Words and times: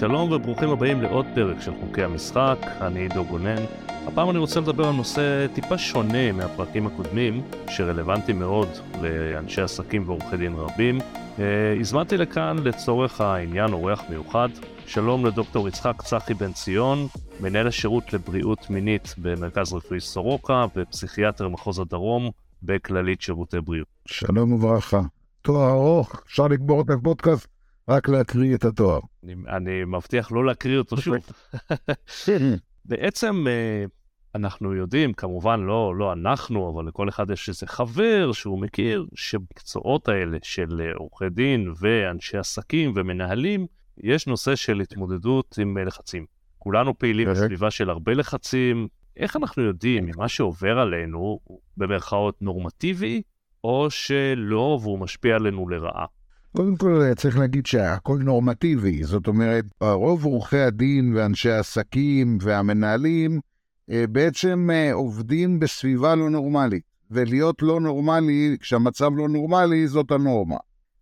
שלום 0.00 0.32
וברוכים 0.32 0.70
הבאים 0.70 1.02
לעוד 1.02 1.26
פרק 1.34 1.60
של 1.60 1.72
חוקי 1.80 2.02
המשחק, 2.02 2.58
אני 2.80 3.00
עידו 3.00 3.24
גונן. 3.24 3.62
הפעם 3.88 4.30
אני 4.30 4.38
רוצה 4.38 4.60
לדבר 4.60 4.88
על 4.88 4.94
נושא 4.94 5.46
טיפה 5.54 5.78
שונה 5.78 6.32
מהפרקים 6.32 6.86
הקודמים, 6.86 7.42
שרלוונטי 7.68 8.32
מאוד 8.32 8.68
לאנשי 9.02 9.60
עסקים 9.60 10.08
ועורכי 10.08 10.36
דין 10.36 10.54
רבים. 10.54 10.98
אה, 11.38 11.76
הזמנתי 11.80 12.16
לכאן 12.16 12.56
לצורך 12.64 13.20
העניין 13.20 13.72
אורח 13.72 14.02
מיוחד. 14.10 14.48
שלום 14.86 15.26
לדוקטור 15.26 15.68
יצחק 15.68 16.02
צחי 16.02 16.34
בן 16.34 16.52
ציון, 16.52 17.06
מנהל 17.40 17.66
השירות 17.66 18.12
לבריאות 18.12 18.70
מינית 18.70 19.14
במרכז 19.18 19.72
רפואי 19.72 20.00
סורוקה 20.00 20.66
ופסיכיאטר 20.76 21.48
מחוז 21.48 21.78
הדרום 21.78 22.30
בכללית 22.62 23.20
שירותי 23.22 23.60
בריאות. 23.60 23.88
שלום 24.06 24.52
וברכה. 24.52 25.00
תואר 25.42 25.70
ארוך, 25.70 26.22
אפשר 26.26 26.48
לגמור 26.48 26.80
את 26.80 26.90
הפודקאסט, 26.90 27.48
רק 27.88 28.08
להקריא 28.08 28.54
את 28.54 28.64
התואר. 28.64 29.00
אני, 29.24 29.34
אני 29.48 29.84
מבטיח 29.84 30.32
לא 30.32 30.44
להקריא 30.44 30.78
אותו 30.78 30.96
שוב. 30.96 31.16
בעצם 32.84 33.46
אה, 33.48 33.84
אנחנו 34.34 34.74
יודעים, 34.74 35.12
כמובן 35.12 35.60
לא, 35.60 35.96
לא 35.96 36.12
אנחנו, 36.12 36.72
אבל 36.74 36.88
לכל 36.88 37.08
אחד 37.08 37.30
יש 37.30 37.48
איזה 37.48 37.66
חבר 37.66 38.32
שהוא 38.32 38.60
מכיר, 38.60 39.06
שבמקצועות 39.14 40.08
האלה 40.08 40.38
של 40.42 40.92
עורכי 40.94 41.28
דין 41.28 41.72
ואנשי 41.80 42.38
עסקים 42.38 42.92
ומנהלים, 42.96 43.66
יש 43.98 44.26
נושא 44.26 44.56
של 44.56 44.80
התמודדות 44.80 45.58
עם 45.60 45.78
אה, 45.78 45.84
לחצים. 45.84 46.26
כולנו 46.58 46.98
פעילים 46.98 47.28
בסביבה 47.30 47.70
של 47.70 47.90
הרבה 47.90 48.14
לחצים. 48.14 48.88
איך 49.16 49.36
אנחנו 49.36 49.62
יודעים 49.62 50.04
אם 50.04 50.12
מה 50.16 50.28
שעובר 50.28 50.78
עלינו 50.78 51.18
הוא 51.18 51.60
במרכאות 51.76 52.42
נורמטיבי, 52.42 53.22
או 53.64 53.90
שלא 53.90 54.78
והוא 54.82 54.98
משפיע 54.98 55.36
עלינו 55.36 55.68
לרעה? 55.68 56.06
קודם 56.56 56.76
כל 56.76 57.14
צריך 57.16 57.38
להגיד 57.38 57.66
שהכל 57.66 58.18
נורמטיבי, 58.18 59.04
זאת 59.04 59.26
אומרת, 59.26 59.64
רוב 59.80 60.24
עורכי 60.24 60.58
הדין 60.58 61.16
ואנשי 61.16 61.50
העסקים 61.50 62.38
והמנהלים 62.40 63.40
אה, 63.90 64.04
בעצם 64.06 64.68
אה, 64.72 64.92
עובדים 64.92 65.60
בסביבה 65.60 66.14
לא 66.14 66.30
נורמלית, 66.30 66.82
ולהיות 67.10 67.62
לא 67.62 67.80
נורמלי, 67.80 68.56
כשהמצב 68.60 69.10
לא 69.16 69.28
נורמלי, 69.28 69.88
זאת 69.88 70.10
הנורמה. 70.10 70.56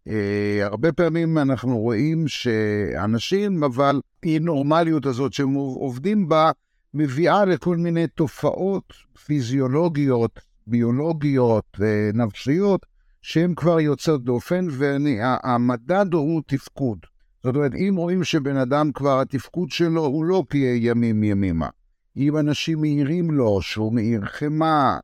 אה, 0.09 0.59
הרבה 0.63 0.93
פעמים 0.93 1.39
אנחנו 1.39 1.79
רואים 1.79 2.29
שאנשים, 2.29 3.65
אבל 3.65 4.01
אי 4.25 4.39
נורמליות 4.39 5.07
הזאת 5.07 5.33
שהם 5.33 5.55
עובדים 5.55 6.29
בה, 6.29 6.51
מביאה 6.95 7.45
לכל 7.45 7.77
מיני 7.77 8.07
תופעות 8.07 8.93
פיזיולוגיות, 9.25 10.41
ביולוגיות, 10.67 11.81
נפשיות, 12.15 12.87
שהן 13.23 13.55
כבר 13.55 13.81
יוצאות 13.81 14.25
דופן, 14.25 14.67
והמדד 14.71 16.13
הוא 16.13 16.43
תפקוד. 16.47 16.99
זאת 17.45 17.57
אומרת, 17.57 17.73
אם 17.75 17.95
רואים 17.97 18.25
שבן 18.25 18.57
אדם 18.57 18.93
כבר, 18.93 19.21
התפקוד 19.21 19.71
שלו 19.71 20.05
הוא 20.05 20.25
לא 20.25 20.45
כימים 20.51 21.25
ימימה. 21.25 21.69
אם 22.17 22.37
אנשים 22.37 22.81
מעירים 22.81 23.31
לו 23.31 23.63
שהוא 23.63 23.93
מעיר 23.93 24.25
חמאה, 24.25 24.99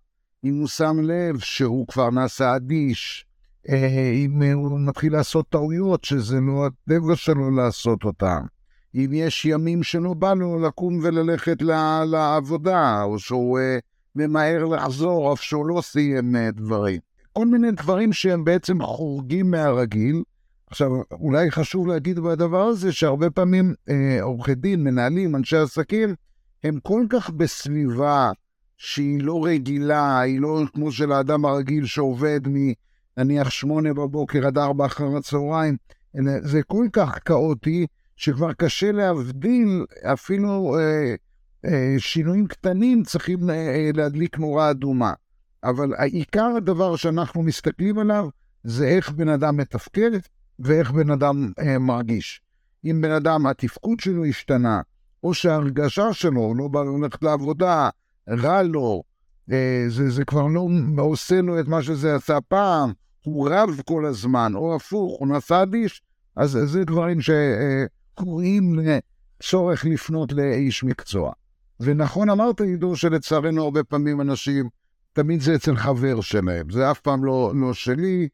אם 0.45 0.59
הוא 0.59 0.69
שם 0.69 0.97
לב 1.03 1.39
שהוא 1.39 1.87
כבר 1.87 2.11
נעשה 2.11 2.57
אדיש, 2.57 3.27
אה, 3.69 4.11
אם 4.15 4.43
הוא 4.43 4.81
מתחיל 4.81 5.13
לעשות 5.13 5.49
טעויות 5.49 6.05
שזה 6.05 6.41
לא 6.41 6.67
הטבע 6.67 7.17
שלו 7.17 7.51
לעשות 7.51 8.05
אותן, 8.05 8.41
אם 8.95 9.11
יש 9.13 9.45
ימים 9.45 9.83
שלא 9.83 10.15
בא 10.15 10.35
לו 10.35 10.59
לקום 10.59 10.99
וללכת 11.03 11.63
לעבודה, 12.07 13.03
או 13.03 13.19
שהוא 13.19 13.59
אה, 13.59 13.79
ממהר 14.17 14.65
לחזור 14.65 15.33
אף 15.33 15.43
שהוא 15.43 15.67
לא 15.67 15.81
סיים 15.81 16.37
אה, 16.37 16.51
דברים. 16.51 17.01
כל 17.39 17.47
מיני 17.47 17.71
דברים 17.71 18.13
שהם 18.13 18.45
בעצם 18.45 18.83
חורגים 18.83 19.51
מהרגיל. 19.51 20.23
עכשיו, 20.67 20.91
אולי 21.13 21.51
חשוב 21.51 21.87
להגיד 21.87 22.19
בדבר 22.19 22.63
הזה 22.63 22.93
שהרבה 22.93 23.31
פעמים 23.31 23.75
אה, 23.89 24.19
עורכי 24.23 24.55
דין, 24.55 24.85
מנהלים, 24.85 25.37
אנשי 25.37 25.57
עסקים, 25.57 26.15
הם 26.65 26.79
כל 26.83 27.07
כך 27.11 27.31
בסביבה 27.31 28.31
שהיא 28.77 29.23
לא 29.23 29.45
רגילה, 29.45 30.21
היא 30.21 30.41
לא 30.41 30.63
כמו 30.75 30.93
של 30.93 31.13
האדם 31.13 31.45
הרגיל 31.45 31.87
שעובד 31.87 32.41
מנניח 33.17 33.51
שמונה 33.51 33.93
בבוקר 33.95 34.47
עד 34.47 34.59
ארבע 34.59 34.87
אחר 34.87 35.17
הצהריים, 35.17 35.77
זה 36.43 36.63
כל 36.63 36.87
כך 36.93 37.19
כאוטי, 37.25 37.87
שכבר 38.17 38.53
קשה 38.53 38.93
להבדיל 38.93 39.85
אפילו 40.13 40.77
אה, 40.79 41.15
אה, 41.65 41.95
שינויים 41.99 42.47
קטנים 42.47 43.03
צריכים 43.03 43.51
אה, 43.51 43.91
להדליק 43.95 44.39
נורה 44.39 44.71
אדומה. 44.71 45.13
אבל 45.65 45.95
העיקר 45.99 46.51
הדבר 46.57 46.97
שאנחנו 46.97 47.43
מסתכלים 47.43 47.99
עליו 47.99 48.29
זה 48.65 48.89
איך 48.89 49.11
בן 49.11 49.29
אדם 49.29 49.57
מתפקד 49.57 50.11
ואיך 50.59 50.91
בן 50.91 51.11
אדם 51.11 51.53
אה, 51.59 51.79
מרגיש. 51.79 52.41
אם 52.85 53.01
בן 53.01 53.11
אדם, 53.11 53.47
התפקוד 53.47 54.01
שלו 54.01 54.25
השתנה, 54.25 54.81
או 55.23 55.35
שההרגשה 55.35 56.13
שלו, 56.13 56.55
לא 56.55 56.69
בא 56.69 56.83
ללכת 56.83 57.23
לעבודה, 57.23 57.89
רע 58.29 58.63
לו, 58.63 59.03
אה, 59.53 59.85
זה, 59.89 60.11
זה 60.11 60.25
כבר 60.25 60.47
לא 60.47 61.03
עושה 61.03 61.41
לו 61.41 61.61
את 61.61 61.69
מה 61.69 61.83
שזה 61.83 62.15
עשה 62.15 62.39
פעם, 62.49 62.93
הוא 63.25 63.49
רב 63.51 63.71
כל 63.85 64.07
הזמן, 64.07 64.53
או 64.55 64.77
הפוך, 64.77 65.17
הוא 65.19 65.29
נסע 65.29 65.63
אדיש, 65.63 66.03
אז 66.37 66.59
זה 66.65 66.85
דברים 66.85 67.19
שקוראים 67.21 68.79
לצורך 68.79 69.85
לפנות 69.85 70.33
לאיש 70.33 70.85
מקצוע. 70.85 71.33
ונכון 71.81 72.31
אמרת, 72.31 72.61
עידו, 72.61 72.97
שלצערנו 72.97 73.63
הרבה 73.63 73.85
פעמים 73.85 74.21
אנשים 74.21 74.69
תמיד 75.15 75.41
זה 75.41 75.55
אצל 75.55 75.77
חבר 75.77 76.21
שלהם, 76.21 76.71
זה 76.71 76.91
אף 76.91 77.01
פעם 77.01 77.25
לא, 77.25 77.53
לא 77.55 77.75
שלי. 77.75 78.29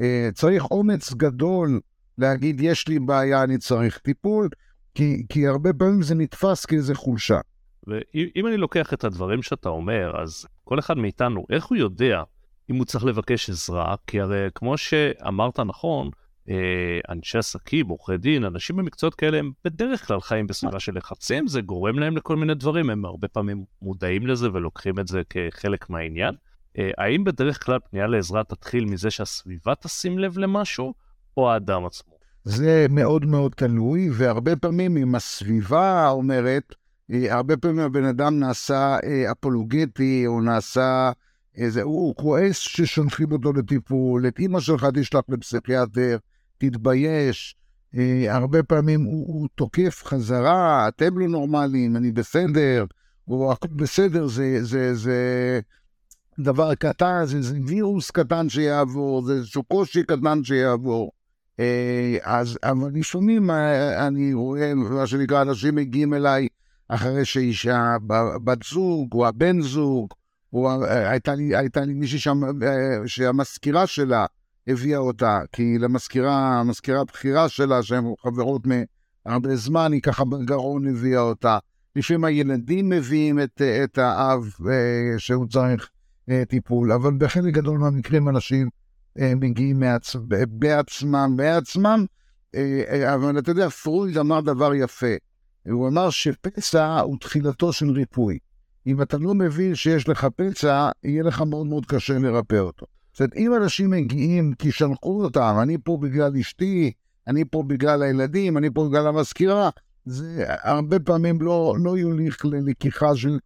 אה, 0.00 0.28
צריך 0.34 0.70
אומץ 0.70 1.12
גדול 1.12 1.80
להגיד, 2.18 2.60
יש 2.60 2.88
לי 2.88 2.98
בעיה, 2.98 3.42
אני 3.42 3.58
צריך 3.58 3.98
טיפול, 3.98 4.48
כי, 4.94 5.26
כי 5.28 5.46
הרבה 5.46 5.72
פעמים 5.72 6.02
זה 6.02 6.14
נתפס 6.14 6.66
כאיזה 6.66 6.94
חולשה. 6.94 7.40
ואם 7.86 8.46
אני 8.46 8.56
לוקח 8.56 8.92
את 8.92 9.04
הדברים 9.04 9.42
שאתה 9.42 9.68
אומר, 9.68 10.22
אז 10.22 10.46
כל 10.64 10.78
אחד 10.78 10.98
מאיתנו, 10.98 11.46
איך 11.50 11.64
הוא 11.64 11.76
יודע 11.76 12.22
אם 12.70 12.76
הוא 12.76 12.84
צריך 12.84 13.04
לבקש 13.04 13.50
עזרה? 13.50 13.94
כי 14.06 14.20
הרי 14.20 14.48
כמו 14.54 14.78
שאמרת 14.78 15.60
נכון, 15.60 16.10
אנשי 17.08 17.38
עסקים, 17.38 17.88
עורכי 17.88 18.16
דין, 18.16 18.44
אנשים 18.44 18.76
במקצועות 18.76 19.14
כאלה 19.14 19.38
הם 19.38 19.52
בדרך 19.64 20.06
כלל 20.06 20.20
חיים 20.20 20.46
בסביבה 20.46 20.80
של 20.80 20.96
לחצים, 20.96 21.46
זה 21.46 21.60
גורם 21.60 21.98
להם 21.98 22.16
לכל 22.16 22.36
מיני 22.36 22.54
דברים, 22.54 22.90
הם 22.90 23.04
הרבה 23.04 23.28
פעמים 23.28 23.64
מודעים 23.82 24.26
לזה 24.26 24.48
ולוקחים 24.52 24.98
את 24.98 25.08
זה 25.08 25.22
כחלק 25.30 25.90
מהעניין. 25.90 26.34
אה, 26.78 26.90
האם 26.98 27.24
בדרך 27.24 27.64
כלל 27.64 27.78
פנייה 27.90 28.06
לעזרה 28.06 28.44
תתחיל 28.44 28.84
מזה 28.84 29.10
שהסביבה 29.10 29.74
תשים 29.74 30.18
לב 30.18 30.38
למשהו, 30.38 30.94
או 31.36 31.50
האדם 31.50 31.84
עצמו? 31.84 32.16
זה 32.44 32.86
מאוד 32.90 33.24
מאוד 33.24 33.52
תלוי, 33.56 34.10
והרבה 34.12 34.56
פעמים 34.56 34.96
אם 34.96 35.14
הסביבה 35.14 36.08
אומרת, 36.08 36.74
אה, 37.12 37.34
הרבה 37.34 37.56
פעמים 37.56 37.78
הבן 37.78 38.04
אדם 38.04 38.38
נעשה 38.38 38.98
אפולוגטי, 39.30 40.26
או 40.26 40.40
נעשה 40.40 41.12
איזה, 41.56 41.82
הוא 41.82 42.14
כועס 42.16 42.56
ששולחים 42.56 43.32
אותו 43.32 43.52
לטיפול, 43.52 44.28
את 44.28 44.38
אימא 44.38 44.60
שלך 44.60 44.86
תשלח 44.94 45.22
לפסיכיאטר, 45.28 46.16
תתבייש. 46.58 47.56
אה, 47.96 48.34
הרבה 48.34 48.62
פעמים 48.62 49.02
הוא, 49.02 49.26
הוא 49.26 49.48
תוקף 49.54 50.02
חזרה, 50.04 50.88
אתם 50.88 51.18
לא 51.18 51.28
נורמליים, 51.28 51.96
אני 51.96 52.12
בסדר, 52.12 52.84
או 53.28 53.52
הכל 53.52 53.68
בסדר, 53.68 54.26
זה, 54.26 54.64
זה, 54.64 54.94
זה 54.94 55.60
דבר 56.38 56.74
קטן, 56.74 57.22
זה, 57.24 57.42
זה 57.42 57.58
וירוס 57.66 58.10
קטן 58.10 58.48
שיעבור, 58.48 59.22
זה 59.22 59.32
איזשהו 59.32 59.62
קושי 59.62 60.02
קטן 60.02 60.44
שיעבור. 60.44 61.12
אה, 61.60 62.16
אז, 62.22 62.58
אבל 62.62 62.90
לפעמים 62.94 63.50
אה, 63.50 64.06
אני 64.06 64.34
רואה, 64.34 64.74
מה 64.74 65.06
שנקרא, 65.06 65.42
אנשים 65.42 65.74
מגיעים 65.74 66.14
אליי 66.14 66.48
אחרי 66.88 67.24
שאישה, 67.24 67.96
בת 68.44 68.62
זוג, 68.62 69.08
או 69.12 69.26
הבן 69.26 69.60
זוג, 69.60 70.08
או 70.52 70.84
הייתה 70.84 71.34
לי, 71.34 71.52
לי 71.86 71.94
מישהי 71.94 72.18
שהמזכירה 73.06 73.86
שלה, 73.86 74.26
הביאה 74.68 74.98
אותה, 74.98 75.40
כי 75.52 75.78
למזכירה, 75.78 76.60
המזכירה 76.60 77.00
הבכירה 77.00 77.48
שלה, 77.48 77.82
שהן 77.82 78.04
חברות 78.20 78.62
מהרבה 78.66 79.56
זמן, 79.56 79.92
היא 79.92 80.02
ככה 80.02 80.24
בגרון 80.24 80.88
הביאה 80.88 81.20
אותה. 81.20 81.58
לפעמים 81.96 82.24
הילדים 82.24 82.88
מביאים 82.88 83.40
את, 83.40 83.62
את 83.84 83.98
האב 83.98 84.50
אה, 84.70 85.18
שהוא 85.18 85.46
צריך 85.46 85.88
אה, 86.30 86.42
טיפול, 86.48 86.92
אבל 86.92 87.14
בחלק 87.18 87.54
גדול 87.54 87.78
מהמקרים 87.78 88.28
אנשים 88.28 88.68
אה, 89.18 89.32
מגיעים 89.34 89.80
מעצ... 89.80 90.16
בעצמם, 90.48 91.32
בעצמם, 91.36 92.04
אבל 93.14 93.38
אתה 93.38 93.50
יודע, 93.50 93.68
פרויד 93.68 94.18
אמר 94.18 94.40
דבר 94.40 94.74
יפה. 94.74 95.14
הוא 95.70 95.88
אמר 95.88 96.10
שפצע 96.10 97.00
הוא 97.00 97.16
תחילתו 97.20 97.72
של 97.72 97.90
ריפוי. 97.90 98.38
אם 98.86 99.02
אתה 99.02 99.18
לא 99.18 99.34
מבין 99.34 99.74
שיש 99.74 100.08
לך 100.08 100.26
פצע, 100.36 100.90
יהיה 101.04 101.22
לך 101.22 101.42
מאוד 101.42 101.66
מאוד 101.66 101.86
קשה 101.86 102.18
לרפא 102.18 102.56
אותו. 102.56 102.86
זאת 103.16 103.20
אומרת, 103.20 103.36
אם 103.36 103.54
אנשים 103.54 103.90
מגיעים 103.90 104.52
כי 104.58 104.72
שלחו 104.72 105.22
אותם, 105.24 105.56
אני 105.62 105.76
פה 105.84 105.98
בגלל 106.00 106.36
אשתי, 106.36 106.92
אני 107.26 107.44
פה 107.44 107.62
בגלל 107.62 108.02
הילדים, 108.02 108.58
אני 108.58 108.70
פה 108.74 108.88
בגלל 108.88 109.06
המזכירה, 109.06 109.70
זה 110.04 110.44
הרבה 110.48 111.00
פעמים 111.00 111.40
לא, 111.40 111.76
לא 111.84 111.98
יוליך 111.98 112.44
ללקיחה 112.44 113.16
של 113.16 113.38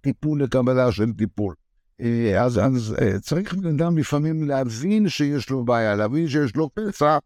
טיפול, 0.00 0.42
לקבלה 0.42 0.92
של 0.92 1.12
טיפול. 1.12 1.54
אה, 2.00 2.42
אז, 2.44 2.58
אז 2.58 2.96
אה, 3.02 3.18
צריך 3.20 3.54
בן 3.54 3.66
אדם 3.66 3.98
לפעמים 3.98 4.48
להבין 4.48 5.08
שיש 5.08 5.50
לו 5.50 5.64
בעיה, 5.64 5.94
להבין 5.94 6.28
שיש 6.28 6.56
לו 6.56 6.70
פצע, 6.74 7.18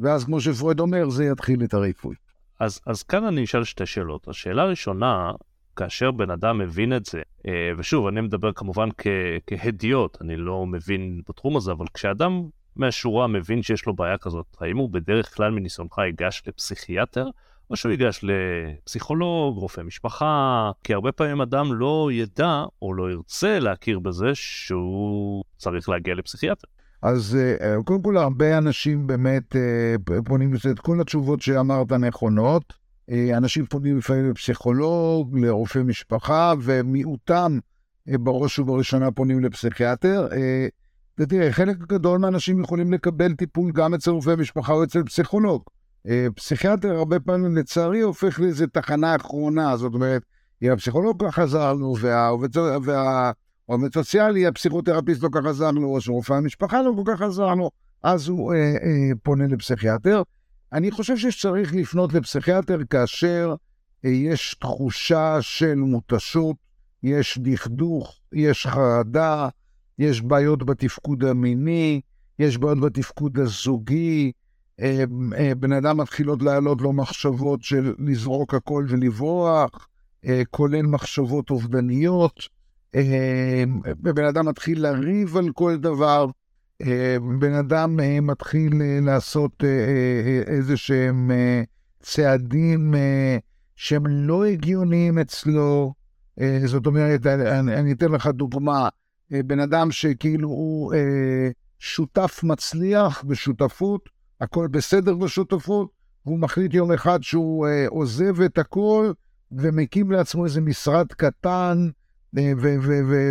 ואז 0.00 0.24
כמו 0.24 0.40
שפרויד 0.40 0.80
אומר, 0.80 1.10
זה 1.10 1.24
יתחיל 1.24 1.64
את 1.64 1.74
הריפוי. 1.74 2.14
אז, 2.60 2.80
אז 2.86 3.02
כאן 3.02 3.24
אני 3.24 3.44
אשאל 3.44 3.64
שתי 3.64 3.86
שאלות. 3.86 4.28
השאלה 4.28 4.62
הראשונה, 4.62 5.30
כאשר 5.76 6.10
בן 6.10 6.30
אדם 6.30 6.58
מבין 6.58 6.96
את 6.96 7.06
זה, 7.06 7.22
אה, 7.46 7.52
ושוב, 7.78 8.06
אני 8.06 8.20
מדבר 8.20 8.52
כמובן 8.52 8.88
כ, 8.98 9.06
כהדיוט, 9.46 10.18
אני 10.20 10.36
לא 10.36 10.66
מבין 10.66 11.20
בתחום 11.28 11.56
הזה, 11.56 11.72
אבל 11.72 11.86
כשאדם 11.94 12.42
מהשורה 12.76 13.26
מבין 13.26 13.62
שיש 13.62 13.86
לו 13.86 13.94
בעיה 13.94 14.18
כזאת, 14.18 14.46
האם 14.60 14.76
הוא 14.76 14.90
בדרך 14.90 15.36
כלל 15.36 15.50
מניסיונך 15.50 15.98
ייגש 15.98 16.42
לפסיכיאטר, 16.46 17.26
או 17.70 17.76
שהוא 17.76 17.90
ייגש 17.90 18.20
לפסיכולוג, 18.22 19.56
רופא 19.56 19.80
משפחה, 19.80 20.70
כי 20.84 20.94
הרבה 20.94 21.12
פעמים 21.12 21.40
אדם 21.40 21.74
לא 21.74 22.08
ידע 22.12 22.64
או 22.82 22.94
לא 22.94 23.10
ירצה 23.10 23.58
להכיר 23.58 23.98
בזה 23.98 24.30
שהוא 24.34 25.44
צריך 25.56 25.88
להגיע 25.88 26.14
לפסיכיאטר. 26.14 26.68
אז 27.02 27.38
אה, 27.60 27.82
קודם 27.84 28.02
כל, 28.02 28.16
הרבה 28.16 28.58
אנשים 28.58 29.06
באמת 29.06 29.56
אה, 29.56 29.94
פונים 30.24 30.54
לזה, 30.54 30.70
את 30.70 30.78
כל 30.78 31.00
התשובות 31.00 31.42
שאמרת 31.42 31.92
נכונות. 31.92 32.81
אה, 33.10 33.36
אנשים 33.36 33.66
פונים 33.66 33.98
לפעמים 33.98 34.30
לפסיכולוג, 34.30 35.38
לרופא 35.38 35.78
משפחה, 35.78 36.52
ומיעוטם 36.62 37.58
בראש 38.06 38.58
ובראשונה 38.58 39.10
פונים 39.10 39.40
לפסיכיאטר. 39.44 40.28
ותראה, 41.18 41.52
חלק 41.52 41.76
גדול 41.78 42.18
מהאנשים 42.18 42.60
יכולים 42.60 42.92
לקבל 42.92 43.34
טיפול 43.34 43.72
גם 43.72 43.94
אצל 43.94 44.10
רופא 44.10 44.34
משפחה 44.38 44.72
או 44.72 44.84
אצל 44.84 45.02
פסיכולוג. 45.02 45.62
פסיכיאטר 46.34 46.96
הרבה 46.96 47.20
פעמים, 47.20 47.56
לצערי, 47.56 48.00
הופך 48.00 48.40
לאיזו 48.40 48.66
תחנה 48.66 49.16
אחרונה, 49.16 49.76
זאת 49.76 49.94
אומרת, 49.94 50.22
אם 50.62 50.70
הפסיכולוג 50.70 51.26
ככה 51.26 51.42
עזר 51.42 51.72
לנו, 51.72 51.94
והעובד, 52.00 52.56
וה... 52.56 53.32
סוציאלי, 53.94 54.46
הפסיכותרפיסט 54.46 55.22
לא 55.22 55.28
כל 55.28 55.40
כך 55.40 55.46
עזר 55.46 55.70
לו, 55.70 55.88
או 55.88 56.00
שרופא 56.00 56.32
המשפחה 56.32 56.82
לא 56.82 56.92
כל 56.96 57.12
כך 57.12 57.22
עזר 57.22 57.54
לו, 57.54 57.70
אז 58.02 58.28
הוא 58.28 58.54
אה, 58.54 58.58
אה, 58.58 59.10
פונה 59.22 59.46
לפסיכיאטר. 59.46 60.22
אני 60.72 60.90
חושב 60.90 61.16
שצריך 61.16 61.74
לפנות 61.74 62.12
לפסיכיאטר 62.12 62.78
כאשר 62.90 63.54
אה, 64.04 64.10
יש 64.10 64.56
תחושה 64.60 65.38
של 65.40 65.74
מותשות, 65.74 66.56
יש 67.02 67.38
דכדוך, 67.38 68.20
יש 68.32 68.66
חרדה, 68.66 69.48
יש 69.98 70.20
בעיות 70.20 70.66
בתפקוד 70.66 71.24
המיני, 71.24 72.00
יש 72.38 72.58
בעיות 72.58 72.80
בתפקוד 72.80 73.38
הזוגי, 73.38 74.32
אה, 74.80 75.04
אה, 75.38 75.54
בן 75.54 75.72
אדם 75.72 75.96
מתחילות 75.96 76.42
לעלות 76.42 76.80
לו 76.80 76.92
מחשבות 76.92 77.62
של 77.62 77.94
לזרוק 77.98 78.54
הכל 78.54 78.86
ולברוח, 78.88 79.88
כולל 80.50 80.82
מחשבות 80.82 81.50
אובדניות. 81.50 82.48
בן 83.96 84.24
אדם 84.24 84.48
מתחיל 84.48 84.82
לריב 84.82 85.36
על 85.36 85.52
כל 85.54 85.76
דבר, 85.76 86.26
בן 87.38 87.52
אדם 87.52 88.00
אה, 88.00 88.20
מתחיל 88.20 88.72
לעשות 89.02 89.64
איזה 90.46 90.76
שהם 90.76 91.30
צעדים 92.00 92.94
שהם 93.76 94.06
לא 94.06 94.44
הגיוניים 94.44 95.18
אצלו. 95.18 95.94
זאת 96.64 96.86
אומרת, 96.86 97.26
אני, 97.26 97.74
אני 97.74 97.92
אתן 97.92 98.12
לך 98.12 98.26
דוגמה, 98.26 98.88
בן 99.30 99.60
אדם 99.60 99.90
שכאילו 99.90 100.48
הוא 100.48 100.94
שותף 101.78 102.40
מצליח 102.42 103.24
בשותפות, 103.26 104.08
הכל 104.40 104.68
בסדר 104.68 105.14
בשותפות, 105.14 105.90
והוא 106.26 106.38
מחליט 106.38 106.74
יום 106.74 106.92
אחד 106.92 107.22
שהוא 107.22 107.66
עוזב 107.88 108.40
את 108.40 108.58
הכל 108.58 109.12
ומקים 109.52 110.10
לעצמו 110.10 110.44
איזה 110.44 110.60
משרד 110.60 111.06
קטן, 111.06 111.88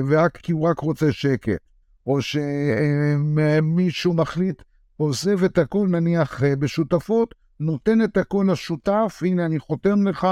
ורק 0.08 0.38
כי 0.38 0.52
הוא 0.52 0.68
רק 0.68 0.80
רוצה 0.80 1.12
שקט. 1.12 1.71
או 2.08 2.20
שמישהו 2.22 4.14
מחליט, 4.14 4.62
עוזב 4.98 5.44
את 5.44 5.58
הכל 5.58 5.88
נניח 5.88 6.44
אה, 6.44 6.56
בשותפות, 6.56 7.36
נותן 7.60 8.04
את 8.04 8.18
הכל 8.18 8.46
לשותף, 8.52 9.20
הנה 9.26 9.46
אני 9.46 9.60
חותם 9.60 10.08
לך, 10.08 10.28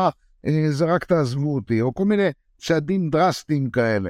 אה, 0.45 0.65
זה 0.69 0.85
רק 0.85 1.05
תעזבו 1.05 1.55
אותי, 1.55 1.81
או 1.81 1.93
כל 1.93 2.05
מיני 2.05 2.29
צעדים 2.57 3.09
דרסטיים 3.09 3.69
כאלה. 3.69 4.09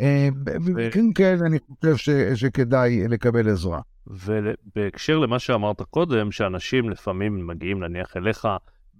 אה, 0.00 0.28
במקרים 0.44 1.12
כאלה 1.12 1.46
אני 1.46 1.58
חושב 1.58 1.96
ש, 1.96 2.10
שכדאי 2.34 3.08
לקבל 3.08 3.48
עזרה. 3.48 3.80
ובהקשר 4.06 5.18
למה 5.18 5.38
שאמרת 5.38 5.82
קודם, 5.82 6.32
שאנשים 6.32 6.90
לפעמים 6.90 7.46
מגיעים 7.46 7.84
נניח 7.84 8.16
אליך 8.16 8.48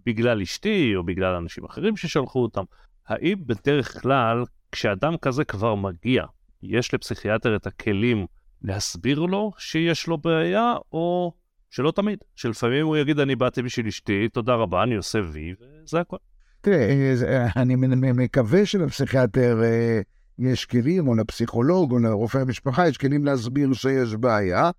בגלל 0.06 0.42
אשתי 0.42 0.96
או 0.96 1.04
בגלל 1.04 1.34
אנשים 1.34 1.64
אחרים 1.64 1.96
ששלחו 1.96 2.42
אותם, 2.42 2.62
האם 3.08 3.38
בדרך 3.46 4.02
כלל 4.02 4.44
כשאדם 4.72 5.16
כזה 5.16 5.44
כבר 5.44 5.74
מגיע, 5.74 6.24
יש 6.62 6.94
לפסיכיאטר 6.94 7.56
את 7.56 7.66
הכלים 7.66 8.26
להסביר 8.62 9.18
לו 9.18 9.52
שיש 9.58 10.06
לו 10.06 10.18
בעיה, 10.18 10.74
או 10.92 11.32
שלא 11.70 11.90
תמיד, 11.90 12.18
שלפעמים 12.34 12.86
הוא 12.86 12.96
יגיד, 12.96 13.18
אני 13.18 13.36
באתי 13.36 13.62
בשביל 13.62 13.86
אשתי, 13.86 14.28
תודה 14.28 14.54
רבה, 14.54 14.82
אני 14.82 14.94
עושה 14.94 15.18
וי, 15.32 15.54
וזה 15.84 16.00
הכל. 16.00 16.16
תראה, 16.60 17.46
אני 17.56 17.76
מקווה 18.12 18.66
שלפסיכיאטר 18.66 19.62
אה, 19.62 20.00
יש 20.38 20.64
כלים, 20.64 21.08
או 21.08 21.14
לפסיכולוג, 21.14 21.92
או 21.92 21.98
לרופא 21.98 22.38
המשפחה, 22.38 22.88
יש 22.88 22.98
כלים 22.98 23.24
להסביר 23.24 23.72
שיש 23.72 24.14
בעיה. 24.14 24.70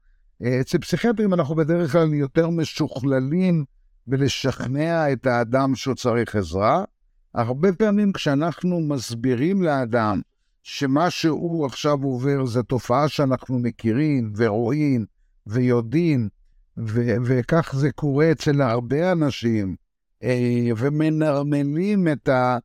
אה, 0.43 0.61
אצל 0.61 0.77
פסיכיאטרים 0.77 1.33
אנחנו 1.33 1.55
בדרך 1.55 1.91
כלל 1.91 2.13
יותר 2.13 2.49
משוכללים 2.49 3.65
בלשכנע 4.07 5.13
את 5.13 5.25
האדם 5.25 5.75
שהוא 5.75 5.95
צריך 5.95 6.35
עזרה. 6.35 6.83
הרבה 7.35 7.73
פעמים 7.73 8.13
כשאנחנו 8.13 8.79
מסבירים 8.79 9.61
לאדם 9.61 10.21
שמה 10.63 11.09
שהוא 11.09 11.65
עכשיו 11.65 12.03
עובר 12.03 12.45
זה 12.45 12.63
תופעה 12.63 13.07
שאנחנו 13.07 13.59
מכירים 13.59 14.33
ורואים 14.37 15.05
ויודעים, 15.47 16.29
ו- 16.77 17.15
וכך 17.25 17.75
זה 17.75 17.91
קורה 17.91 18.31
אצל 18.31 18.61
הרבה 18.61 19.11
אנשים, 19.11 19.75
אה, 20.23 20.69
ומנרמלים 20.77 22.07
את, 22.07 22.29
ה- 22.29 22.57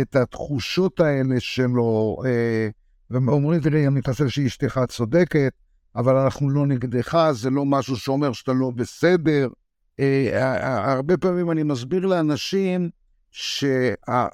את 0.00 0.16
התחושות 0.16 1.00
האלה 1.00 1.40
שלו, 1.40 2.16
אה, 2.26 2.68
ואומרים, 3.10 3.60
תראי, 3.60 3.86
אני 3.86 4.02
חושב 4.02 4.28
שאשתך 4.28 4.80
צודקת, 4.88 5.52
אבל 5.96 6.16
אנחנו 6.16 6.50
לא 6.50 6.66
נגדך, 6.66 7.28
זה 7.32 7.50
לא 7.50 7.64
משהו 7.64 7.96
שאומר 7.96 8.32
שאתה 8.32 8.52
לא 8.52 8.70
בסדר. 8.70 9.48
אה, 10.00 10.92
הרבה 10.92 11.16
פעמים 11.16 11.50
אני 11.50 11.62
מסביר 11.62 12.06
לאנשים, 12.06 12.90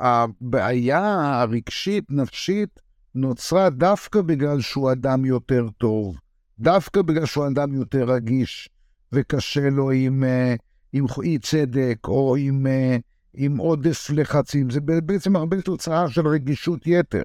שהבעיה 0.04 1.00
הרגשית, 1.40 2.04
נפשית, 2.10 2.80
נוצרה 3.14 3.70
דווקא 3.70 4.20
בגלל 4.20 4.60
שהוא 4.60 4.92
אדם 4.92 5.24
יותר 5.24 5.66
טוב, 5.78 6.16
דווקא 6.58 7.02
בגלל 7.02 7.26
שהוא 7.26 7.46
אדם 7.46 7.74
יותר 7.74 8.04
רגיש, 8.04 8.68
וקשה 9.12 9.70
לו 9.70 9.90
עם, 9.90 10.24
אה, 10.24 10.54
עם 10.92 11.06
אי 11.22 11.38
צדק 11.38 11.98
או 12.08 12.36
עם, 12.36 12.66
אה, 12.66 12.96
עם 13.34 13.56
עודף 13.56 14.10
לחצים. 14.10 14.70
זה 14.70 14.80
בעצם 14.80 15.36
הרבה 15.36 15.62
תוצאה 15.62 16.10
של 16.10 16.28
רגישות 16.28 16.86
יתר, 16.86 17.22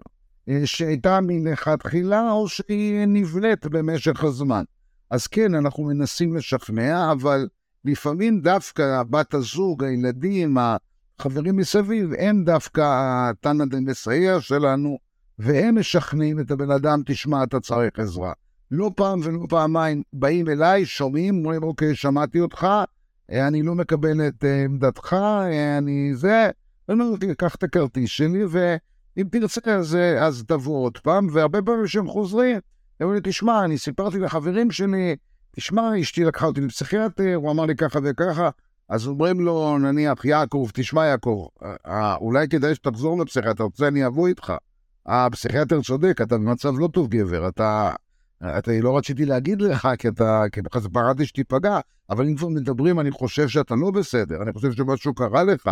אה, 0.50 0.62
שהייתה 0.66 1.20
מלכתחילה 1.22 2.32
או 2.32 2.48
שהיא 2.48 3.06
נבלט 3.08 3.66
במשך 3.66 4.24
הזמן. 4.24 4.64
אז 5.10 5.28
כן, 5.28 5.56
אנחנו 5.56 5.84
מנסים 5.84 6.36
לשכנע, 6.36 7.12
אבל 7.12 7.48
לפעמים 7.86 8.42
דווקא 8.42 9.04
בת 9.04 9.34
הזוג, 9.34 9.84
הילדים, 9.84 10.58
חברים 11.20 11.56
מסביב, 11.56 12.10
הם 12.20 12.44
דווקא 12.44 12.82
התנא 13.30 13.66
דמסייע 13.66 14.42
שלנו, 14.42 14.98
והם 15.40 15.80
משכנעים 15.80 16.40
את 16.40 16.52
הבן 16.52 16.72
אדם, 16.72 17.02
תשמע, 17.06 17.44
אתה 17.44 17.60
צריך 17.60 18.00
עזרה. 18.00 18.34
לא 18.72 18.92
פעם 18.96 19.20
ולא 19.24 19.46
פעמיים 19.50 20.04
באים 20.14 20.50
אליי, 20.50 20.86
שומעים, 20.86 21.36
אומרים, 21.36 21.64
אוקיי, 21.64 21.96
שמעתי 21.96 22.40
אותך, 22.40 22.68
אני 23.32 23.64
לא 23.64 23.76
מקבל 23.76 24.28
את 24.28 24.44
אה, 24.44 24.64
עמדתך, 24.64 25.16
אני 25.78 26.12
זה, 26.16 26.50
אני 26.90 27.02
אומר, 27.02 27.34
קח 27.38 27.56
את 27.56 27.64
הכרטיס 27.64 28.10
שלי, 28.10 28.44
ואם 28.50 29.28
תרצה, 29.32 29.62
אז, 29.66 29.98
אז 30.20 30.44
תבוא 30.48 30.84
עוד 30.84 30.98
פעם, 30.98 31.28
והרבה 31.32 31.62
פעמים 31.62 31.86
כשהם 31.86 32.08
חוזרים, 32.08 32.56
הם 32.56 32.62
אומרים 33.02 33.22
לי, 33.26 33.32
תשמע, 33.32 33.66
אני 33.66 33.78
סיפרתי 33.78 34.20
לחברים 34.20 34.72
שלי, 34.72 35.16
תשמע, 35.56 36.02
אשתי 36.02 36.24
לקחה 36.24 36.46
אותי 36.46 36.62
לפסיכיאטר, 36.62 37.36
הוא 37.36 37.52
אמר 37.52 37.66
לי 37.66 37.76
ככה 37.76 38.00
וככה, 38.04 38.50
אז 38.90 39.08
אומרים 39.08 39.40
לו, 39.40 39.78
נניח, 39.78 40.26
יעקב, 40.26 40.68
תשמע 40.74 41.06
יעקב, 41.06 41.48
אה, 41.86 42.16
אולי 42.16 42.48
כדאי 42.48 42.76
שתחזור 42.76 43.20
לפסיכיאטר, 43.20 43.52
אתה 43.56 43.64
רוצה, 43.64 43.88
אני 43.88 44.06
אבוא 44.06 44.28
איתך. 44.28 44.54
הפסיכיאטר 45.06 45.82
צודק, 45.82 46.22
אתה 46.22 46.38
במצב 46.38 46.74
לא 46.80 46.88
טוב, 46.88 47.08
גבר, 47.10 47.48
אתה... 47.48 47.92
אתה 48.44 48.72
לא 48.82 48.98
רציתי 48.98 49.26
להגיד 49.26 49.62
לך, 49.62 49.88
כי 50.00 50.08
אתה, 50.08 50.44
כי 50.52 50.62
בכלל 50.62 50.82
פחדתי 50.82 51.26
שתיפגע, 51.26 51.80
אבל 52.10 52.28
אם 52.28 52.36
כבר 52.36 52.48
מדברים, 52.48 53.00
אני 53.00 53.12
חושב 53.12 53.48
שאתה 53.48 53.76
לא 53.76 53.92
בסדר, 53.92 54.42
אני 54.44 54.54
חושב 54.54 54.72
שמשהו 54.72 55.14
קרה 55.14 55.44
לך, 55.44 55.70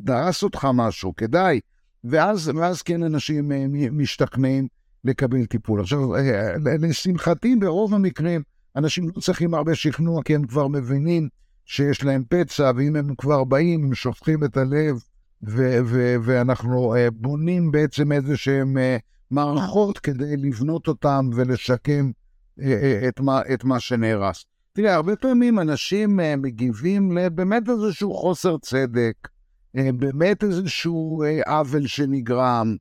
דרס 0.00 0.42
אותך 0.42 0.68
משהו, 0.74 1.16
כדאי. 1.16 1.60
ואז, 2.04 2.50
ואז 2.54 2.82
כן 2.82 3.02
אנשים 3.02 3.52
אה, 3.52 3.66
משתכנעים 3.92 4.68
לקבל 5.04 5.46
טיפול. 5.46 5.80
עכשיו, 5.80 6.16
אה, 6.16 6.52
לשמחתי, 6.78 7.56
ברוב 7.56 7.94
המקרים, 7.94 8.42
אנשים 8.76 9.08
לא 9.08 9.20
צריכים 9.20 9.54
הרבה 9.54 9.74
שכנוע, 9.74 10.22
כי 10.22 10.34
הם 10.34 10.46
כבר 10.46 10.68
מבינים 10.68 11.28
שיש 11.64 12.04
להם 12.04 12.22
פצע, 12.28 12.72
ואם 12.76 12.96
הם 12.96 13.14
כבר 13.18 13.44
באים, 13.44 13.84
הם 13.84 13.94
שופכים 13.94 14.44
את 14.44 14.56
הלב, 14.56 15.02
ו- 15.42 15.78
ו- 15.84 16.16
ואנחנו 16.22 16.94
uh, 16.94 17.10
בונים 17.10 17.70
בעצם 17.70 18.12
איזה 18.12 18.36
שהם 18.36 18.76
uh, 18.76 19.00
מערכות 19.30 19.98
כדי 19.98 20.36
לבנות 20.36 20.88
אותם 20.88 21.30
ולשקם 21.34 22.10
uh, 22.10 22.62
uh, 22.62 22.64
את, 23.08 23.20
מה, 23.20 23.40
את 23.54 23.64
מה 23.64 23.80
שנהרס. 23.80 24.44
תראה, 24.72 24.94
הרבה 24.94 25.16
פעמים 25.16 25.58
אנשים 25.58 26.20
uh, 26.20 26.22
מגיבים 26.36 27.18
לבאמת 27.18 27.68
איזשהו 27.68 28.14
חוסר 28.14 28.58
צדק, 28.58 29.28
באמת 29.74 30.44
איזשהו 30.44 31.22
עוול 31.46 31.86
שנגרם, 31.86 32.76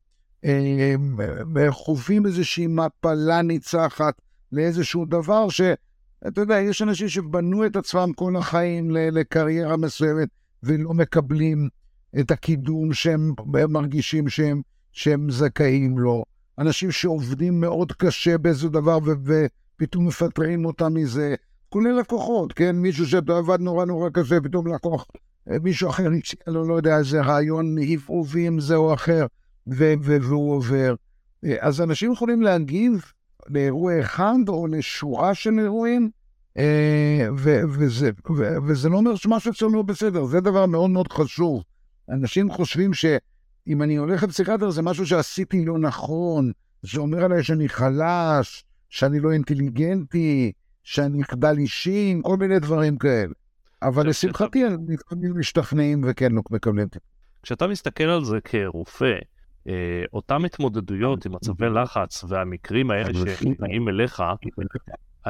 חווים 1.70 2.26
איזושהי 2.26 2.68
מפלה 2.68 3.42
ניצחת 3.42 4.14
לאיזשהו 4.52 5.06
דבר 5.06 5.50
ש... 5.50 5.62
אתה 6.28 6.42
יודע, 6.42 6.60
יש 6.60 6.82
אנשים 6.82 7.10
שבנו 7.10 7.66
את 7.66 7.76
עצמם 7.76 8.12
כל 8.16 8.36
החיים 8.36 8.92
לקריירה 8.92 9.78
מסוימת 9.78 10.28
ולא 10.64 10.94
מקבלים 10.94 11.70
את 12.20 12.32
הקידום 12.32 12.94
שהם 12.94 13.34
מרגישים 13.70 14.30
שהם, 14.30 14.62
שהם 14.92 15.32
זכאים 15.32 16.00
לו. 16.00 16.24
אנשים 16.60 16.92
שעובדים 16.92 17.60
מאוד 17.62 17.92
קשה 17.92 18.38
באיזה 18.38 18.70
דבר 18.70 19.00
ו- 19.06 19.46
ופתאום 19.76 20.08
מפטרים 20.08 20.66
אותם 20.66 20.94
מזה, 20.94 21.36
כולל 21.70 22.00
לקוחות, 22.00 22.54
כן? 22.54 22.76
מישהו 22.76 23.08
שעבד 23.08 23.60
נורא 23.60 23.86
נורא 23.86 24.10
קשה, 24.10 24.42
פתאום 24.42 24.68
לקוח, 24.68 25.06
מישהו 25.48 25.90
אחר 25.90 26.10
הציע 26.18 26.40
לו, 26.48 26.68
לא 26.68 26.74
יודע, 26.74 26.98
איזה 26.98 27.22
רעיון 27.22 27.78
עיבובים 27.78 28.60
זה 28.60 28.76
או 28.76 28.94
אחר, 28.94 29.26
ו- 29.68 29.94
ו- 30.02 30.22
והוא 30.22 30.54
עובר. 30.54 30.96
אז 31.60 31.82
אנשים 31.82 32.12
יכולים 32.12 32.42
להגיב 32.42 33.12
לאירוע 33.48 34.00
אחד 34.00 34.36
או 34.48 34.68
לשורה 34.68 35.34
של 35.34 35.60
אירועים, 35.60 36.10
אה, 36.58 37.28
ו- 37.38 37.62
וזה, 37.70 38.12
ו- 38.38 38.58
וזה 38.68 38.90
לא 38.90 38.98
אומר 38.98 39.16
שמשהו 39.16 39.52
אצלנו 39.52 39.76
לא 39.76 39.82
בסדר, 39.82 40.26
זה 40.26 40.40
דבר 40.40 40.66
מאוד 40.66 40.90
מאוד 40.90 41.12
חשוב. 41.12 41.64
אנשים 42.10 42.52
חושבים 42.52 42.94
שאם 42.94 43.82
אני 43.82 43.96
הולך 43.96 44.24
לפסיכיאטר 44.24 44.70
זה 44.70 44.82
משהו 44.82 45.06
שעשיתי 45.08 45.66
לא 45.66 45.80
נכון, 45.80 46.52
זה 46.82 47.00
אומר 47.00 47.24
עליי 47.24 47.44
שאני 47.44 47.70
חלש, 47.70 48.64
שאני 48.90 49.20
לא 49.20 49.32
אינטליגנטי, 49.32 50.52
שאני 50.84 51.24
חדל 51.24 51.58
אישים, 51.58 52.22
כל 52.22 52.38
מיני 52.38 52.60
דברים 52.60 52.98
כאלה. 52.98 53.34
אבל 53.82 54.10
לשמחתי, 54.10 54.64
לפעמים 54.88 55.40
משתכנעים 55.40 56.02
וכן 56.08 56.32
לא 56.32 56.42
מקבלים 56.52 56.88
טיפול. 56.88 57.08
כשאתה 57.44 57.68
מסתכל 57.68 58.04
על 58.04 58.26
זה 58.26 58.38
כרופא, 58.44 59.14
אה, 59.68 60.04
אותם 60.14 60.46
התמודדויות 60.46 61.26
עם 61.26 61.36
מצבי 61.36 61.70
לחץ 61.70 62.24
והמקרים 62.24 62.92
האלה 62.92 63.14
שמגיעים 63.14 63.90
אליך, 63.90 64.24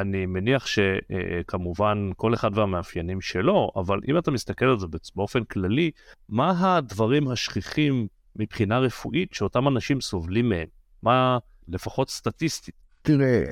אני 0.01 0.25
מניח 0.25 0.65
שכמובן 0.65 2.09
כל 2.15 2.33
אחד 2.33 2.57
והמאפיינים 2.57 3.21
שלו, 3.21 3.71
אבל 3.75 3.99
אם 4.07 4.17
אתה 4.17 4.31
מסתכל 4.31 4.65
על 4.65 4.79
זה 4.79 4.87
באופן 5.15 5.43
כללי, 5.43 5.91
מה 6.29 6.77
הדברים 6.77 7.27
השכיחים 7.27 8.07
מבחינה 8.35 8.79
רפואית 8.79 9.33
שאותם 9.33 9.67
אנשים 9.67 10.01
סובלים 10.01 10.49
מהם? 10.49 10.67
מה 11.03 11.37
לפחות 11.67 12.09
סטטיסטית? 12.09 12.75
תראה, 13.01 13.43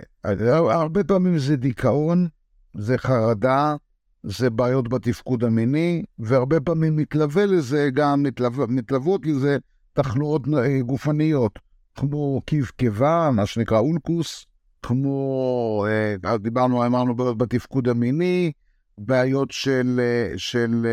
הרבה 0.73 1.03
פעמים 1.03 1.37
זה 1.37 1.55
דיכאון, 1.55 2.27
זה 2.73 2.97
חרדה, 2.97 3.75
זה 4.23 4.49
בעיות 4.49 4.89
בתפקוד 4.89 5.43
המיני, 5.43 6.03
והרבה 6.19 6.59
פעמים 6.59 6.95
מתלווה 6.95 7.45
לזה 7.45 7.89
גם, 7.93 8.23
מתלו, 8.23 8.49
מתלוות 8.67 9.25
לזה 9.25 9.57
תחלואות 9.93 10.41
אה, 10.57 10.81
גופניות, 10.81 11.59
כמו 11.95 12.41
קיב 12.45 12.65
קיבה, 12.65 13.29
מה 13.33 13.45
שנקרא 13.45 13.79
אולקוס, 13.79 14.45
כמו, 14.88 15.86
אה, 16.25 16.38
דיברנו, 16.38 16.86
אמרנו 16.86 17.15
בעיות 17.15 17.38
בתפקוד 17.38 17.88
המיני, 17.88 18.51
בעיות 18.98 19.51
של, 19.51 20.00
אה, 20.04 20.38
של 20.38 20.88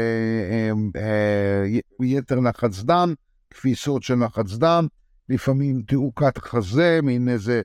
יתר 2.03 2.41
לחץ 2.41 2.83
דם, 2.83 3.15
כפיסות 3.51 4.03
של 4.03 4.25
לחץ 4.25 4.57
דם, 4.57 4.87
לפעמים 5.29 5.83
תעוקת 5.87 6.39
חזה, 6.39 7.01
מין 7.03 7.29
איזה 7.29 7.61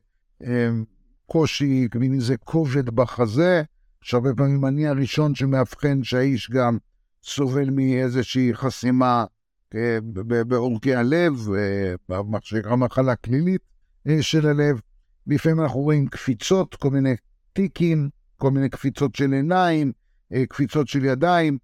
קושי, 1.26 1.88
מין 1.96 2.14
איזה 2.14 2.38
כובד 2.38 2.90
בחזה, 2.90 3.64
שהרבה 4.02 4.30
פעמים 4.38 4.66
אני 4.66 4.88
הראשון 4.88 5.36
שמאבחן 5.36 6.04
שהאיש 6.04 6.50
גם 6.52 6.78
סובל 7.24 7.70
מאיזושהי 7.70 8.54
חסימה 8.54 9.26
אה, 9.76 9.98
בעורקי 10.48 10.96
הלב, 10.96 11.34
אה, 11.56 12.24
מה 12.24 12.38
שנקרא 12.42 12.76
מחלה 12.76 13.16
כלילית 13.16 13.62
אה, 14.08 14.22
של 14.22 14.48
הלב. 14.48 14.80
לפעמים 15.28 15.62
אנחנו 15.62 15.80
רואים 15.80 16.08
קפיצות, 16.08 16.76
כל 16.76 16.90
מיני 16.90 17.16
טיקים, 17.54 18.10
כל 18.38 18.52
מיני 18.52 18.70
קפיצות 18.70 19.16
של 19.16 19.34
עיניים, 19.34 19.92
קפיצות 20.50 20.88
של 20.88 21.06
ידיים, 21.06 21.58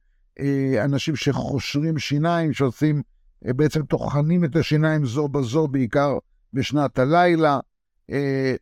אנשים 0.83 1.15
שחושרים 1.15 1.97
שיניים, 1.97 2.53
שעושים, 2.53 3.01
בעצם 3.41 3.85
טוחנים 3.85 4.45
את 4.45 4.55
השיניים 4.55 5.05
זו 5.05 5.27
בזו, 5.27 5.67
בעיקר 5.67 6.17
בשנת 6.53 6.99
הלילה. 6.99 7.59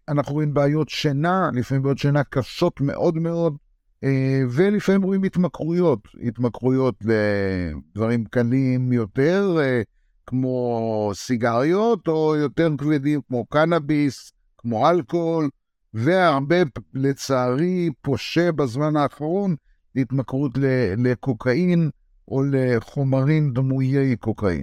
אנחנו 0.09 0.33
רואים 0.33 0.53
בעיות 0.53 0.89
שינה, 0.89 1.49
לפעמים 1.53 1.83
בעיות 1.83 1.97
שינה 1.97 2.23
קשות 2.23 2.81
מאוד 2.81 3.17
מאוד, 3.17 3.57
אה, 4.03 4.41
ולפעמים 4.49 5.01
רואים 5.01 5.23
התמכרויות, 5.23 5.99
התמכרויות 6.23 6.95
לדברים 7.01 8.25
קלים 8.25 8.93
יותר, 8.93 9.57
אה, 9.59 9.81
כמו 10.27 11.11
סיגריות, 11.13 12.07
או 12.07 12.35
יותר 12.35 12.69
כבדים 12.77 13.21
כמו 13.27 13.45
קנאביס, 13.45 14.31
כמו 14.61 14.89
אלכוהול, 14.89 15.49
והרבה, 15.93 16.55
לצערי, 16.93 17.89
פושה 18.01 18.51
בזמן 18.51 18.95
האחרון 18.95 19.55
התמכרות 19.95 20.51
לקוקאין 20.97 21.89
או 22.27 22.43
לחומרים 22.51 23.53
דמויי 23.53 24.15
קוקאין. 24.15 24.61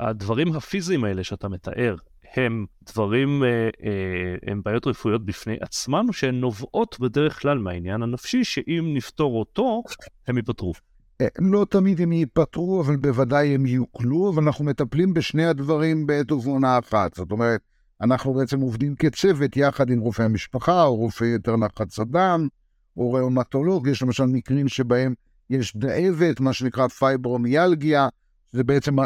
והדברים 0.00 0.56
הפיזיים 0.56 1.04
האלה 1.04 1.24
שאתה 1.24 1.48
מתאר, 1.48 1.96
הם 2.36 2.66
דברים, 2.92 3.44
אה, 3.44 3.48
אה, 3.48 4.36
הם 4.52 4.60
בעיות 4.64 4.86
רפואיות 4.86 5.24
בפני 5.24 5.56
עצמן, 5.60 6.12
שהן 6.12 6.40
נובעות 6.40 6.96
בדרך 7.00 7.42
כלל 7.42 7.58
מהעניין 7.58 8.02
הנפשי, 8.02 8.44
שאם 8.44 8.90
נפתור 8.94 9.38
אותו, 9.38 9.82
הם 10.28 10.36
ייפתרו. 10.36 10.72
אה, 11.20 11.26
לא 11.38 11.66
תמיד 11.70 12.00
הם 12.00 12.12
ייפתרו, 12.12 12.82
אבל 12.82 12.96
בוודאי 12.96 13.54
הם 13.54 13.66
יוקלו, 13.66 14.32
ואנחנו 14.36 14.64
מטפלים 14.64 15.14
בשני 15.14 15.46
הדברים 15.46 16.06
בעת 16.06 16.32
ובעונה 16.32 16.78
אחת. 16.78 17.14
זאת 17.14 17.30
אומרת, 17.30 17.60
אנחנו 18.00 18.34
בעצם 18.34 18.60
עובדים 18.60 18.94
כצוות 18.94 19.56
יחד 19.56 19.90
עם 19.90 20.00
רופא 20.00 20.22
המשפחה, 20.22 20.84
או 20.84 20.96
רופא 20.96 21.24
יותר 21.24 21.56
לחץ 21.56 21.98
הדם, 21.98 22.48
או 22.96 23.12
ראומטולוג. 23.12 23.88
יש 23.88 24.02
למשל 24.02 24.24
מקרים 24.24 24.68
שבהם 24.68 25.14
יש 25.50 25.76
דאבת, 25.76 26.40
מה 26.40 26.52
שנקרא 26.52 26.88
פייברומיאלגיה, 26.88 28.08
זה 28.52 28.64
בעצם 28.64 28.96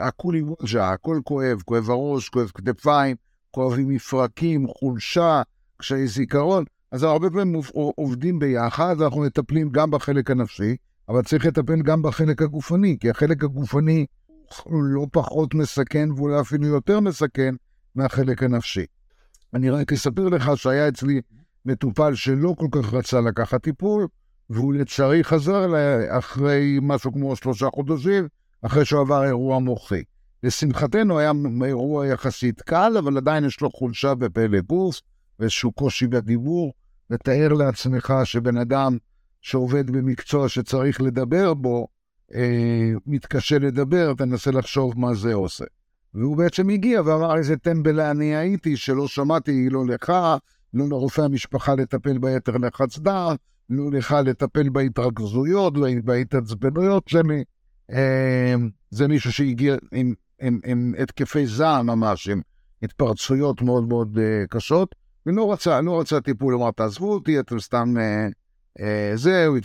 הכולי 0.00 0.42
ווג'ה, 0.42 0.90
הכל 0.92 1.20
כואב, 1.24 1.62
כואב 1.64 1.90
הראש, 1.90 2.28
כואב 2.28 2.50
כתפיים, 2.54 3.16
כואבים 3.50 3.88
מפרקים, 3.88 4.66
חולשה, 4.68 5.42
קשיי 5.76 6.06
זיכרון. 6.06 6.64
אז 6.92 7.02
הרבה 7.02 7.30
פעמים 7.30 7.60
עובדים 7.74 8.38
ביחד, 8.38 8.96
ואנחנו 8.98 9.20
מטפלים 9.20 9.70
גם 9.70 9.90
בחלק 9.90 10.30
הנפשי, 10.30 10.76
אבל 11.08 11.22
צריך 11.22 11.46
לטפל 11.46 11.82
גם 11.82 12.02
בחלק 12.02 12.42
הגופני, 12.42 12.96
כי 13.00 13.10
החלק 13.10 13.44
הגופני 13.44 14.06
הוא 14.64 14.82
לא 14.82 15.06
פחות 15.12 15.54
מסכן, 15.54 16.08
ואולי 16.12 16.40
אפילו 16.40 16.66
יותר 16.66 17.00
מסכן 17.00 17.54
מהחלק 17.96 18.42
הנפשי. 18.42 18.84
אני 19.54 19.70
רק 19.70 19.92
אספר 19.92 20.28
לך 20.28 20.50
שהיה 20.56 20.88
אצלי 20.88 21.20
מטופל 21.64 22.14
שלא 22.14 22.54
כל 22.58 22.66
כך 22.72 22.94
רצה 22.94 23.20
לקחת 23.20 23.62
טיפול, 23.62 24.06
והוא 24.50 24.74
לצערי 24.74 25.24
חזר 25.24 25.64
אליי 25.64 26.18
אחרי 26.18 26.78
משהו 26.82 27.12
כמו 27.12 27.36
שלושה 27.36 27.66
חודשים, 27.74 28.28
אחרי 28.62 28.84
שהוא 28.84 29.00
עבר 29.00 29.24
אירוע 29.24 29.58
מוחי. 29.58 30.02
לשמחתנו 30.42 31.18
היה 31.18 31.32
אירוע 31.64 32.06
יחסית 32.06 32.62
קל, 32.62 32.96
אבל 32.98 33.16
עדיין 33.16 33.44
יש 33.44 33.60
לו 33.60 33.70
חולשה 33.70 34.14
בפלא 34.14 34.60
גוף 34.60 35.00
ואיזשהו 35.38 35.72
קושי 35.72 36.06
בדיבור. 36.06 36.72
ותאר 37.10 37.52
לעצמך 37.52 38.14
שבן 38.24 38.56
אדם 38.56 38.96
שעובד 39.40 39.90
במקצוע 39.90 40.48
שצריך 40.48 41.00
לדבר 41.00 41.54
בו, 41.54 41.86
אה, 42.34 42.92
מתקשה 43.06 43.58
לדבר, 43.58 44.14
תנסה 44.14 44.50
לחשוב 44.50 44.98
מה 45.00 45.14
זה 45.14 45.34
עושה. 45.34 45.64
והוא 46.14 46.36
בעצם 46.36 46.68
הגיע 46.68 47.02
ואמר 47.02 47.36
איזה 47.36 47.56
טמבל 47.56 48.00
אני 48.00 48.36
הייתי, 48.36 48.76
שלא 48.76 49.08
שמעתי 49.08 49.70
לא 49.70 49.86
לך, 49.86 50.12
לא 50.74 50.88
לרופא 50.88 51.20
המשפחה 51.20 51.74
לטפל 51.74 52.18
ביתר 52.18 52.56
לחץ 52.56 52.98
דם, 52.98 53.34
לא 53.70 53.90
לך 53.92 54.16
לטפל 54.24 54.68
בהתרכזויות, 54.68 55.74
בהתעצבנויות 56.04 57.08
שלי. 57.08 57.44
אמ, 57.92 58.70
זה 58.90 59.08
מישהו 59.08 59.32
שהגיע 59.32 59.76
עם, 59.92 60.14
עם, 60.42 60.60
עם 60.64 60.94
התקפי 60.98 61.46
זעם 61.46 61.86
ממש, 61.86 62.28
עם 62.28 62.40
התפרצויות 62.82 63.62
מאוד 63.62 63.88
מאוד 63.88 64.18
uh, 64.18 64.46
קשות, 64.48 64.94
ולא 65.26 65.52
רצה, 65.52 65.80
לא 65.80 66.00
רצה 66.00 66.20
טיפול, 66.20 66.54
אמר, 66.54 66.70
תעזבו 66.70 67.12
אותי, 67.12 67.40
אתם 67.40 67.60
סתם... 67.60 67.94
Uh, 67.96 68.32
uh, 68.78 68.82
זהו, 69.14 69.56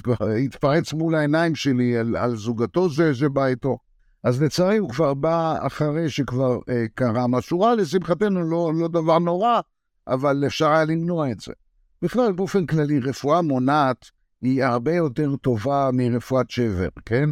התפרץ 0.45 0.93
מול 0.93 1.15
העיניים 1.15 1.55
שלי 1.55 1.97
על, 1.97 2.15
על 2.15 2.35
זוגתו 2.35 2.89
זה 2.89 3.15
שבא 3.15 3.45
איתו. 3.45 3.77
אז 4.23 4.41
לצערי 4.41 4.77
הוא 4.77 4.89
כבר 4.89 5.13
בא 5.13 5.67
אחרי 5.67 6.09
שכבר 6.09 6.57
uh, 6.59 6.71
קרה 6.95 7.27
משהו 7.27 7.59
רע, 7.59 7.75
לשמחתנו 7.75 8.43
לא, 8.43 8.71
לא 8.75 8.87
דבר 8.87 9.19
נורא, 9.19 9.59
אבל 10.07 10.43
אפשר 10.47 10.67
היה 10.69 10.85
למנוע 10.85 11.31
את 11.31 11.39
זה. 11.39 11.53
בכלל, 12.01 12.31
באופן 12.31 12.65
כללי, 12.65 12.99
רפואה 12.99 13.41
מונעת 13.41 14.05
היא 14.41 14.63
הרבה 14.63 14.95
יותר 14.95 15.35
טובה 15.35 15.89
מרפואת 15.93 16.49
שבר, 16.49 16.89
כן? 17.05 17.29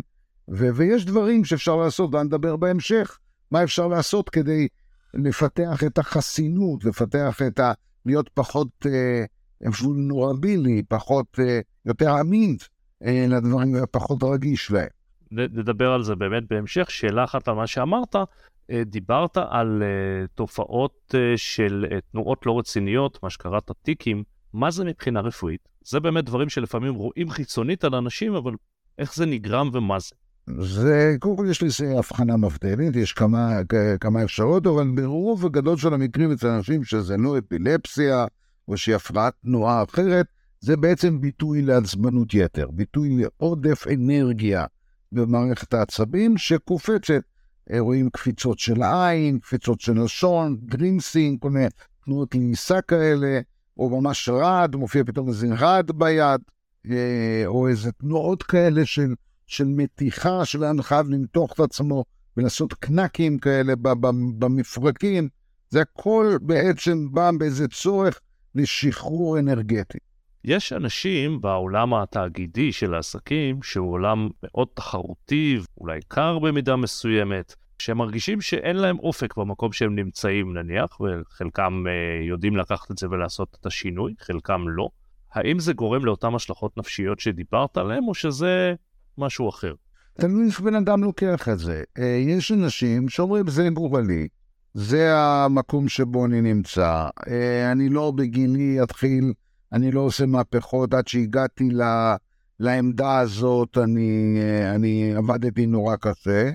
ו- 0.49 0.75
ויש 0.75 1.05
דברים 1.05 1.45
שאפשר 1.45 1.75
לעשות, 1.75 2.15
ואני 2.15 2.27
אדבר 2.29 2.55
בהמשך, 2.55 3.17
מה 3.51 3.63
אפשר 3.63 3.87
לעשות 3.87 4.29
כדי 4.29 4.67
לפתח 5.13 5.83
את 5.83 5.97
החסינות, 5.97 6.85
לפתח 6.85 7.41
את 7.47 7.59
ה... 7.59 7.71
להיות 8.05 8.29
פחות 8.33 8.67
אה, 8.85 9.23
וולנורבילי, 9.81 10.83
פחות, 10.87 11.39
אה, 11.39 11.59
יותר 11.85 12.21
אמין 12.21 12.57
אה, 13.05 13.25
לדברים, 13.29 13.75
פחות 13.91 14.23
רגיש 14.23 14.71
להם. 14.71 14.98
נדבר 15.31 15.91
על 15.91 16.03
זה 16.03 16.15
באמת 16.15 16.43
בהמשך. 16.49 16.91
שאלה 16.91 17.23
אחת 17.23 17.47
על 17.47 17.55
מה 17.55 17.67
שאמרת, 17.67 18.15
אה, 18.71 18.83
דיברת 18.85 19.37
על 19.37 19.83
אה, 19.83 20.27
תופעות 20.35 21.15
אה, 21.15 21.37
של 21.37 21.85
תנועות 22.11 22.45
לא 22.45 22.59
רציניות, 22.59 23.19
מה 23.23 23.29
שקראת 23.29 23.71
טיקים, 23.83 24.23
מה 24.53 24.71
זה 24.71 24.85
מבחינה 24.85 25.21
רפואית? 25.21 25.69
זה 25.85 25.99
באמת 25.99 26.25
דברים 26.25 26.49
שלפעמים 26.49 26.93
רואים 26.93 27.29
חיצונית 27.29 27.83
על 27.83 27.95
אנשים, 27.95 28.35
אבל 28.35 28.53
איך 28.97 29.15
זה 29.15 29.25
נגרם 29.25 29.69
ומה 29.73 29.99
זה? 29.99 30.15
זה, 30.59 31.15
קודם 31.19 31.37
כל 31.37 31.45
יש 31.49 31.63
לזה 31.63 31.97
הבחנה 31.97 32.37
מבדלת, 32.37 32.95
יש 32.95 33.13
כמה, 33.13 33.49
כמה 33.99 34.23
אפשרויות, 34.23 34.67
אבל 34.67 34.87
ברוב 34.95 35.45
הגדול 35.45 35.77
של 35.77 35.93
המקרים 35.93 36.31
אצל 36.31 36.47
אנשים 36.47 36.83
שזה 36.83 37.17
לא 37.17 37.37
אפילפסיה, 37.37 38.25
או 38.67 38.77
שהיא 38.77 38.95
הפרעת 38.95 39.33
תנועה 39.41 39.83
אחרת, 39.83 40.25
זה 40.59 40.77
בעצם 40.77 41.21
ביטוי 41.21 41.61
לעצבנות 41.61 42.33
יתר, 42.33 42.67
ביטוי 42.71 43.09
לעודף 43.17 43.85
אנרגיה 43.93 44.65
במערכת 45.11 45.73
העצבים 45.73 46.37
שקופצת. 46.37 47.21
רואים 47.79 48.09
קפיצות 48.09 48.59
של 48.59 48.83
עין, 48.83 49.39
קפיצות 49.39 49.81
של 49.81 50.03
לשון, 50.03 50.57
grimacing, 50.65 51.41
כל 51.41 51.49
מיני 51.49 51.67
תנועות 52.05 52.31
כאלה 52.31 52.81
כאלה, 52.81 53.39
או 53.77 54.01
ממש 54.01 54.29
רעד, 54.29 54.75
מופיע 54.75 55.03
פתאום 55.03 55.27
איזה 55.27 55.47
רעד 55.59 55.91
ביד, 55.91 56.41
אה, 56.91 57.43
או 57.45 57.67
איזה 57.67 57.91
תנועות 57.91 58.43
כאלה 58.43 58.85
של, 58.85 59.13
של 59.47 59.65
מתיחה, 59.67 60.45
שלאן 60.45 60.81
חייב 60.81 61.09
למתוח 61.09 61.53
את 61.53 61.59
עצמו 61.59 62.05
ולעשות 62.37 62.73
קנקים 62.73 63.37
כאלה 63.37 63.73
במפרקים. 64.39 65.29
זה 65.69 65.81
הכל 65.81 66.37
בעצם 66.41 67.11
בא 67.11 67.31
באיזה 67.37 67.67
צורך 67.67 68.19
לשחרור 68.55 69.39
אנרגטי. 69.39 69.97
יש 70.45 70.73
אנשים 70.73 71.41
בעולם 71.41 71.93
התאגידי 71.93 72.71
של 72.71 72.93
העסקים, 72.93 73.63
שהוא 73.63 73.91
עולם 73.91 74.29
מאוד 74.43 74.67
תחרותי, 74.73 75.59
אולי 75.77 75.99
קר 76.07 76.39
במידה 76.39 76.75
מסוימת, 76.75 77.55
שהם 77.79 77.97
מרגישים 77.97 78.41
שאין 78.41 78.75
להם 78.75 78.99
אופק 78.99 79.37
במקום 79.37 79.71
שהם 79.71 79.95
נמצאים 79.95 80.57
נניח, 80.57 80.99
וחלקם 81.01 81.83
אה, 81.87 82.25
יודעים 82.27 82.57
לקחת 82.57 82.91
את 82.91 82.97
זה 82.97 83.07
ולעשות 83.09 83.57
את 83.61 83.65
השינוי, 83.65 84.13
חלקם 84.19 84.65
לא. 84.67 84.89
האם 85.33 85.59
זה 85.59 85.73
גורם 85.73 86.05
לאותן 86.05 86.35
השלכות 86.35 86.77
נפשיות 86.77 87.19
שדיברת 87.19 87.77
עליהן, 87.77 88.03
או 88.07 88.13
שזה 88.13 88.73
משהו 89.17 89.49
אחר? 89.49 89.73
תלוי 90.13 90.47
איך 90.47 90.59
בן 90.59 90.75
אדם 90.75 91.03
לוקח 91.03 91.49
את 91.49 91.59
זה. 91.59 91.83
אה, 91.97 92.23
יש 92.27 92.51
אנשים 92.51 93.09
שאומרים, 93.09 93.47
זה 93.47 93.69
גורלי, 93.69 94.27
זה 94.73 95.17
המקום 95.17 95.87
שבו 95.87 96.25
אני 96.25 96.41
נמצא, 96.41 97.07
אה, 97.27 97.71
אני 97.71 97.89
לא 97.89 98.11
בגילי 98.15 98.83
אתחיל... 98.83 99.33
אני 99.73 99.91
לא 99.91 99.99
עושה 99.99 100.25
מהפכות 100.25 100.93
עד 100.93 101.07
שהגעתי 101.07 101.69
ל, 101.71 101.81
לעמדה 102.59 103.19
הזאת, 103.19 103.77
אני, 103.77 104.37
אני 104.75 105.13
עבדתי 105.15 105.65
נורא 105.65 105.95
קשה, 105.95 106.51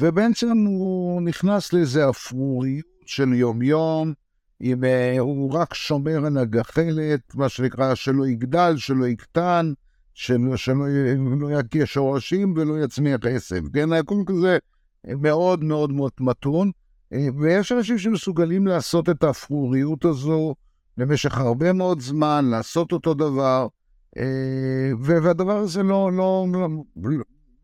ובעצם 0.00 0.58
הוא 0.66 1.22
נכנס 1.22 1.72
לאיזה 1.72 2.10
אפרוריות 2.10 2.86
של 3.06 3.32
יום-יום, 3.32 4.12
אם 4.60 4.84
הוא 5.18 5.52
רק 5.52 5.74
שומר 5.74 6.26
על 6.26 6.38
הגחלת, 6.38 7.34
מה 7.34 7.48
שנקרא, 7.48 7.94
שלא 7.94 8.26
יגדל, 8.26 8.74
שלא 8.76 9.06
יקטן, 9.06 9.72
שלא, 10.14 10.56
שלא 10.56 10.84
לא 11.40 11.60
יקיע 11.60 11.86
שורשים 11.86 12.54
ולא 12.56 12.84
יצמיח 12.84 13.20
עשב. 13.30 13.62
כן, 13.72 13.92
הכל 13.92 14.22
כזה 14.26 14.58
מאוד 15.06 15.64
מאוד 15.64 15.92
מאוד 15.92 16.12
מתון, 16.20 16.70
ויש 17.12 17.72
אנשים 17.72 17.98
שמסוגלים 17.98 18.66
לעשות 18.66 19.08
את 19.08 19.24
האפרוריות 19.24 20.04
הזו, 20.04 20.54
למשך 20.98 21.38
הרבה 21.38 21.72
מאוד 21.72 22.00
זמן, 22.00 22.44
לעשות 22.50 22.92
אותו 22.92 23.14
דבר, 23.14 23.66
אה, 24.18 24.90
והדבר 25.00 25.56
הזה 25.56 25.82
לא, 25.82 26.12
לא, 26.12 26.46
לא, 26.52 26.68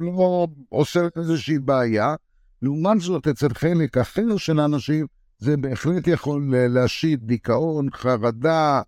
לא 0.00 0.46
עושה 0.68 1.00
איזושהי 1.16 1.58
בעיה. 1.58 2.14
לעומת 2.62 3.00
זאת, 3.00 3.28
אצל 3.28 3.54
חלק 3.54 3.98
אחר 3.98 4.36
של 4.36 4.60
האנשים, 4.60 5.06
זה 5.38 5.56
בהחלט 5.56 6.06
יכול 6.06 6.54
להשית 6.68 7.24
דיכאון, 7.24 7.88
חרדה, 7.92 8.82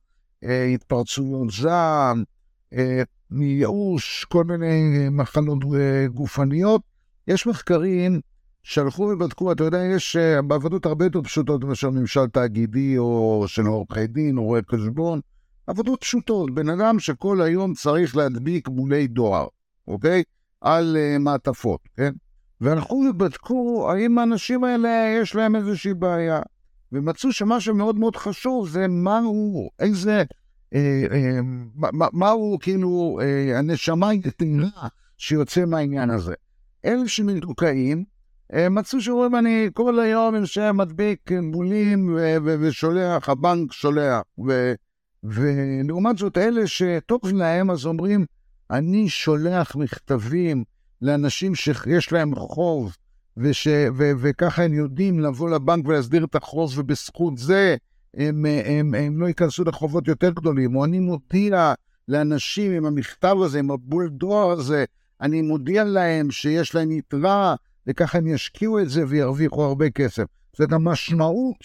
אה, 0.45 0.65
התפרצויות 0.65 1.51
זעם, 1.51 2.25
אה, 2.73 3.03
ייאוש, 3.41 4.25
כל 4.25 4.45
מיני 4.45 5.09
מחלות 5.11 5.59
גופניות. 6.15 6.83
יש 7.29 7.47
מחקרים 7.47 8.21
שהלכו 8.65 9.03
ובדקו, 9.03 9.53
אתה 9.53 9.65
יודע, 9.65 9.79
יש 9.79 10.17
uh, 10.17 10.43
בעבודות 10.43 10.87
הרבה 10.87 11.05
יותר 11.05 11.23
פשוטות 11.23 11.65
מאשר 11.65 11.91
ממשל 11.91 12.27
תאגידי 12.27 12.99
או 12.99 13.45
של 13.47 13.67
עורכי 13.67 14.07
דין 14.07 14.39
או 14.39 14.45
רואי 14.45 14.61
חשבון, 14.71 15.21
עבודות 15.67 16.01
פשוטות, 16.01 16.55
בן 16.55 16.69
אדם 16.69 16.99
שכל 16.99 17.43
היום 17.43 17.75
צריך 17.75 18.17
להדביק 18.17 18.69
בולי 18.69 19.07
דואר, 19.07 19.47
אוקיי? 19.89 20.23
על 20.61 20.97
uh, 20.97 21.19
מעטפות, 21.19 21.81
כן? 21.97 22.13
והלכו 22.61 23.05
ובדקו 23.11 23.91
האם 23.91 24.19
האנשים 24.19 24.65
האלה 24.65 25.19
יש 25.21 25.35
להם 25.35 25.57
איזושהי 25.57 25.95
בעיה. 25.95 26.41
ומצאו 26.93 27.33
שמה 27.33 27.61
שמאוד 27.61 27.99
מאוד 27.99 28.17
חשוב 28.17 28.69
זה 28.69 28.89
מהו, 28.89 29.71
איזה, 29.79 30.23
אה, 30.75 31.05
אה, 31.11 31.41
מה, 31.75 32.07
מהו 32.13 32.59
כאילו 32.61 33.19
אה, 33.23 33.59
הנשמה 33.59 34.09
היתרה 34.09 34.89
שיוצא 35.17 35.65
מהעניין 35.65 36.11
הזה. 36.11 36.35
אלה 36.85 37.09
שמדוכאים, 37.09 38.05
מצאו 38.71 39.01
שאומרים, 39.01 39.35
אני 39.35 39.69
כל 39.75 40.01
היום 40.01 40.35
יושב 40.35 40.73
מדביק 40.75 41.31
בולים 41.51 42.19
ושולח, 42.61 43.29
הבנק 43.29 43.73
שולח. 43.73 44.23
ולעומת 45.25 46.19
זאת, 46.19 46.39
אלה 46.39 46.67
שטוב 46.67 47.21
להם, 47.33 47.71
אז 47.71 47.87
אומרים, 47.87 48.25
אני 48.71 49.09
שולח 49.09 49.77
מכתבים 49.77 50.65
לאנשים 51.03 51.55
שיש 51.55 52.13
להם 52.13 52.35
חוב, 52.35 52.97
וש, 53.37 53.69
ו, 53.97 54.11
וככה 54.19 54.63
הם 54.63 54.73
יודעים 54.73 55.21
לבוא 55.21 55.51
לבנק 55.51 55.89
ולהסדיר 55.89 56.25
את 56.25 56.35
החוב, 56.35 56.79
ובזכות 56.79 57.39
זה 57.39 57.77
הם, 58.15 58.47
הם, 58.47 58.65
הם, 58.65 58.95
הם 58.95 59.21
לא 59.21 59.27
ייכנסו 59.27 59.65
לחובות 59.65 60.09
יותר 60.09 60.31
גדולים. 60.31 60.77
או 60.77 60.85
אני 60.85 61.01
מודיע 61.01 61.75
לאנשים 62.09 62.73
עם 62.73 62.87
המכתב 62.87 63.37
הזה, 63.45 63.59
עם 63.59 63.71
הבול 63.71 64.09
דואר 64.09 64.51
הזה, 64.51 64.85
אני 65.21 65.43
מודיע 65.43 65.85
להם 65.85 66.31
שיש 66.31 66.75
להם 66.75 66.91
יתרה 66.91 67.55
וככה 67.87 68.19
הם 68.19 68.27
ישקיעו 68.27 68.79
את 68.79 68.89
זה 68.89 69.05
וירוויחו 69.09 69.65
הרבה 69.65 69.91
כסף. 69.91 70.25
זאת 70.57 70.73
המשמעות 70.73 71.57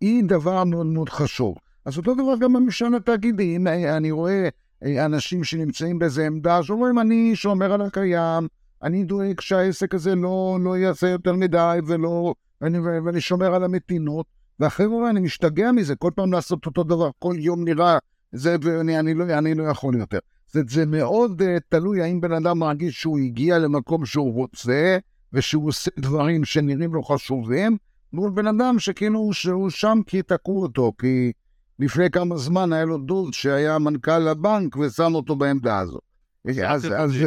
היא 0.00 0.24
דבר 0.24 0.64
מאוד 0.64 0.86
מאוד 0.86 1.08
חשוב. 1.08 1.56
אז 1.84 1.98
אותו 1.98 2.14
דבר 2.14 2.36
גם 2.40 2.52
בממשל 2.52 2.94
התאגידי, 2.94 3.56
אם 3.56 3.66
אני 3.66 4.10
רואה 4.10 4.48
אה, 4.84 5.04
אנשים 5.04 5.44
שנמצאים 5.44 5.98
באיזה 5.98 6.26
עמדה 6.26 6.62
שאומרים, 6.62 6.98
אני 6.98 7.36
שומר 7.36 7.72
על 7.72 7.82
הקיים, 7.82 8.48
אני 8.82 9.04
דואג 9.04 9.40
שהעסק 9.40 9.94
הזה 9.94 10.14
לא, 10.14 10.58
לא 10.60 10.78
יעשה 10.78 11.08
יותר 11.08 11.32
מדי 11.32 11.78
ולא, 11.86 12.34
ואני, 12.60 12.78
ואני 12.78 13.20
שומר 13.20 13.54
על 13.54 13.64
המתינות, 13.64 14.26
ואחרי 14.60 14.86
רואה, 14.86 15.10
אני 15.10 15.20
משתגע 15.20 15.72
מזה, 15.72 15.96
כל 15.96 16.10
פעם 16.14 16.32
לעשות 16.32 16.66
אותו 16.66 16.84
דבר, 16.84 17.10
כל 17.18 17.34
יום 17.38 17.64
נראה, 17.64 17.98
זה, 18.32 18.56
ואני 18.62 18.98
אני 18.98 19.14
לא, 19.14 19.24
אני 19.24 19.54
לא 19.54 19.64
יכול 19.64 19.96
יותר. 19.96 20.18
זה, 20.52 20.60
זה 20.68 20.86
מאוד 20.86 21.42
uh, 21.42 21.44
תלוי 21.68 22.02
האם 22.02 22.20
בן 22.20 22.32
אדם 22.32 22.58
מרגיש 22.58 23.00
שהוא 23.00 23.18
הגיע 23.18 23.58
למקום 23.58 24.06
שהוא 24.06 24.34
רוצה, 24.34 24.98
ושהוא 25.32 25.68
עושה 25.68 25.90
דברים 25.98 26.44
שנראים 26.44 26.94
לו 26.94 27.02
חשובים, 27.02 27.76
מול 28.12 28.30
בן 28.30 28.46
אדם 28.46 28.78
שכאילו 28.78 29.32
שהוא 29.32 29.70
שם 29.70 29.98
כי 30.06 30.22
תקעו 30.22 30.62
אותו, 30.62 30.92
כי 30.98 31.32
לפני 31.78 32.10
כמה 32.10 32.36
זמן 32.36 32.72
היה 32.72 32.84
לו 32.84 32.98
דוד 32.98 33.32
שהיה 33.32 33.78
מנכ"ל 33.78 34.28
הבנק 34.28 34.76
ושם 34.76 35.14
אותו 35.14 35.36
בעמדה 35.36 35.78
הזאת. 35.78 36.02
אז, 36.66 36.88
אז, 36.96 37.18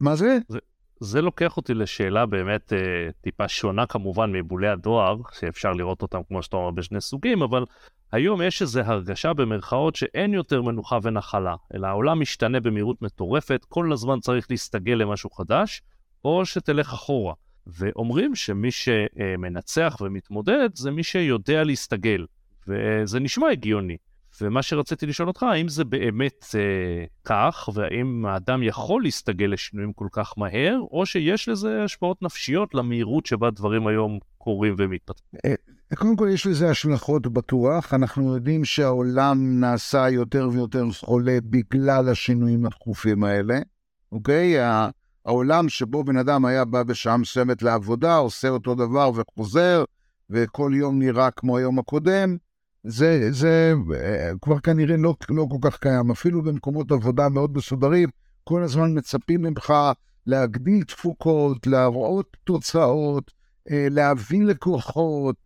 מה 0.00 0.16
זה? 0.16 0.38
זה? 0.48 0.58
זה 1.00 1.22
לוקח 1.22 1.56
אותי 1.56 1.74
לשאלה 1.74 2.26
באמת 2.26 2.72
אה, 2.72 2.78
טיפה 3.20 3.48
שונה 3.48 3.86
כמובן 3.86 4.32
מבולי 4.32 4.68
הדואר, 4.68 5.16
שאפשר 5.32 5.72
לראות 5.72 6.02
אותם 6.02 6.20
כמו 6.28 6.42
שאתה 6.42 6.56
אומר 6.56 6.70
בשני 6.70 7.00
סוגים, 7.00 7.42
אבל 7.42 7.64
היום 8.12 8.42
יש 8.42 8.62
איזו 8.62 8.80
הרגשה 8.80 9.32
במרכאות 9.32 9.96
שאין 9.96 10.34
יותר 10.34 10.62
מנוחה 10.62 10.98
ונחלה, 11.02 11.54
אלא 11.74 11.86
העולם 11.86 12.20
משתנה 12.20 12.60
במהירות 12.60 13.02
מטורפת, 13.02 13.64
כל 13.68 13.92
הזמן 13.92 14.20
צריך 14.20 14.46
להסתגל 14.50 14.92
למשהו 14.92 15.30
חדש, 15.30 15.82
או 16.24 16.46
שתלך 16.46 16.92
אחורה. 16.92 17.34
ואומרים 17.66 18.34
שמי 18.34 18.70
שמנצח 18.70 19.96
ומתמודד 20.00 20.68
זה 20.74 20.90
מי 20.90 21.02
שיודע 21.02 21.64
להסתגל, 21.64 22.26
וזה 22.68 23.20
נשמע 23.20 23.48
הגיוני. 23.48 23.96
ומה 24.40 24.62
שרציתי 24.62 25.06
לשאול 25.06 25.28
אותך, 25.28 25.42
האם 25.42 25.68
זה 25.68 25.84
באמת 25.84 26.44
אה, 26.54 27.04
כך, 27.24 27.68
והאם 27.74 28.26
האדם 28.26 28.62
יכול 28.62 29.02
להסתגל 29.02 29.46
לשינויים 29.46 29.92
כל 29.92 30.06
כך 30.12 30.34
מהר, 30.36 30.78
או 30.90 31.06
שיש 31.06 31.48
לזה 31.48 31.84
השפעות 31.84 32.22
נפשיות 32.22 32.74
למהירות 32.74 33.26
שבה 33.26 33.50
דברים 33.50 33.86
היום 33.86 34.18
קורים 34.38 34.74
ומתפתחים? 34.78 35.40
אה, 35.44 35.54
קודם 35.96 36.16
כל 36.16 36.28
יש 36.32 36.46
לזה 36.46 36.70
השלכות 36.70 37.26
בטוח, 37.26 37.94
אנחנו 37.94 38.34
יודעים 38.34 38.64
שהעולם 38.64 39.60
נעשה 39.60 40.08
יותר 40.08 40.48
ויותר 40.52 40.84
חולה 41.00 41.38
בגלל 41.44 42.08
השינויים 42.08 42.66
התכופים 42.66 43.24
האלה, 43.24 43.58
אוקיי? 44.12 44.54
העולם 45.26 45.68
שבו 45.68 46.04
בן 46.04 46.16
אדם 46.16 46.44
היה 46.44 46.64
בא 46.64 46.82
בשעה 46.82 47.16
מסוימת 47.16 47.62
לעבודה, 47.62 48.16
עושה 48.16 48.48
אותו 48.48 48.74
דבר 48.74 49.10
וחוזר, 49.14 49.84
וכל 50.30 50.72
יום 50.74 50.98
נראה 50.98 51.30
כמו 51.30 51.56
היום 51.56 51.78
הקודם, 51.78 52.36
זה, 52.84 53.32
זה 53.32 53.74
אה, 53.94 54.30
כבר 54.42 54.58
כנראה 54.58 54.96
לא, 54.96 55.14
לא 55.30 55.46
כל 55.50 55.70
כך 55.70 55.78
קיים. 55.78 56.10
אפילו 56.10 56.42
במקומות 56.42 56.92
עבודה 56.92 57.28
מאוד 57.28 57.56
מסודרים, 57.56 58.08
כל 58.44 58.62
הזמן 58.62 58.98
מצפים 58.98 59.42
ממך 59.42 59.72
להגדיל 60.26 60.84
תפוקות, 60.84 61.66
להראות 61.66 62.36
תוצאות, 62.44 63.30
להביא 63.70 64.42
לקוחות, 64.42 65.36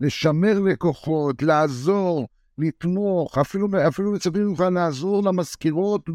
לשמר 0.00 0.60
לקוחות, 0.60 1.42
לעזור, 1.42 2.28
לתמוך, 2.58 3.38
אפילו, 3.38 3.68
אפילו 3.88 4.12
מצפים 4.12 4.48
ממך 4.48 4.64
לעזור 4.72 5.22
למזכירות 5.22 6.08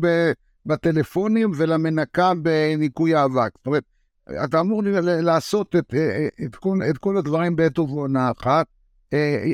בטלפונים 0.66 1.52
ולמנקה 1.58 2.32
בניקוי 2.42 3.16
האבק. 3.16 3.52
זאת 3.58 3.68
אומרת, 3.68 3.84
אתה 4.44 4.60
אמור 4.60 4.82
לעשות 5.04 5.76
את, 5.76 5.94
את, 6.46 6.56
כל, 6.56 6.80
את 6.90 6.98
כל 6.98 7.18
הדברים 7.18 7.56
בעת 7.56 7.80
ובעונה 7.80 8.32
אחת. 8.32 8.66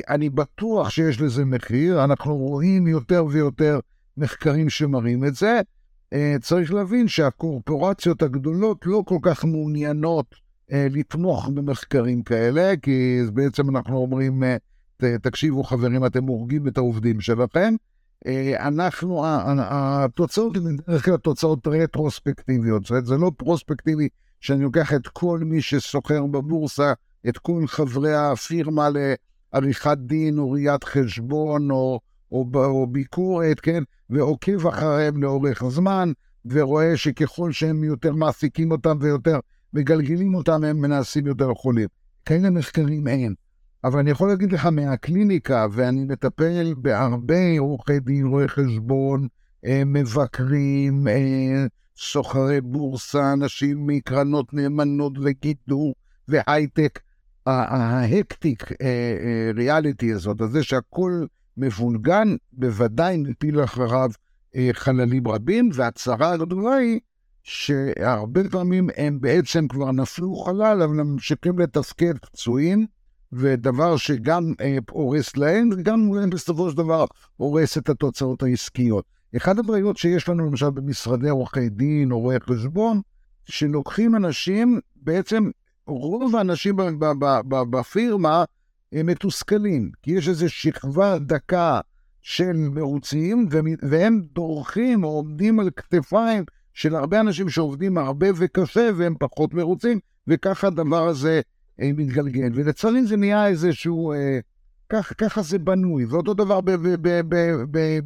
אני 0.08 0.30
בטוח 0.30 0.90
שיש 0.90 1.20
לזה 1.20 1.44
מחיר, 1.44 2.04
אנחנו 2.04 2.36
רואים 2.36 2.86
יותר 2.86 3.24
ויותר 3.30 3.78
מחקרים 4.16 4.70
שמראים 4.70 5.24
את 5.24 5.34
זה. 5.34 5.60
צריך 6.40 6.72
להבין 6.72 7.08
שהקורפורציות 7.08 8.22
הגדולות 8.22 8.86
לא 8.86 9.02
כל 9.06 9.18
כך 9.22 9.44
מעוניינות 9.44 10.34
לתמוך 10.70 11.48
במחקרים 11.48 12.22
כאלה, 12.22 12.76
כי 12.82 13.20
בעצם 13.32 13.76
אנחנו 13.76 13.96
אומרים, 13.96 14.42
תקשיבו 15.22 15.64
חברים, 15.64 16.06
אתם 16.06 16.24
הורגים 16.24 16.68
את 16.68 16.78
העובדים 16.78 17.20
שלכם. 17.20 17.74
אנחנו, 18.56 19.22
התוצאות 19.56 20.56
הן 20.56 20.76
בדרך 20.76 21.04
כלל 21.04 21.16
תוצאות 21.16 21.66
רטרוספקטיביות, 21.66 22.82
זאת 22.82 22.90
אומרת, 22.90 23.06
זה 23.06 23.16
לא 23.16 23.32
פרוספקטיבי 23.36 24.08
שאני 24.40 24.62
לוקח 24.62 24.94
את 24.94 25.08
כל 25.08 25.40
מי 25.44 25.62
שסוחר 25.62 26.26
בבורסה, 26.26 26.92
את 27.28 27.38
כל 27.38 27.66
חברי 27.66 28.14
הפירמה 28.14 28.88
לעריכת 29.52 29.98
דין 29.98 30.38
או 30.38 30.50
ראיית 30.50 30.84
חשבון 30.84 31.70
או, 31.70 32.00
או, 32.32 32.46
או 32.54 32.86
ביקורת, 32.86 33.60
כן, 33.60 33.82
ועוקב 34.10 34.66
אחריהם 34.66 35.22
לאורך 35.22 35.64
זמן, 35.68 36.12
ורואה 36.46 36.96
שככל 36.96 37.52
שהם 37.52 37.84
יותר 37.84 38.12
מעסיקים 38.12 38.70
אותם 38.70 38.96
ויותר 39.00 39.38
מגלגלים 39.72 40.34
אותם, 40.34 40.64
הם 40.64 40.80
מנסים 40.80 41.26
יותר 41.26 41.54
חולים. 41.54 41.88
כאלה 42.24 42.50
מחקרים 42.50 43.08
אין. 43.08 43.34
אבל 43.84 43.98
אני 43.98 44.10
יכול 44.10 44.28
להגיד 44.28 44.52
לך 44.52 44.66
מהקליניקה, 44.66 45.66
ואני 45.72 46.04
מטפל 46.04 46.74
בהרבה 46.76 47.58
עורכי 47.58 48.00
דין, 48.00 48.26
רואי 48.26 48.48
חשבון, 48.48 49.28
אה, 49.66 49.82
מבקרים, 49.86 51.08
אה, 51.08 51.66
סוחרי 51.96 52.60
בורסה, 52.60 53.32
אנשים 53.32 53.86
מקרנות 53.86 54.54
נאמנות 54.54 55.12
וגידור 55.22 55.94
והייטק. 56.28 57.00
ההקטיק 57.46 58.72
אה, 58.82 59.50
ריאליטי 59.54 60.12
הזאת, 60.12 60.40
הזה 60.40 60.62
שהכל 60.62 61.24
מבולגן, 61.56 62.36
בוודאי 62.52 63.16
מפיל 63.16 63.64
אחריו 63.64 64.10
חללים 64.72 65.28
רבים, 65.28 65.70
והצרה 65.74 66.32
הגדולה 66.32 66.74
היא 66.74 67.00
שהרבה 67.42 68.48
פעמים 68.50 68.88
הם 68.96 69.20
בעצם 69.20 69.68
כבר 69.68 69.92
נפלו 69.92 70.34
חלל, 70.34 70.82
אבל 70.82 71.00
הם 71.00 71.12
ממשיכים 71.12 71.58
לתפקד 71.58 72.18
פצועים. 72.18 72.86
ודבר 73.32 73.96
שגם 73.96 74.52
אה, 74.60 74.78
הורס 74.90 75.36
להם, 75.36 75.70
וגם 75.72 76.10
בסופו 76.30 76.70
של 76.70 76.76
דבר 76.76 77.04
הורס 77.36 77.78
את 77.78 77.88
התוצאות 77.88 78.42
העסקיות. 78.42 79.04
אחת 79.36 79.58
הבעיות 79.58 79.96
שיש 79.96 80.28
לנו 80.28 80.46
למשל 80.46 80.70
במשרדי 80.70 81.28
עורכי 81.28 81.68
דין 81.68 82.12
או 82.12 82.20
רואי 82.20 82.36
חשבון, 82.40 83.00
שלוקחים 83.44 84.16
אנשים, 84.16 84.80
בעצם 84.96 85.50
רוב 85.86 86.36
האנשים 86.36 86.76
בפירמה 87.70 88.44
הם 88.92 89.06
מתוסכלים, 89.06 89.90
כי 90.02 90.10
יש 90.10 90.28
איזו 90.28 90.50
שכבה 90.50 91.18
דקה 91.18 91.80
של 92.22 92.52
מרוצים, 92.52 93.48
והם 93.82 94.20
דורכים 94.32 95.04
או 95.04 95.08
עומדים 95.08 95.60
על 95.60 95.70
כתפיים 95.76 96.44
של 96.74 96.94
הרבה 96.94 97.20
אנשים 97.20 97.48
שעובדים 97.48 97.98
הרבה 97.98 98.26
וקשה 98.36 98.90
והם 98.96 99.14
פחות 99.18 99.54
מרוצים, 99.54 99.98
וככה 100.26 100.66
הדבר 100.66 101.08
הזה 101.08 101.40
מתגלגל, 101.78 102.50
ולצערי 102.54 103.06
זה 103.06 103.16
נהיה 103.16 103.46
איזשהו, 103.46 104.12
אה, 104.12 104.38
כך, 104.88 105.12
ככה 105.18 105.42
זה 105.42 105.58
בנוי, 105.58 106.04
ואותו 106.04 106.34
דבר 106.34 106.60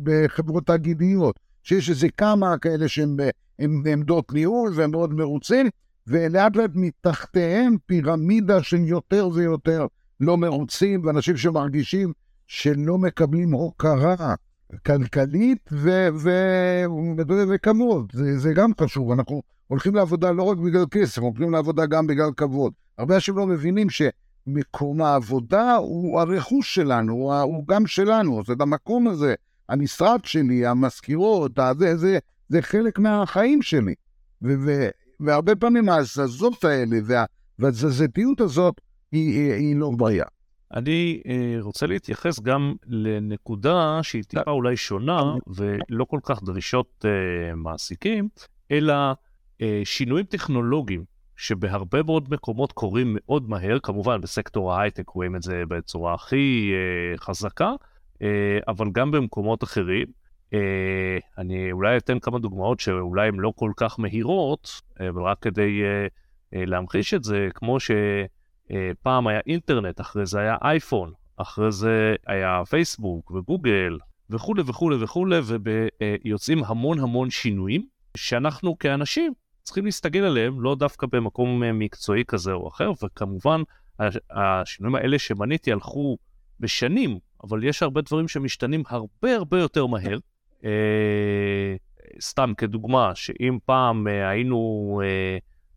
בחברות 0.02 0.66
תאגידיות, 0.66 1.40
שיש 1.62 1.90
איזה 1.90 2.08
כמה 2.16 2.58
כאלה 2.58 2.88
שהם 2.88 3.16
בעמדות 3.82 4.32
ניהול 4.32 4.72
והם 4.74 4.90
מאוד 4.90 5.14
מרוצים, 5.14 5.68
ולאט 6.06 6.56
לאט 6.56 6.70
מתחתיהם 6.74 7.76
פירמידה 7.86 8.62
של 8.62 8.80
יותר 8.80 9.28
ויותר 9.34 9.86
לא 10.20 10.36
מרוצים, 10.36 11.06
ואנשים 11.06 11.36
שמרגישים 11.36 12.12
שלא 12.46 12.98
מקבלים 12.98 13.52
הוקרה 13.52 14.34
כלכלית 14.86 15.70
וכבוד, 17.48 18.12
זה, 18.12 18.38
זה 18.38 18.52
גם 18.52 18.70
חשוב, 18.80 19.10
אנחנו 19.10 19.42
הולכים 19.66 19.94
לעבודה 19.94 20.30
לא 20.30 20.42
רק 20.42 20.58
בגלל 20.58 20.84
כסף, 20.90 21.22
הולכים 21.22 21.50
לעבודה 21.50 21.86
גם 21.86 22.06
בגלל 22.06 22.30
כבוד. 22.36 22.72
הרבה 22.98 23.14
אנשים 23.14 23.36
לא 23.36 23.46
מבינים 23.46 23.86
שמקום 23.90 25.02
העבודה 25.02 25.76
הוא 25.76 26.20
הרכוש 26.20 26.74
שלנו, 26.74 27.12
הוא, 27.12 27.34
הוא 27.34 27.66
גם 27.66 27.86
שלנו, 27.86 28.42
זאת 28.44 28.60
המקום 28.60 29.08
הזה, 29.08 29.34
המשרד 29.68 30.24
שלי, 30.24 30.66
המזכירות, 30.66 31.52
זה, 31.78 31.96
זה, 31.96 32.18
זה 32.48 32.62
חלק 32.62 32.98
מהחיים 32.98 33.62
שלי. 33.62 33.94
ו, 34.42 34.48
ו, 34.66 34.88
והרבה 35.20 35.56
פעמים 35.56 35.88
ההזזות 35.88 36.64
האלה 36.64 36.96
וה, 37.04 37.24
והתזזתיות 37.58 38.40
הזאת 38.40 38.80
היא, 39.12 39.30
היא, 39.30 39.52
היא 39.52 39.76
לא 39.76 39.90
בריאה. 39.96 40.26
אני 40.74 41.22
אה, 41.26 41.56
רוצה 41.60 41.86
להתייחס 41.86 42.40
גם 42.40 42.74
לנקודה 42.86 43.98
שהיא 44.02 44.22
טיפה 44.22 44.50
אולי 44.50 44.76
שונה 44.76 45.22
ולא 45.46 46.04
כל 46.04 46.20
כך 46.22 46.42
דרישות 46.42 47.04
אה, 47.04 47.54
מעסיקים, 47.54 48.28
אלא 48.70 48.94
אה, 49.62 49.80
שינויים 49.84 50.26
טכנולוגיים 50.26 51.04
שבהרבה 51.42 52.02
מאוד 52.02 52.28
מקומות 52.30 52.72
קורים 52.72 53.16
מאוד 53.20 53.48
מהר, 53.50 53.78
כמובן 53.82 54.20
בסקטור 54.20 54.72
ההייטק 54.72 55.08
רואים 55.08 55.36
את 55.36 55.42
זה 55.42 55.62
בצורה 55.68 56.14
הכי 56.14 56.72
אה, 56.72 57.18
חזקה, 57.18 57.72
אה, 58.22 58.58
אבל 58.68 58.86
גם 58.92 59.10
במקומות 59.10 59.64
אחרים. 59.64 60.06
אה, 60.54 61.18
אני 61.38 61.72
אולי 61.72 61.96
אתן 61.96 62.18
כמה 62.18 62.38
דוגמאות 62.38 62.80
שאולי 62.80 63.28
הן 63.28 63.34
לא 63.34 63.52
כל 63.56 63.72
כך 63.76 63.98
מהירות, 63.98 64.80
אה, 65.00 65.08
אבל 65.08 65.22
רק 65.22 65.38
כדי 65.40 65.82
אה, 65.82 66.06
אה, 66.54 66.64
להמחיש 66.66 67.14
את 67.14 67.24
זה, 67.24 67.48
כמו 67.54 67.78
שפעם 67.80 69.28
אה, 69.28 69.32
היה 69.32 69.40
אינטרנט, 69.46 70.00
אחרי 70.00 70.26
זה 70.26 70.40
היה 70.40 70.56
אייפון, 70.62 71.12
אחרי 71.36 71.72
זה 71.72 72.14
היה 72.26 72.62
פייסבוק 72.70 73.30
וגוגל 73.30 73.98
וכולי 74.30 74.62
וכולי 74.66 74.96
וכולי, 75.00 75.38
ויוצאים 76.24 76.64
המון 76.64 76.98
המון 76.98 77.30
שינויים, 77.30 77.86
שאנחנו 78.16 78.78
כאנשים 78.78 79.32
צריכים 79.62 79.84
להסתגל 79.84 80.24
עליהם, 80.24 80.60
לא 80.60 80.74
דווקא 80.74 81.06
במקום 81.12 81.62
אה, 81.62 81.72
מקצועי 81.72 82.24
כזה 82.28 82.52
או 82.52 82.68
אחר, 82.68 82.90
וכמובן 83.02 83.62
השינויים 84.30 84.94
האלה 84.94 85.18
שמניתי 85.18 85.72
הלכו 85.72 86.18
בשנים, 86.60 87.18
אבל 87.44 87.64
יש 87.64 87.82
הרבה 87.82 88.00
דברים 88.00 88.28
שמשתנים 88.28 88.82
הרבה 88.88 89.36
הרבה 89.36 89.60
יותר 89.60 89.86
מהר. 89.86 90.18
אה, 90.64 91.74
סתם 92.20 92.52
כדוגמה, 92.56 93.14
שאם 93.14 93.58
פעם 93.64 94.08
אה, 94.08 94.28
היינו 94.28 95.00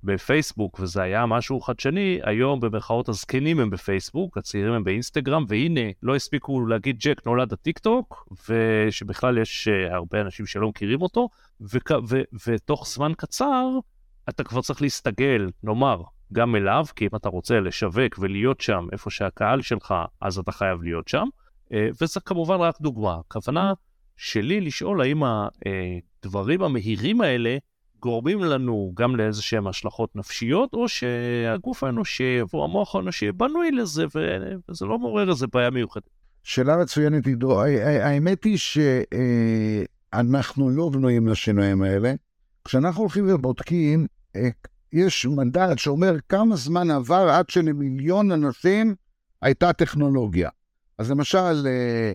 בפייסבוק 0.06 0.80
וזה 0.80 1.02
היה 1.02 1.26
משהו 1.26 1.62
חדשני, 1.62 2.20
היום 2.24 2.60
במרכאות 2.60 3.10
הזקנים 3.10 3.60
הם 3.60 3.70
בפייסבוק, 3.70 4.38
הצעירים 4.38 4.74
הם 4.74 4.84
באינסטגרם, 4.84 5.46
והנה, 5.48 5.82
לא 6.04 6.16
הספיקו 6.16 6.66
להגיד 6.66 6.98
ג'ק 7.00 7.22
נולד 7.26 7.54
הטיק 7.54 7.80
טוק, 7.80 8.28
ושבכלל 8.50 9.38
יש 9.38 9.68
אה, 9.68 9.96
הרבה 9.96 10.22
אנשים 10.22 10.46
שלא 10.46 10.70
מכירים 10.70 11.02
אותו, 11.02 11.30
ותוך 12.46 12.88
זמן 12.88 13.12
קצר 13.18 13.68
אתה 14.30 14.44
כבר 14.44 14.62
צריך 14.62 14.82
להסתגל, 14.82 15.50
נאמר, 15.64 16.02
גם 16.34 16.56
אליו, 16.56 16.86
כי 16.96 17.06
אם 17.06 17.16
אתה 17.16 17.30
רוצה 17.30 17.60
לשווק 17.60 18.20
ולהיות 18.20 18.62
שם 18.62 18.88
איפה 18.92 19.10
שהקהל 19.10 19.62
שלך, 19.62 19.94
אז 20.22 20.38
אתה 20.38 20.52
חייב 20.52 20.84
להיות 20.84 21.08
שם. 21.08 21.28
אה, 21.74 21.88
וזה 22.02 22.20
כמובן 22.20 22.56
רק 22.56 22.82
דוגמה. 22.82 23.18
הכוונה 23.28 23.74
שלי 24.18 24.62
לשאול 24.62 25.02
האם 25.02 25.22
הדברים 25.24 26.62
המהירים 26.62 27.22
האלה 27.22 27.58
גורמים 28.06 28.44
לנו 28.44 28.92
גם 28.94 29.16
לאיזה 29.16 29.42
השלכות 29.70 30.16
נפשיות, 30.16 30.74
או 30.74 30.90
שהגוף 30.90 31.84
האנושי, 31.84 32.40
או 32.54 32.64
המוח 32.64 32.96
האנושי, 32.96 33.32
בנוי 33.32 33.72
לזה, 33.72 34.06
וזה 34.70 34.86
לא 34.86 35.00
מעורר 35.00 35.30
איזה 35.30 35.48
בעיה 35.54 35.70
מיוחדת. 35.70 36.10
שאלה 36.44 36.78
מצוינת, 36.78 37.28
עידו. 37.28 37.62
האמת 38.02 38.44
היא 38.44 38.58
שאנחנו 38.58 40.70
לא 40.70 40.90
בנויים 40.90 41.28
לשינויים 41.28 41.82
האלה. 41.82 42.14
כשאנחנו 42.66 43.02
הולכים 43.02 43.34
ובודקים, 43.34 44.08
אה, 44.36 44.50
יש 44.94 45.26
מדד 45.26 45.76
שאומר 45.78 46.16
כמה 46.30 46.56
זמן 46.56 46.92
עבר 46.92 47.30
עד 47.30 47.50
שלמיליון 47.50 48.32
אנשים 48.32 48.96
הייתה 49.42 49.74
טכנולוגיה. 49.74 50.50
אז 50.98 51.12
למשל, 51.12 51.68
אה, 51.68 52.12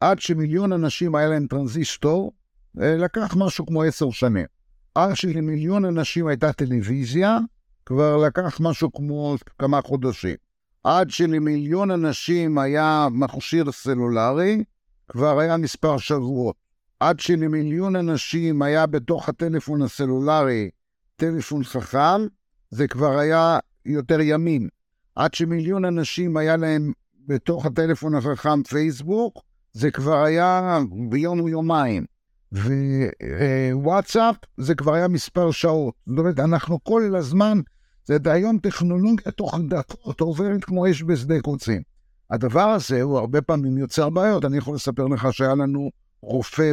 עד 0.00 0.20
שמיליון 0.20 0.72
אנשים 0.72 1.14
היה 1.14 1.28
להם 1.28 1.46
טרנזיסטור, 1.46 2.32
אה, 2.80 2.96
לקח 2.96 3.34
משהו 3.36 3.66
כמו 3.66 3.82
עשר 3.82 4.10
שנים. 4.10 4.46
עד 4.94 5.16
שלמיליון 5.16 5.84
אנשים 5.84 6.26
הייתה 6.26 6.52
טלוויזיה, 6.52 7.38
כבר 7.86 8.16
לקח 8.16 8.60
משהו 8.60 8.92
כמו 8.92 9.36
כמה 9.58 9.80
חודשים. 9.82 10.36
עד 10.84 11.10
שלמיליון 11.10 11.90
אנשים 11.90 12.58
היה 12.58 13.08
מכשיר 13.10 13.72
סלולרי, 13.72 14.64
כבר 15.08 15.38
היה 15.38 15.56
מספר 15.56 15.98
שבועות. 15.98 16.56
עד 17.00 17.20
שלמיליון 17.20 17.96
אנשים 17.96 18.62
היה 18.62 18.86
בתוך 18.86 19.28
הטלפון 19.28 19.82
הסלולרי 19.82 20.70
טלפון 21.16 21.64
חכם, 21.64 22.26
זה 22.70 22.88
כבר 22.88 23.18
היה 23.18 23.58
יותר 23.86 24.20
ימים. 24.20 24.68
עד 25.16 25.34
שמיליון 25.34 25.84
אנשים 25.84 26.36
היה 26.36 26.56
להם 26.56 26.92
בתוך 27.26 27.66
הטלפון 27.66 28.14
החכם 28.14 28.62
פייסבוק, 28.62 29.42
זה 29.72 29.90
כבר 29.90 30.24
היה 30.24 30.78
ביום 31.10 31.40
או 31.40 31.48
יומיים. 31.48 32.13
ווואטסאפ 33.72 34.36
זה 34.56 34.74
כבר 34.74 34.94
היה 34.94 35.08
מספר 35.08 35.50
שעות. 35.50 35.94
זאת 36.06 36.18
אומרת, 36.18 36.40
אנחנו 36.40 36.84
כל 36.84 37.16
הזמן, 37.16 37.60
זה 38.04 38.16
היום 38.24 38.58
טכנולוגיה 38.58 39.32
תוך 39.32 39.58
דקות 39.68 40.20
עוברת 40.20 40.64
כמו 40.64 40.90
אש 40.90 41.02
בשדה 41.02 41.40
קוצים. 41.40 41.82
הדבר 42.30 42.68
הזה 42.68 43.02
הוא 43.02 43.18
הרבה 43.18 43.42
פעמים 43.42 43.78
יוצר 43.78 44.10
בעיות. 44.10 44.44
אני 44.44 44.56
יכול 44.56 44.74
לספר 44.74 45.06
לך 45.06 45.28
שהיה 45.32 45.54
לנו 45.54 45.90
רופא 46.22 46.72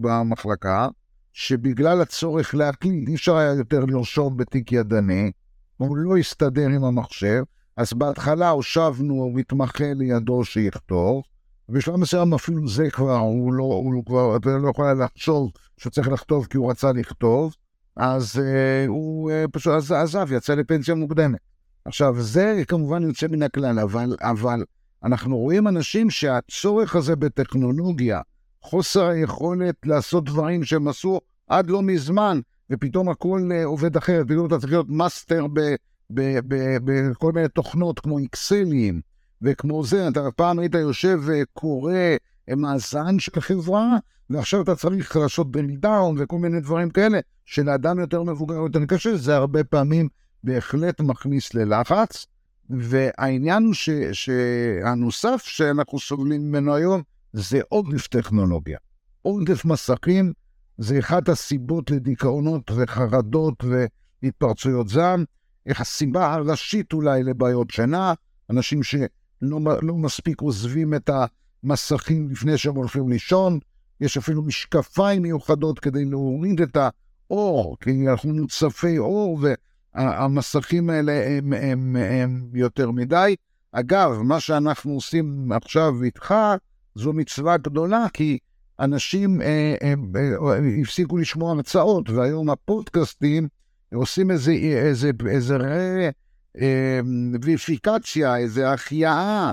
במחלקה, 0.00 0.88
שבגלל 1.32 2.00
הצורך 2.00 2.54
להקליט, 2.54 3.08
אי 3.08 3.14
אפשר 3.14 3.36
היה 3.36 3.52
יותר 3.52 3.84
לרשום 3.84 4.36
בתיק 4.36 4.72
ידני, 4.72 5.30
הוא 5.76 5.96
לא 5.96 6.16
הסתדר 6.16 6.68
עם 6.68 6.84
המחשב, 6.84 7.42
אז 7.76 7.92
בהתחלה 7.92 8.50
הושבנו 8.50 9.32
מתמחה 9.34 9.92
לידו 9.94 10.44
שיכתוב, 10.44 11.22
ובשלב 11.68 11.96
מסוים 11.96 12.34
אפילו 12.34 12.68
זה 12.68 12.90
כבר, 12.90 13.16
הוא 13.16 13.52
לא, 13.52 13.62
הוא 13.62 14.04
כבר, 14.06 14.36
אתה 14.36 14.50
לא 14.50 14.70
יכול 14.70 15.02
לחשוב 15.02 15.50
שצריך 15.76 16.08
לכתוב 16.08 16.46
כי 16.46 16.56
הוא 16.56 16.70
רצה 16.70 16.92
לכתוב, 16.92 17.54
אז 17.96 18.38
אה, 18.38 18.86
הוא 18.86 19.30
אה, 19.30 19.44
פשוט 19.52 19.72
עזב, 19.90 20.32
יצא 20.32 20.54
לפנסיה 20.54 20.94
מוקדמת. 20.94 21.38
עכשיו, 21.84 22.14
זה 22.22 22.62
כמובן 22.68 23.02
יוצא 23.02 23.26
מן 23.26 23.42
הכלל, 23.42 23.78
אבל, 23.78 24.16
אבל 24.20 24.64
אנחנו 25.04 25.36
רואים 25.36 25.68
אנשים 25.68 26.10
שהצורך 26.10 26.96
הזה 26.96 27.16
בטכנולוגיה, 27.16 28.20
חוסר 28.62 29.06
היכולת 29.06 29.74
לעשות 29.84 30.24
דברים 30.24 30.64
שהם 30.64 30.88
עשו 30.88 31.20
עד 31.46 31.70
לא 31.70 31.82
מזמן, 31.82 32.40
ופתאום 32.70 33.08
הכל 33.08 33.48
אה, 33.52 33.64
עובד 33.64 33.96
אחרת, 33.96 34.28
פתאום 34.28 34.46
אתה 34.46 34.58
צריך 34.58 34.72
להיות 34.72 34.88
מאסטר 34.88 35.46
בכל 36.10 37.32
מיני 37.32 37.48
תוכנות 37.48 38.00
כמו 38.00 38.18
אקסלים, 38.18 39.00
וכמו 39.42 39.84
זה, 39.84 40.08
אתה 40.08 40.30
פעם 40.36 40.58
היית 40.58 40.74
יושב 40.74 41.20
וקורא 41.26 41.92
מאזן 42.56 43.18
של 43.18 43.40
חברה, 43.40 43.96
ועכשיו 44.30 44.62
אתה 44.62 44.76
צריך 44.76 45.16
לעשות 45.16 45.50
בני 45.50 45.76
דאון 45.76 46.16
וכל 46.18 46.38
מיני 46.38 46.60
דברים 46.60 46.90
כאלה, 46.90 47.20
שלאדם 47.44 47.98
יותר 47.98 48.22
מבוגר 48.22 48.54
יותר 48.54 48.84
קשה, 48.86 49.16
זה 49.16 49.36
הרבה 49.36 49.64
פעמים 49.64 50.08
בהחלט 50.44 51.00
מכניס 51.00 51.54
ללחץ. 51.54 52.26
והעניין 52.70 53.70
ש, 53.72 53.90
שהנוסף 54.12 55.42
שאנחנו 55.44 55.98
סובלים 55.98 56.48
ממנו 56.48 56.74
היום 56.74 57.02
זה 57.32 57.60
עודף 57.68 58.06
טכנולוגיה. 58.06 58.78
עודף 59.22 59.64
מסכים 59.64 60.32
זה 60.78 60.98
אחת 60.98 61.28
הסיבות 61.28 61.90
לדיכאונות 61.90 62.70
וחרדות 62.70 63.64
והתפרצויות 64.22 64.88
זעם. 64.88 65.24
הסיבה 65.66 66.34
הראשית 66.34 66.92
אולי 66.92 67.22
לבעיות 67.22 67.70
שינה, 67.70 68.14
אנשים 68.50 68.82
שלא 69.40 69.60
לא 69.82 69.94
מספיק 69.94 70.40
עוזבים 70.40 70.94
את 70.94 71.10
המסכים 71.64 72.30
לפני 72.30 72.58
שהם 72.58 72.74
הולכים 72.74 73.08
לישון, 73.08 73.58
יש 74.00 74.16
אפילו 74.16 74.42
משקפיים 74.42 75.22
מיוחדות 75.22 75.78
כדי 75.78 76.04
להוריד 76.04 76.60
את 76.60 76.76
האור, 76.76 77.76
כי 77.80 78.08
אנחנו 78.08 78.34
מוצפי 78.34 78.98
אור 78.98 79.38
והמסכים 79.94 80.90
האלה 80.90 81.26
הם, 81.26 81.52
הם, 81.52 81.96
הם 81.96 82.50
יותר 82.54 82.90
מדי. 82.90 83.36
אגב, 83.72 84.22
מה 84.22 84.40
שאנחנו 84.40 84.92
עושים 84.92 85.52
עכשיו 85.52 86.02
איתך, 86.02 86.34
זו 86.94 87.12
מצווה 87.12 87.56
גדולה, 87.56 88.06
כי 88.12 88.38
אנשים 88.80 89.42
אה, 89.42 89.74
אה, 89.82 89.94
אה, 90.16 90.80
הפסיקו 90.82 91.16
לשמוע 91.16 91.54
מצעות, 91.54 92.10
והיום 92.10 92.50
הפודקאסטים 92.50 93.48
עושים 93.94 94.30
איזה, 94.30 94.52
איזה, 94.52 95.10
איזה 95.28 95.56
אה, 95.56 96.10
ויפיקציה, 97.42 98.36
איזה 98.36 98.72
החייאה 98.72 99.50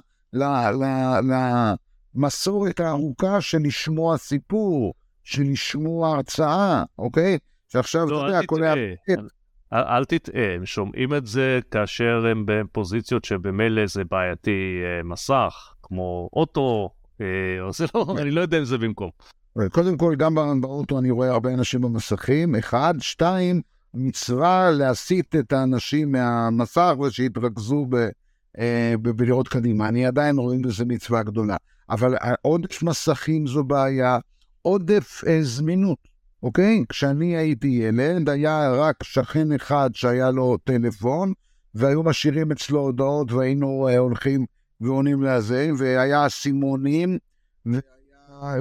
למסורת 2.16 2.80
הארוכה 2.80 3.42
של 3.42 3.58
לשמוע 3.64 4.18
סיפור, 4.18 4.94
של 5.24 5.44
לשמוע 5.44 6.16
הרצאה, 6.16 6.84
אוקיי? 7.00 7.38
שעכשיו, 7.68 8.06
לא, 8.06 8.18
אתה 8.18 8.28
יודע, 8.28 8.48
כל 8.48 8.64
ה... 8.64 8.74
אל, 9.74 10.06
תטעה, 10.06 10.56
הם 10.56 10.66
שומעים 10.66 11.14
את 11.14 11.28
זה 11.28 11.60
כאשר 11.72 12.26
הם 12.32 12.44
בפוזיציות 12.48 13.26
שבמילא 13.26 13.86
זה 13.86 14.04
בעייתי 14.12 14.82
אה, 14.84 15.04
מסך, 15.04 15.74
כמו 15.84 16.30
אוטו, 16.34 16.90
אה, 17.22 17.26
זה 17.72 17.86
לא, 17.96 18.16
אני 18.18 18.32
לא 18.32 18.42
יודע 18.42 18.60
אם 18.60 18.66
זה 18.66 18.78
במקום. 18.78 19.10
קודם 19.72 19.98
כל, 19.98 20.16
גם 20.16 20.62
באוטו 20.62 21.00
אני 21.00 21.12
רואה 21.12 21.32
הרבה 21.32 21.54
אנשים 21.54 21.82
במסכים, 21.82 22.56
אחד. 22.56 22.94
שתיים, 23.00 23.62
מצווה 23.96 24.72
להסיט 24.72 25.36
את 25.36 25.54
האנשים 25.54 26.12
מהמסך 26.12 26.94
ושיתרכזו 27.00 27.88
אה, 28.60 28.94
ב, 29.02 29.10
בלראות 29.10 29.48
קדימה. 29.48 29.88
אני 29.88 30.06
עדיין 30.06 30.38
רואה 30.38 30.58
בזה 30.58 30.86
מצווה 30.86 31.24
גדולה. 31.24 31.58
אבל 31.90 32.16
עודף 32.42 32.84
מסכים 32.84 33.48
זו 33.48 33.64
בעיה, 33.64 34.18
עודף 34.62 35.24
אה, 35.28 35.40
זמינות, 35.42 35.98
אוקיי? 36.44 36.84
כשאני 36.90 37.38
הייתי 37.38 37.68
ילד, 37.68 38.30
היה 38.30 38.72
רק 38.72 39.04
שכן 39.04 39.52
אחד 39.52 39.90
שהיה 39.94 40.32
לו 40.32 40.58
טלפון, 40.64 41.34
והיו 41.76 42.04
משאירים 42.04 42.52
אצלו 42.52 42.80
הודעות 42.80 43.32
והיינו 43.32 43.88
אה, 43.88 43.98
הולכים 43.98 44.46
ועונים 44.82 45.24
לזה, 45.24 45.70
והיה 45.78 46.26
אסימונים, 46.26 47.18
והיה, 47.66 47.82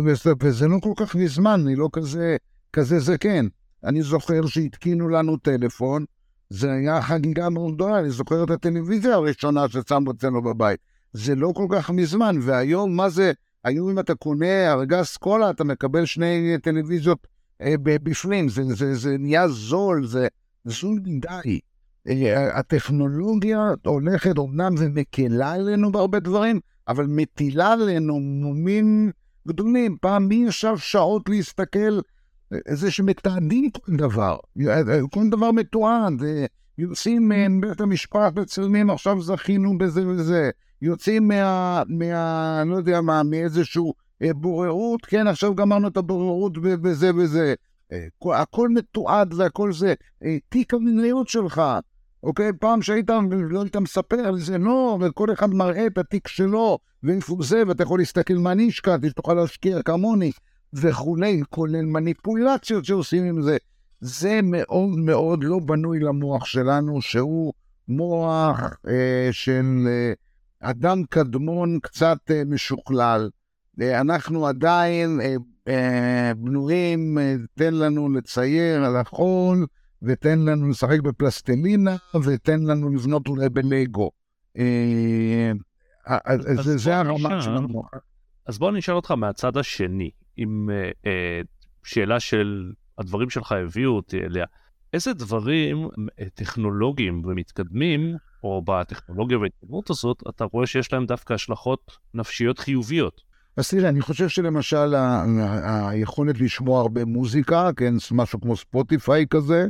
וזה, 0.04 0.32
וזה 0.42 0.68
לא 0.68 0.78
כל 0.82 0.92
כך 0.96 1.14
מזמן, 1.14 1.60
אני 1.66 1.76
לא 1.76 1.88
כזה, 1.92 2.36
כזה 2.72 2.98
זקן. 2.98 3.46
אני 3.84 4.02
זוכר 4.02 4.46
שהתקינו 4.46 5.08
לנו 5.08 5.36
טלפון, 5.36 6.04
זה 6.50 6.72
היה 6.72 7.02
חגיגה 7.02 7.48
מאוד 7.48 7.74
גדולה, 7.74 7.98
אני 7.98 8.10
זוכר 8.10 8.44
את 8.44 8.50
הטלוויזיה 8.50 9.14
הראשונה 9.14 9.68
ששמו 9.68 10.10
אצלנו 10.10 10.42
בבית. 10.42 10.80
זה 11.12 11.34
לא 11.34 11.52
כל 11.54 11.66
כך 11.70 11.90
מזמן, 11.90 12.36
והיום, 12.42 12.96
מה 12.96 13.08
זה, 13.08 13.32
היום 13.64 13.90
אם 13.90 13.98
אתה 13.98 14.14
קונה 14.14 14.72
ארגז 14.72 15.16
קולה, 15.16 15.50
אתה 15.50 15.64
מקבל 15.64 16.04
שני 16.04 16.56
טלוויזיות 16.62 17.26
אה, 17.60 17.74
בפנים, 17.82 18.48
זה, 18.48 18.64
זה, 18.64 18.74
זה, 18.74 18.94
זה 18.94 19.16
נהיה 19.18 19.48
זול, 19.48 20.06
זה 20.06 20.28
זול 20.64 21.00
מדי. 21.04 21.60
אה, 22.08 22.58
הטכנולוגיה 22.58 23.70
הולכת 23.86 24.38
אומנם 24.38 24.74
ומקלה 24.78 25.52
עלינו 25.52 25.92
בהרבה 25.92 26.20
דברים, 26.20 26.60
אבל 26.88 27.06
מטילה 27.08 27.72
עלינו 27.72 28.20
מומים 28.20 29.10
גדולים. 29.48 29.96
פעם 30.00 30.28
מי 30.28 30.44
ישב 30.48 30.74
שעות 30.76 31.28
להסתכל, 31.28 32.00
איזה 32.66 32.90
שמתעדים 32.90 33.70
כל 33.70 33.96
דבר, 33.96 34.36
כל 35.10 35.30
דבר 35.30 35.50
מתועד, 35.50 36.22
יוצאים 36.78 37.32
מבית 37.48 37.80
המשפט 37.80 38.32
וצלמים, 38.36 38.90
עכשיו 38.90 39.22
זכינו 39.22 39.78
בזה 39.78 40.08
וזה, 40.08 40.50
יוצאים 40.82 41.28
מה, 41.28 41.82
מה 41.88 42.62
לא 42.66 42.76
יודע 42.76 43.00
מה, 43.00 43.22
מאיזשהו 43.22 43.94
אה, 44.22 44.34
בוררות, 44.34 45.06
כן, 45.06 45.26
עכשיו 45.26 45.54
גמרנו 45.54 45.88
את 45.88 45.96
הבוררות 45.96 46.52
וזה 46.62 47.10
וזה. 47.16 47.54
אה, 47.92 48.06
הכל 48.40 48.68
מתועד 48.68 49.34
והכל 49.34 49.72
זה. 49.72 49.94
תיק 50.48 50.74
המניות 50.74 51.28
שלך, 51.28 51.62
אוקיי? 52.22 52.52
פעם 52.60 52.82
שהיית, 52.82 53.10
לא 53.30 53.62
היית 53.62 53.76
מספר 53.76 54.36
זה, 54.36 54.58
לא, 54.58 54.98
וכל 55.00 55.32
אחד 55.32 55.54
מראה 55.54 55.86
את 55.86 55.98
התיק 55.98 56.28
שלו, 56.28 56.78
ואיפה 57.02 57.36
זה, 57.40 57.62
ואתה 57.68 57.82
יכול 57.82 57.98
להסתכל 57.98 58.34
מה 58.34 58.52
אני 58.52 58.68
השקעתי, 58.68 59.10
שתוכל 59.10 59.34
להשקיע 59.34 59.82
כמוני, 59.82 60.30
וכולי, 60.74 61.42
כולל 61.50 61.84
מניפולציות 61.84 62.84
שעושים 62.84 63.24
עם 63.24 63.42
זה. 63.42 63.56
זה 64.00 64.40
מאוד 64.42 64.98
מאוד 64.98 65.44
לא 65.44 65.58
בנוי 65.58 66.00
למוח 66.00 66.44
שלנו, 66.44 67.02
שהוא 67.02 67.52
מוח 67.88 68.60
אה, 68.88 69.28
של 69.32 69.86
אה, 69.86 70.12
אדם 70.70 71.02
קדמון 71.04 71.78
קצת 71.82 72.18
אה, 72.30 72.42
משוכלל. 72.46 73.30
אה, 73.80 74.00
אנחנו 74.00 74.46
עדיין 74.46 75.20
אה, 75.20 75.34
אה, 75.68 76.32
בנויים, 76.34 77.18
אה, 77.18 77.34
תן 77.54 77.74
לנו 77.74 78.12
לצייר 78.12 78.84
על 78.84 78.96
החול, 78.96 79.66
ותן 80.02 80.38
לנו 80.38 80.68
לשחק 80.68 81.00
בפלסטלינה, 81.00 81.96
ותן 82.24 82.62
לנו 82.62 82.90
לבנות 82.90 83.28
אולי 83.28 83.48
בלגו. 83.48 84.10
אה, 84.58 85.52
זה 86.58 86.96
הרמה 86.96 87.42
שלנו. 87.42 87.82
אז 88.46 88.58
בוא 88.58 88.72
נשאל 88.72 88.94
אותך 88.94 89.10
מהצד 89.10 89.56
השני, 89.56 90.10
עם 90.36 90.70
אה, 90.72 90.90
אה, 91.06 91.40
שאלה 91.84 92.20
של 92.20 92.72
הדברים 92.98 93.30
שלך 93.30 93.52
הביאו 93.52 93.90
אותי 93.96 94.20
אליה. 94.20 94.44
איזה 94.92 95.12
דברים 95.12 95.88
טכנולוגיים 96.34 97.22
ומתקדמים, 97.24 98.16
או 98.44 98.62
בטכנולוגיה 98.64 99.38
וההתקדמות 99.38 99.90
הזאת, 99.90 100.22
אתה 100.28 100.44
רואה 100.44 100.66
שיש 100.66 100.92
להם 100.92 101.06
דווקא 101.06 101.32
השלכות 101.32 101.96
נפשיות 102.14 102.58
חיוביות? 102.58 103.20
אז 103.56 103.68
תראה, 103.70 103.88
אני 103.88 104.00
חושב 104.00 104.28
שלמשל 104.28 104.94
היכולת 105.62 106.40
לשמוע 106.40 106.80
הרבה 106.80 107.04
מוזיקה, 107.04 107.70
כן, 107.76 107.94
משהו 108.12 108.40
כמו 108.40 108.56
ספוטיפיי 108.56 109.26
כזה, 109.30 109.66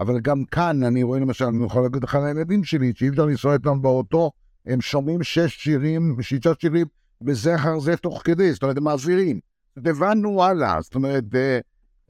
אבל 0.00 0.20
גם 0.20 0.44
כאן 0.44 0.82
אני 0.82 1.02
רואה 1.02 1.20
למשל, 1.20 1.44
אני 1.44 1.66
יכול 1.66 1.82
להגיד 1.82 2.02
לך 2.02 2.18
לילדים 2.24 2.64
שלי, 2.64 2.92
שאי 2.96 3.08
אפשר 3.08 3.24
לנסוע 3.24 3.54
איתם 3.54 3.82
באוטו, 3.82 4.30
הם 4.66 4.80
שומעים 4.80 5.22
שש 5.22 5.64
שירים, 5.64 6.16
שישה 6.22 6.52
שירים 6.60 6.86
בזה 7.22 7.54
אחר 7.54 7.78
זה 7.78 7.96
תוך 7.96 8.22
כדי, 8.24 8.52
זאת 8.52 8.62
אומרת, 8.62 8.76
הם 8.76 8.84
מעבירים. 8.84 9.40
הבנו 9.86 10.42
הלאה, 10.42 10.80
זאת 10.80 10.94
אומרת, 10.94 11.24
אה, 11.34 11.58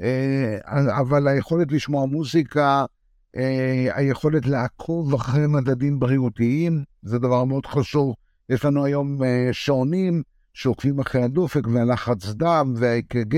אה, 0.03 1.01
אבל 1.01 1.29
היכולת 1.29 1.73
לשמוע 1.73 2.07
מוזיקה 2.07 2.85
אה, 3.37 3.89
היכולת 3.95 4.47
לעקוב 4.47 5.15
אחרי 5.15 5.47
מדדים 5.47 6.01
בריאותיים, 6.01 6.85
זה 7.03 7.19
דבר 7.19 7.45
מאוד 7.45 7.67
חשוב. 7.67 8.15
יש 8.49 8.65
לנו 8.65 8.85
היום 8.85 9.19
שעונים 9.53 10.23
שעוקבים 10.55 11.01
אחרי 11.01 11.23
הדופק 11.23 11.67
והלחץ 11.67 12.27
דם 12.27 12.75
וה-EKG, 12.77 13.37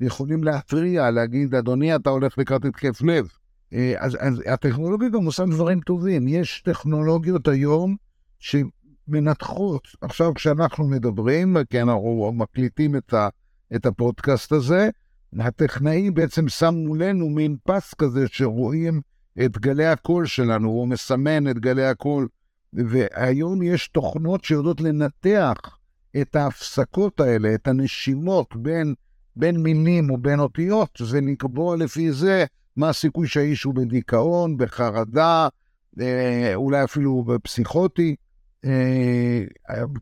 ויכולים 0.00 0.44
להתריע, 0.44 1.10
להגיד, 1.10 1.54
אדוני, 1.54 1.96
אתה 1.96 2.10
הולך 2.10 2.38
לקראת 2.38 2.64
התקף 2.64 3.02
לב. 3.02 3.28
אז, 3.96 4.16
אז 4.20 4.42
הטכנולוגיה 4.46 5.08
גם 5.08 5.24
עושה 5.24 5.44
דברים 5.44 5.80
טובים. 5.80 6.28
יש 6.28 6.62
טכנולוגיות 6.64 7.48
היום 7.48 7.96
שמנתחות, 8.38 9.88
עכשיו 10.00 10.34
כשאנחנו 10.34 10.88
מדברים, 10.88 11.56
כי 11.70 11.82
אנחנו 11.82 12.32
מקליטים 12.34 12.96
את, 12.96 13.14
ה, 13.14 13.28
את 13.74 13.86
הפודקאסט 13.86 14.52
הזה, 14.52 14.88
הטכנאי 15.38 16.10
בעצם 16.10 16.48
שם 16.48 16.74
מולנו 16.74 17.30
מין 17.30 17.56
פס 17.64 17.94
כזה 17.94 18.24
שרואים 18.28 19.00
את 19.44 19.58
גלי 19.58 19.86
הקול 19.86 20.26
שלנו, 20.26 20.68
הוא 20.68 20.88
מסמן 20.88 21.50
את 21.50 21.58
גלי 21.58 21.86
הקול, 21.86 22.28
והיום 22.72 23.62
יש 23.62 23.88
תוכנות 23.88 24.44
שיודעות 24.44 24.80
לנתח 24.80 25.54
את 26.20 26.36
ההפסקות 26.36 27.20
האלה, 27.20 27.54
את 27.54 27.68
הנשימות 27.68 28.56
בין, 28.56 28.94
בין 29.36 29.56
מילים 29.56 30.10
או 30.10 30.18
בין 30.18 30.40
אותיות, 30.40 30.98
ולקבוע 31.10 31.76
לפי 31.76 32.12
זה 32.12 32.44
מה 32.76 32.88
הסיכוי 32.88 33.26
שהאיש 33.26 33.62
הוא 33.62 33.74
בדיכאון, 33.74 34.56
בחרדה, 34.56 35.48
אה, 36.00 36.54
אולי 36.54 36.84
אפילו 36.84 37.24
בפסיכוטי. 37.24 38.16
אה, 38.64 39.44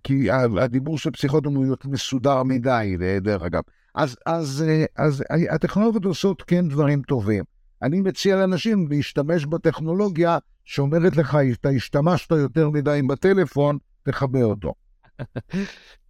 כי 0.04 0.30
הדיבור 0.60 0.98
של 0.98 1.10
פסיכוטים 1.10 1.54
הוא 1.54 1.76
מסודר 1.84 2.42
מדי, 2.42 2.96
דרך 3.20 3.42
אגב. 3.42 3.62
אז, 3.94 4.16
אז, 4.26 4.64
אה, 4.68 4.84
אז 5.04 5.24
הטכנולוגיות 5.50 6.04
עושות 6.04 6.42
כן 6.42 6.68
דברים 6.68 7.02
טובים. 7.02 7.44
אני 7.82 8.00
מציע 8.00 8.36
לאנשים 8.36 8.86
להשתמש 8.90 9.46
בטכנולוגיה 9.46 10.38
שאומרת 10.64 11.16
לך, 11.16 11.38
אתה 11.52 11.68
השתמשת 11.68 12.30
יותר 12.30 12.70
מדי 12.70 13.00
בטלפון, 13.08 13.78
תכבה 14.02 14.42
אותו. 14.42 14.74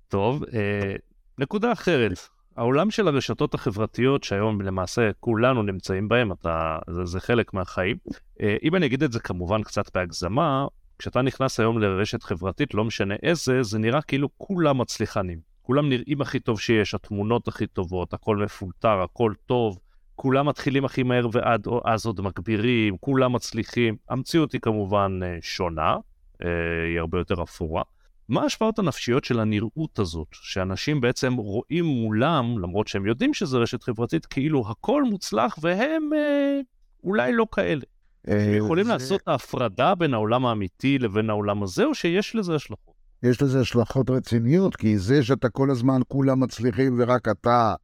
טוב, 0.08 0.44
אה, 0.54 0.94
נקודה 1.38 1.72
אחרת. 1.72 2.18
העולם 2.56 2.90
של 2.90 3.08
הרשתות 3.08 3.54
החברתיות, 3.54 4.24
שהיום 4.24 4.60
למעשה 4.60 5.10
כולנו 5.20 5.62
נמצאים 5.62 6.08
בהם, 6.08 6.32
אתה, 6.32 6.78
זה, 6.90 7.04
זה 7.04 7.20
חלק 7.20 7.54
מהחיים. 7.54 7.96
אה, 8.40 8.56
אם 8.62 8.76
אני 8.76 8.86
אגיד 8.86 9.02
את 9.02 9.12
זה 9.12 9.20
כמובן 9.20 9.62
קצת 9.62 9.96
בהגזמה, 9.96 10.66
כשאתה 11.02 11.22
נכנס 11.22 11.60
היום 11.60 11.78
לרשת 11.78 12.22
חברתית, 12.22 12.74
לא 12.74 12.84
משנה 12.84 13.14
איזה, 13.22 13.62
זה 13.62 13.78
נראה 13.78 14.02
כאילו 14.02 14.28
כולם 14.38 14.78
מצליחנים. 14.78 15.38
כולם 15.62 15.88
נראים 15.88 16.20
הכי 16.20 16.40
טוב 16.40 16.60
שיש, 16.60 16.94
התמונות 16.94 17.48
הכי 17.48 17.66
טובות, 17.66 18.14
הכל 18.14 18.36
מפולטר, 18.36 19.02
הכל 19.02 19.32
טוב. 19.46 19.78
כולם 20.14 20.48
מתחילים 20.48 20.84
הכי 20.84 21.02
מהר 21.02 21.28
ועד 21.32 21.66
אז 21.84 22.06
עוד 22.06 22.20
מגבירים, 22.20 22.96
כולם 23.00 23.32
מצליחים. 23.32 23.96
המציאות 24.08 24.52
היא 24.52 24.60
כמובן 24.60 25.20
אה, 25.22 25.38
שונה, 25.40 25.96
אה, 26.44 26.48
היא 26.88 26.98
הרבה 27.00 27.18
יותר 27.18 27.42
אפורה. 27.42 27.82
מה 28.28 28.42
ההשפעות 28.42 28.78
הנפשיות 28.78 29.24
של 29.24 29.40
הנראות 29.40 29.98
הזאת, 29.98 30.28
שאנשים 30.32 31.00
בעצם 31.00 31.34
רואים 31.34 31.84
מולם, 31.84 32.58
למרות 32.58 32.88
שהם 32.88 33.06
יודעים 33.06 33.34
שזה 33.34 33.58
רשת 33.58 33.82
חברתית, 33.82 34.26
כאילו 34.26 34.64
הכל 34.68 35.04
מוצלח 35.04 35.58
והם 35.62 36.10
אה, 36.14 36.60
אולי 37.04 37.32
לא 37.32 37.46
כאלה. 37.52 37.84
אה, 38.28 38.54
יכולים 38.58 38.84
זה... 38.84 38.92
לעשות 38.92 39.20
ההפרדה 39.26 39.94
בין 39.94 40.14
העולם 40.14 40.46
האמיתי 40.46 40.98
לבין 40.98 41.30
העולם 41.30 41.62
הזה, 41.62 41.84
או 41.84 41.94
שיש 41.94 42.36
לזה 42.36 42.54
השלכות? 42.54 42.94
יש 43.22 43.42
לזה 43.42 43.60
השלכות 43.60 44.10
רציניות, 44.10 44.76
כי 44.76 44.98
זה 44.98 45.22
שאתה 45.22 45.48
כל 45.48 45.70
הזמן 45.70 46.00
כולם 46.08 46.40
מצליחים 46.40 46.96
ורק 46.98 47.28
אתה 47.28 47.74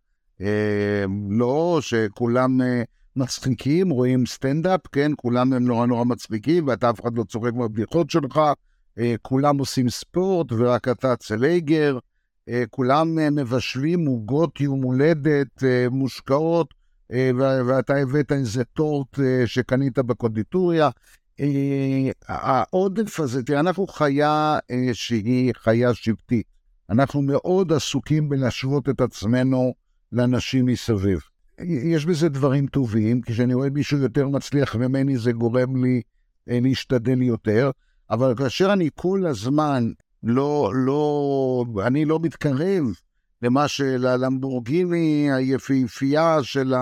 אה, 0.40 1.04
לא, 1.30 1.78
שכולם 1.80 2.60
אה, 2.60 2.82
מצחיקים, 3.16 3.90
רואים 3.90 4.26
סטנדאפ, 4.26 4.80
כן, 4.92 5.12
כולם 5.16 5.52
הם 5.52 5.64
נורא 5.64 5.86
נורא 5.86 6.04
מצחיקים, 6.04 6.66
ואתה 6.66 6.90
אף 6.90 7.00
אחד 7.00 7.18
לא 7.18 7.24
צוחק 7.24 7.52
בבדיחות 7.52 8.10
שלך, 8.10 8.40
אה, 8.98 9.14
כולם 9.22 9.58
עושים 9.58 9.88
ספורט 9.88 10.52
ורק 10.52 10.88
אתה 10.88 11.16
צלייגר, 11.16 11.98
אה, 12.48 12.64
כולם 12.70 13.18
אה, 13.18 13.30
מבשלים 13.30 14.06
עוגות 14.06 14.60
יום 14.60 14.82
הולדת 14.82 15.64
אה, 15.64 15.86
מושקעות, 15.90 16.74
ואתה 17.12 17.96
הבאת 17.96 18.32
איזה 18.32 18.64
טורט 18.64 19.20
אה, 19.20 19.46
שקנית 19.46 19.98
בקונדיטוריה. 19.98 20.90
אה, 21.40 22.10
העודף 22.28 23.20
הזה, 23.20 23.42
תראה, 23.42 23.60
אנחנו 23.60 23.86
חיה 23.86 24.58
אה, 24.70 24.88
שהיא 24.92 25.52
חיה 25.56 25.94
שבטית. 25.94 26.46
אנחנו 26.90 27.22
מאוד 27.22 27.72
עסוקים 27.72 28.28
בלהשוות 28.28 28.88
את 28.88 29.00
עצמנו 29.00 29.74
לאנשים 30.12 30.66
מסביב. 30.66 31.20
יש 31.60 32.06
בזה 32.06 32.28
דברים 32.28 32.66
טובים, 32.66 33.20
כשאני 33.22 33.54
רואה 33.54 33.70
מישהו 33.70 33.98
יותר 33.98 34.28
מצליח 34.28 34.76
ממני 34.76 35.18
זה 35.18 35.32
גורם 35.32 35.84
לי 35.84 36.02
אה, 36.50 36.58
להשתדל 36.62 37.22
יותר, 37.22 37.70
אבל 38.10 38.34
כאשר 38.36 38.72
אני 38.72 38.90
כל 38.94 39.26
הזמן 39.26 39.90
לא, 40.22 40.72
לא, 40.74 41.64
אני 41.86 42.04
לא 42.04 42.20
מתקרב 42.22 42.84
למה 43.42 43.68
של 43.68 44.06
הלמבורגיני 44.06 45.32
היפהפייה 45.32 46.38
של 46.42 46.74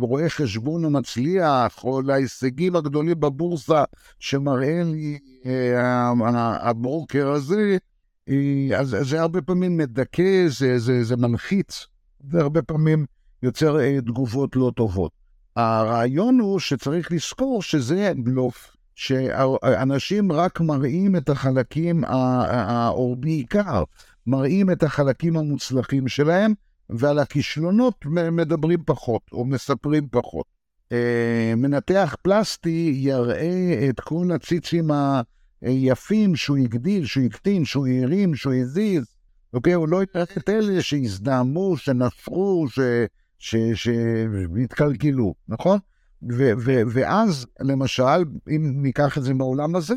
הרואה 0.00 0.22
אה, 0.22 0.28
חשבון 0.28 0.84
המצליח, 0.84 1.84
או 1.84 2.02
להישגים 2.02 2.76
הגדולים 2.76 3.20
בבורסה 3.20 3.84
שמראה 4.18 4.82
לי 4.84 5.18
אה, 5.46 6.12
הברוקר 6.60 7.28
הזה, 7.28 7.76
אז 8.76 8.96
זה 9.00 9.20
הרבה 9.20 9.42
פעמים 9.42 9.76
מדכא, 9.76 10.48
זה, 10.48 10.78
זה, 10.78 11.04
זה 11.04 11.16
מלחיץ. 11.16 11.86
זה 12.30 12.40
הרבה 12.40 12.62
פעמים 12.62 13.06
יוצר 13.42 13.80
אה, 13.80 14.00
תגובות 14.00 14.56
לא 14.56 14.72
טובות. 14.76 15.12
הרעיון 15.56 16.40
הוא 16.40 16.58
שצריך 16.58 17.12
לזכור 17.12 17.62
שזה 17.62 18.12
בלוף, 18.16 18.76
שאנשים 18.94 20.32
רק 20.32 20.60
מראים 20.60 21.16
את 21.16 21.28
החלקים, 21.28 22.04
או 22.88 23.16
בעיקר 23.18 23.84
מראים 24.28 24.70
את 24.70 24.82
החלקים 24.82 25.36
המוצלחים 25.36 26.08
שלהם, 26.08 26.52
ועל 26.90 27.18
הכישלונות 27.18 28.06
מדברים 28.32 28.82
פחות, 28.86 29.22
או 29.32 29.44
מספרים 29.44 30.08
פחות. 30.10 30.46
אה, 30.92 31.52
מנתח 31.56 32.16
פלסטי 32.22 32.92
יראה 32.94 33.86
את 33.88 34.00
כל 34.00 34.30
הציצים 34.34 34.90
היפים 35.62 36.36
שהוא 36.36 36.56
הגדיל, 36.56 37.04
שהוא 37.06 37.24
הקטין, 37.24 37.64
שהוא 37.64 37.88
הרים, 38.02 38.34
שהוא 38.34 38.54
הזיז, 38.54 39.04
אוקיי? 39.54 39.72
הוא 39.72 39.88
לא 39.88 39.96
יראה 39.96 40.22
את 40.38 40.48
אלה 40.48 40.82
שהזדהמו, 40.82 41.76
שנפרו, 41.76 42.66
שהתקלקלו, 43.74 45.34
נכון? 45.48 45.78
ו- 46.32 46.52
ו- 46.58 46.82
ואז, 46.92 47.46
למשל, 47.60 48.24
אם 48.48 48.72
ניקח 48.82 49.18
את 49.18 49.22
זה 49.22 49.34
מהעולם 49.34 49.76
הזה, 49.76 49.94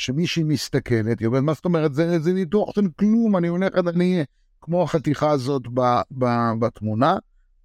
שמישהי 0.00 0.42
מסתכלת, 0.42 1.20
היא 1.20 1.26
אומרת, 1.26 1.42
מה 1.42 1.52
זאת 1.52 1.64
אומרת, 1.64 1.94
זה, 1.94 2.18
זה 2.18 2.32
ניתוח 2.32 2.74
של 2.74 2.88
כלום, 2.98 3.36
אני 3.36 3.48
הולכת, 3.48 3.86
אני 3.86 4.24
כמו 4.60 4.82
החתיכה 4.82 5.30
הזאת 5.30 5.62
ב- 5.74 6.00
ב- 6.18 6.52
בתמונה, 6.58 7.16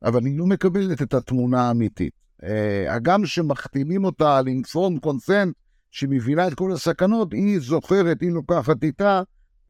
אבל 0.04 0.20
אני 0.20 0.38
לא 0.38 0.46
מקבלת 0.46 1.02
את 1.02 1.14
התמונה 1.14 1.68
האמיתית. 1.68 2.14
אה, 2.44 2.94
הגם 2.94 3.26
שמחתימים 3.26 4.06
אותה 4.06 4.38
על 4.38 4.48
אינפורם 4.48 5.00
קונסנט, 5.00 5.54
שהיא 5.92 6.10
מבינה 6.10 6.48
את 6.48 6.54
כל 6.54 6.72
הסכנות, 6.72 7.34
היא 7.34 7.60
זוכרת, 7.60 8.22
היא 8.22 8.32
לוקחת 8.32 8.84
איתה 8.84 9.22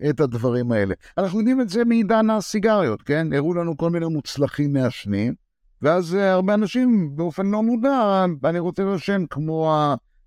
את 0.09 0.19
הדברים 0.19 0.71
האלה. 0.71 0.93
אנחנו 1.17 1.39
יודעים 1.39 1.61
את 1.61 1.69
זה 1.69 1.85
מעידן 1.85 2.29
הסיגריות, 2.29 3.01
כן? 3.01 3.33
הראו 3.33 3.53
לנו 3.53 3.77
כל 3.77 3.89
מיני 3.89 4.05
מוצלחים 4.05 4.73
מעשנים, 4.73 5.33
ואז 5.81 6.13
uh, 6.13 6.17
הרבה 6.17 6.53
אנשים 6.53 7.15
באופן 7.15 7.45
לא 7.45 7.63
מודע, 7.63 8.25
אני 8.43 8.59
רוצה 8.59 8.83
לעשן 8.83 9.23
כמו 9.29 9.75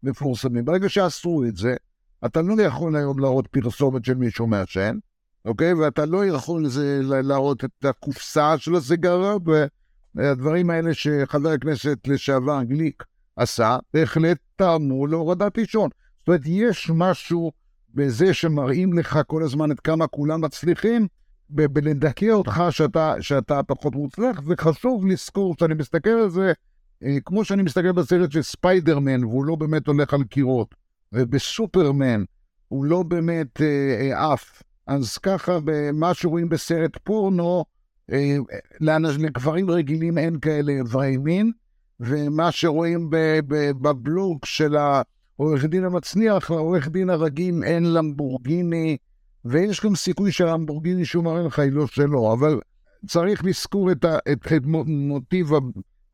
המפורסמים. 0.03 0.65
ברגע 0.65 0.89
שעשו 0.89 1.45
את 1.49 1.57
זה, 1.57 1.75
אתה 2.27 2.43
לא 2.43 2.63
יכול 2.63 2.97
היום 2.97 3.19
להראות 3.19 3.47
פרסומת 3.47 4.05
של 4.05 4.15
מישהו 4.15 4.47
מעשן, 4.47 4.99
אוקיי? 5.45 5.75
ואתה 5.75 6.07
לא 6.07 6.27
יכול 6.27 6.65
לזה, 6.65 7.01
להראות 7.03 7.65
את 7.65 7.85
הקופסה 7.85 8.59
של 8.59 8.75
הסיגריה, 8.75 9.35
והדברים 10.15 10.71
האלה 10.71 10.95
שחבר 10.95 11.49
הכנסת 11.49 11.99
לשעבר 12.07 12.63
גליק 12.63 13.05
עשה, 13.37 13.79
בהחלט 13.95 14.39
טעמו 14.57 15.07
להורדת 15.07 15.59
עישון. 15.59 15.91
זאת 16.19 16.29
אומרת, 16.29 16.41
יש 16.45 16.91
משהו 16.95 17.53
בזה 17.95 18.35
שמראים 18.35 18.99
לך 18.99 19.19
כל 19.27 19.43
הזמן 19.43 19.71
את 19.71 19.81
כמה 19.81 20.07
כולם 20.07 20.41
מצליחים, 20.41 21.07
בלדכא 21.51 22.31
אותך 22.31 22.63
שאתה, 22.71 23.15
שאתה 23.21 23.63
פחות 23.63 23.95
מוצלח, 23.95 24.41
וחשוב 24.47 25.07
לזכור 25.07 25.55
שאני 25.61 25.75
מסתכל 25.75 26.11
על 26.11 26.31
זה, 26.31 26.53
אה, 27.05 27.17
כמו 27.25 27.45
שאני 27.45 27.63
מסתכל 27.63 27.93
בסרט 27.93 28.33
של 28.33 28.43
ספיידרמן, 28.43 29.25
והוא 29.25 29.45
לא 29.45 29.55
באמת 29.55 29.87
הולך 29.87 30.15
על 30.15 30.25
קירות, 30.25 30.75
ובסופרמן 31.13 32.25
הוא 32.69 32.85
לא 32.85 33.03
באמת 33.03 33.61
אה, 33.61 33.67
אה, 34.01 34.33
עף. 34.33 34.63
אז 34.87 35.19
ככה, 35.19 35.59
במה 35.65 36.15
שרואים 36.15 36.49
בסרט 36.49 36.99
פורנו, 37.05 37.65
אה, 38.13 38.37
לגברים 39.19 39.71
רגילים 39.71 40.19
אין 40.19 40.41
כאלה 40.41 40.73
איברי 40.73 41.17
מין, 41.17 41.53
ומה 42.01 42.53
שרואים 42.53 43.11
בבלוג 43.81 44.39
של 44.45 44.77
ה... 44.77 45.03
עורך 45.37 45.65
דין 45.65 45.85
המצליח, 45.85 46.51
לעורך 46.51 46.89
דין 46.89 47.11
הרגיל 47.11 47.65
אין 47.65 47.93
למבורגיני, 47.93 48.97
ויש 49.45 49.85
גם 49.85 49.95
סיכוי 49.95 50.33
שהלמבורגיני 50.33 51.05
שהוא 51.05 51.25
מראה 51.25 51.43
לך 51.43 51.59
היא 51.59 51.73
לא 51.73 51.87
שלו, 51.87 52.33
אבל 52.33 52.61
צריך 53.07 53.45
לזכור 53.45 53.93
את, 53.93 54.05
ה, 54.05 54.19
את, 54.33 54.53
את 54.57 54.63
מוטיב, 54.87 55.51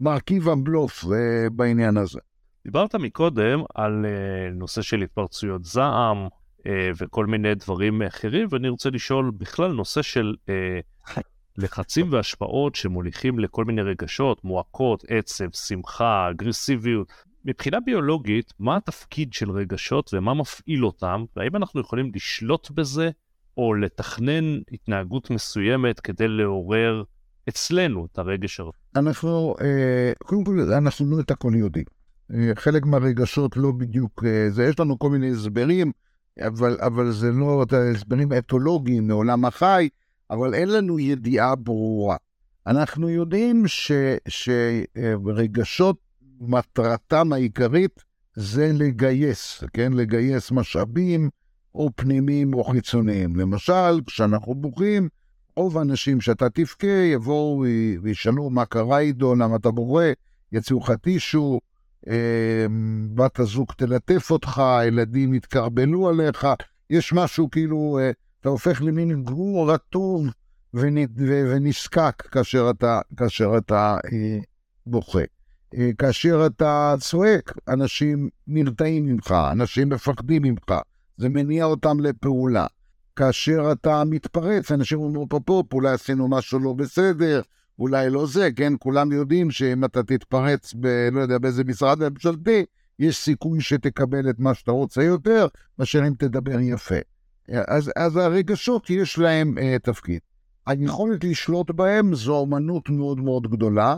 מרכיב 0.01 0.49
הבלוף 0.49 1.05
בעניין 1.53 1.97
הזה. 1.97 2.19
דיברת 2.65 2.95
מקודם 2.95 3.63
על 3.75 4.05
uh, 4.05 4.55
נושא 4.55 4.83
של 4.83 5.03
התפרצויות 5.03 5.65
זעם 5.65 6.27
uh, 6.27 6.63
וכל 6.97 7.27
מיני 7.27 7.55
דברים 7.55 8.03
אחרים, 8.03 8.49
ואני 8.51 8.69
רוצה 8.69 8.91
לשאול 8.91 9.31
בכלל 9.39 9.73
נושא 9.73 10.03
של 10.03 10.35
uh, 10.47 11.21
לחצים 11.59 12.13
והשפעות 12.13 12.75
שמוליכים 12.75 13.39
לכל 13.39 13.65
מיני 13.65 13.83
רגשות, 13.83 14.45
מועקות, 14.45 15.05
עצב, 15.09 15.51
שמחה, 15.53 16.31
אגרסיביות. 16.31 17.13
מבחינה 17.45 17.81
ביולוגית, 17.81 18.53
מה 18.59 18.77
התפקיד 18.77 19.33
של 19.33 19.51
רגשות 19.51 20.15
ומה 20.15 20.35
מפעיל 20.35 20.85
אותם, 20.85 21.25
והאם 21.37 21.57
אנחנו 21.57 21.81
יכולים 21.81 22.11
לשלוט 22.15 22.71
בזה 22.71 23.11
או 23.57 23.75
לתכנן 23.75 24.59
התנהגות 24.73 25.31
מסוימת 25.31 26.01
כדי 26.01 26.29
לעורר 26.29 27.03
אצלנו 27.49 28.07
את 28.13 28.19
הרגש 28.19 28.61
הזה? 28.61 28.71
אנחנו, 28.97 29.55
אה, 29.61 30.13
קודם 30.19 30.45
כל, 30.45 30.61
אנחנו 30.61 31.11
לא 31.11 31.21
את 31.21 31.31
הכל 31.31 31.53
יודעים. 31.55 31.85
אה, 32.33 32.53
חלק 32.55 32.87
מהרגשות 32.87 33.57
לא 33.57 33.73
בדיוק 33.73 34.25
אה, 34.27 34.51
זה, 34.51 34.65
יש 34.65 34.81
לנו 34.81 34.99
כל 34.99 35.11
מיני 35.11 35.31
הסברים, 35.31 35.93
אבל, 36.41 36.79
אבל 36.81 37.13
זה 37.13 37.33
לא 37.33 37.63
את 37.63 37.73
ההסברים 37.73 38.33
אתולוגיים 38.33 39.07
מעולם 39.07 39.45
החי, 39.45 39.89
אבל 40.31 40.55
אין 40.55 40.69
לנו 40.69 40.99
ידיעה 40.99 41.55
ברורה. 41.55 42.17
אנחנו 42.67 43.09
יודעים 43.09 43.67
ש, 43.67 43.93
שרגשות, 44.29 45.97
מטרתם 46.41 47.33
העיקרית 47.33 48.05
זה 48.35 48.71
לגייס, 48.75 49.65
כן? 49.73 49.93
לגייס 49.93 50.51
משאבים, 50.53 51.31
או 51.75 51.91
פנימיים 51.97 52.55
או 52.55 52.65
חיצוניים. 52.65 53.37
למשל, 53.37 54.01
כשאנחנו 54.07 54.55
בוכים, 54.55 55.09
רוב 55.57 55.79
האנשים 55.79 56.21
שאתה 56.21 56.51
תבכה 56.51 56.87
יבואו 56.87 57.65
וישאלו 58.03 58.51
מה 58.51 58.65
קרה 58.65 58.99
איתו, 58.99 59.35
למה 59.35 59.57
אתה 59.57 59.71
בוכה, 59.71 60.13
יציעו 60.53 60.81
לך 60.81 60.91
טישו, 60.91 61.53
אה, 61.53 61.74
בת 63.15 63.39
הזוג 63.39 63.73
תלטף 63.77 64.31
אותך, 64.31 64.59
הילדים 64.59 65.35
יתקרבלו 65.35 66.09
עליך, 66.09 66.47
יש 66.91 67.13
משהו 67.13 67.51
כאילו, 67.51 67.99
אה, 68.01 68.11
אתה 68.41 68.49
הופך 68.49 68.83
למין 68.83 69.25
גרור 69.25 69.73
רטוב 69.73 70.27
ונזקק 70.75 72.23
כאשר 72.33 72.71
אתה, 72.71 73.01
כאשר 73.17 73.53
אתה 73.59 73.97
אה, 74.13 74.39
בוכה. 74.87 75.23
אה, 75.77 75.91
כאשר 75.99 76.47
אתה 76.47 76.95
צועק, 77.01 77.53
אנשים 77.69 78.29
נרתעים 78.47 79.07
ממך, 79.07 79.35
אנשים 79.53 79.89
מפחדים 79.89 80.43
ממך. 80.43 80.73
זה 81.17 81.29
מניע 81.29 81.65
אותם 81.65 82.01
לפעולה. 82.01 82.67
כאשר 83.17 83.73
אתה 83.73 84.03
מתפרץ, 84.07 84.73
אנשים 84.73 84.99
אומרים, 84.99 85.29
פופ, 85.29 85.43
פופ, 85.47 85.73
אולי 85.73 85.91
עשינו 85.91 86.29
משהו 86.29 86.59
לא 86.59 86.73
בסדר, 86.73 87.41
אולי 87.79 88.11
לא 88.11 88.27
זה, 88.27 88.49
כן? 88.57 88.73
כולם 88.79 89.13
יודעים 89.13 89.51
שאם 89.51 89.85
אתה 89.85 90.03
תתפרץ 90.03 90.75
ב... 90.81 90.87
לא 91.13 91.21
יודע, 91.21 91.39
באיזה 91.39 91.65
משרד 91.65 92.09
ממשלתי, 92.09 92.65
יש 92.99 93.17
סיכוי 93.17 93.61
שתקבל 93.61 94.31
את 94.31 94.39
מה 94.39 94.55
שאתה 94.55 94.71
רוצה 94.71 95.03
יותר, 95.03 95.47
מאשר 95.79 96.07
אם 96.07 96.15
תדבר 96.19 96.61
יפה. 96.61 96.99
אז, 97.69 97.91
אז 97.97 98.17
הרגשות 98.17 98.91
יש 98.91 99.19
להם 99.19 99.55
uh, 99.59 99.79
תפקיד. 99.83 100.21
היכולת 100.67 101.25
לשלוט 101.25 101.71
בהם 101.71 102.15
זו 102.15 102.45
אמנות 102.45 102.89
מאוד 102.91 103.21
מאוד 103.21 103.51
גדולה, 103.51 103.97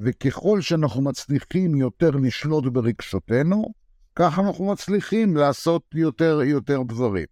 וככל 0.00 0.60
שאנחנו 0.60 1.02
מצליחים 1.02 1.76
יותר 1.76 2.10
לשלוט 2.10 2.64
ברגשותינו, 2.64 3.74
ככה 4.16 4.42
אנחנו 4.42 4.72
מצליחים 4.72 5.36
לעשות 5.36 5.82
יותר, 5.94 6.40
יותר 6.44 6.82
דברים. 6.82 7.24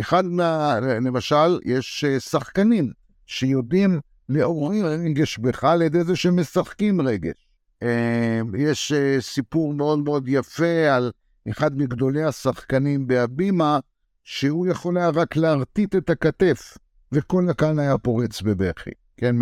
אחד 0.00 0.24
מה... 0.24 0.80
למשל, 0.80 1.58
יש 1.64 2.04
אה, 2.04 2.20
שחקנים 2.20 2.92
שיודעים 3.26 4.00
לעורר 4.28 4.86
רגש 4.86 5.38
בך 5.38 5.64
על 5.64 5.82
ידי 5.82 6.04
זה 6.04 6.16
שמשחקים 6.16 7.00
רגש. 7.00 7.48
אה, 7.82 8.40
יש 8.58 8.92
אה, 8.92 9.16
סיפור 9.20 9.74
מאוד 9.74 9.98
מאוד 9.98 10.28
יפה 10.28 10.94
על 10.96 11.12
אחד 11.50 11.78
מגדולי 11.78 12.22
השחקנים 12.22 13.06
בהבימה, 13.06 13.78
שהוא 14.24 14.66
יכול 14.66 14.98
היה 14.98 15.08
רק 15.08 15.36
להרטיט 15.36 15.96
את 15.96 16.10
הכתף, 16.10 16.78
וכל 17.12 17.50
הקהל 17.50 17.78
היה 17.78 17.98
פורץ 17.98 18.42
בבכי. 18.42 18.90
כן, 19.16 19.36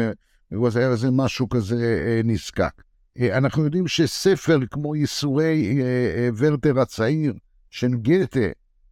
זה 0.69 0.79
היה 0.79 0.91
איזה 0.91 1.11
משהו 1.11 1.49
כזה 1.49 2.21
נזקק. 2.25 2.83
אה, 3.19 3.39
אנחנו 3.39 3.65
יודעים 3.65 3.89
שספר 3.89 4.59
כמו 4.71 4.97
ייסורי 4.97 5.83
ורטר 6.37 6.81
הצעיר 6.81 7.35
של 7.71 7.95
גתה, 7.95 8.47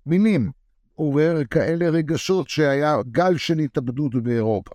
מילים, 0.07 0.51
עורר 0.95 1.45
כאלה 1.51 1.89
רגשות 1.89 2.49
שהיה 2.49 2.97
גל 3.11 3.37
של 3.37 3.59
התאבדות 3.59 4.15
באירופה. 4.15 4.71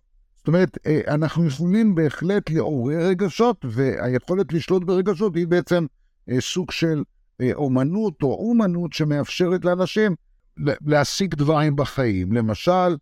אומרת, 0.49 0.77
אנחנו 1.07 1.45
יכולים 1.45 1.95
בהחלט 1.95 2.49
לעורר 2.49 3.07
רגשות, 3.07 3.65
והיכולת 3.69 4.53
לשלוט 4.53 4.83
ברגשות 4.83 5.35
היא 5.35 5.47
בעצם 5.47 5.85
סוג 6.39 6.71
של 6.71 7.03
אומנות 7.53 8.23
או 8.23 8.49
אומנות 8.49 8.93
שמאפשרת 8.93 9.65
לאנשים 9.65 10.15
להשיג 10.85 11.35
דברים 11.35 11.75
בחיים. 11.75 12.33
למשל, 12.33 12.95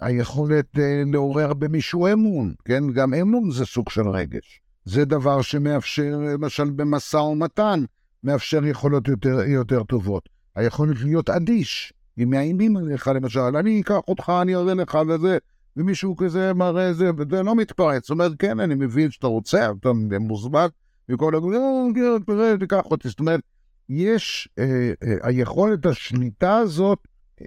היכולת 0.00 0.66
לעורר 1.12 1.54
במישהו 1.54 2.12
אמון, 2.12 2.54
כן? 2.64 2.90
גם 2.92 3.14
אמון 3.14 3.50
זה 3.50 3.66
סוג 3.66 3.90
של 3.90 4.08
רגש. 4.08 4.60
זה 4.84 5.04
דבר 5.04 5.42
שמאפשר, 5.42 6.18
למשל 6.32 6.70
במשא 6.70 7.16
ומתן, 7.16 7.84
מאפשר 8.24 8.64
יכולות 8.64 9.08
יותר, 9.08 9.40
יותר 9.46 9.82
טובות. 9.82 10.28
היכולת 10.56 10.96
להיות 11.00 11.30
אדיש, 11.30 11.92
אם 12.22 12.30
מאיימים 12.30 12.76
עליך, 12.76 13.08
למשל, 13.08 13.40
אני 13.40 13.80
אקח 13.80 14.00
אותך, 14.08 14.32
אני 14.42 14.54
אראה 14.54 14.74
לך 14.74 14.98
וזה, 15.08 15.38
ומישהו 15.76 16.16
כזה 16.16 16.52
מראה 16.54 16.92
זה, 16.92 17.10
וזה 17.16 17.42
לא 17.42 17.54
מתפרץ. 17.56 18.02
זאת 18.02 18.10
אומרת, 18.10 18.32
כן, 18.38 18.60
אני 18.60 18.74
מבין 18.74 19.10
שאתה 19.10 19.26
רוצה, 19.26 19.70
אתה 19.80 19.92
מוזמן, 20.20 20.66
וכל 21.08 21.34
הגבול, 21.34 21.54
לא, 21.54 21.86
כן, 21.94 22.24
תראה, 22.26 22.58
תיקח 22.58 22.84
אותי. 22.84 23.08
זאת 23.08 23.20
אומרת, 23.20 23.40
יש, 23.88 24.48
אה, 24.58 24.92
אה, 25.02 25.14
היכולת 25.22 25.86
השליטה 25.86 26.56
הזאת, 26.56 26.98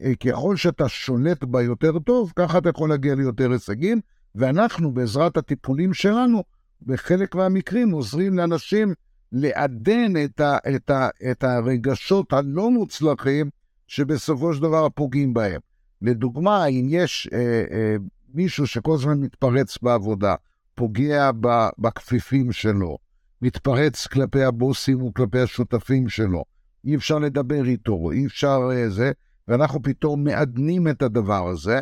אה, 0.03 0.15
ככל 0.15 0.55
שאתה 0.55 0.89
שולט 0.89 1.43
בה 1.43 1.61
יותר 1.61 1.99
טוב, 1.99 2.31
ככה 2.35 2.57
אתה 2.57 2.69
יכול 2.69 2.89
להגיע 2.89 3.15
ליותר 3.15 3.51
הישגים, 3.51 4.01
ואנחנו, 4.35 4.91
בעזרת 4.91 5.37
הטיפולים 5.37 5.93
שלנו, 5.93 6.43
בחלק 6.81 7.35
מהמקרים 7.35 7.91
עוזרים 7.91 8.37
לאנשים 8.37 8.93
לעדן 9.31 10.13
את, 10.25 10.39
ה, 10.39 10.57
את, 10.75 10.89
ה, 10.89 11.09
את 11.31 11.43
הרגשות 11.43 12.33
הלא 12.33 12.71
מוצלחים 12.71 13.49
שבסופו 13.87 14.53
של 14.53 14.61
דבר 14.61 14.89
פוגעים 14.89 15.33
בהם. 15.33 15.59
לדוגמה, 16.01 16.65
אם 16.65 16.87
יש 16.89 17.29
אה, 17.33 17.63
אה, 17.71 17.95
מישהו 18.33 18.67
שכל 18.67 18.93
הזמן 18.93 19.19
מתפרץ 19.19 19.77
בעבודה, 19.81 20.35
פוגע 20.75 21.31
בכפיפים 21.77 22.51
שלו, 22.51 22.97
מתפרץ 23.41 24.07
כלפי 24.07 24.43
הבוסים 24.43 25.03
וכלפי 25.03 25.39
השותפים 25.39 26.09
שלו, 26.09 26.43
אי 26.85 26.95
אפשר 26.95 27.19
לדבר 27.19 27.65
איתו, 27.65 28.11
אי 28.11 28.25
אפשר 28.25 28.69
אה, 28.71 28.89
זה, 28.89 29.11
ואנחנו 29.47 29.81
פתאום 29.81 30.23
מעדנים 30.23 30.87
את 30.87 31.01
הדבר 31.01 31.47
הזה. 31.47 31.79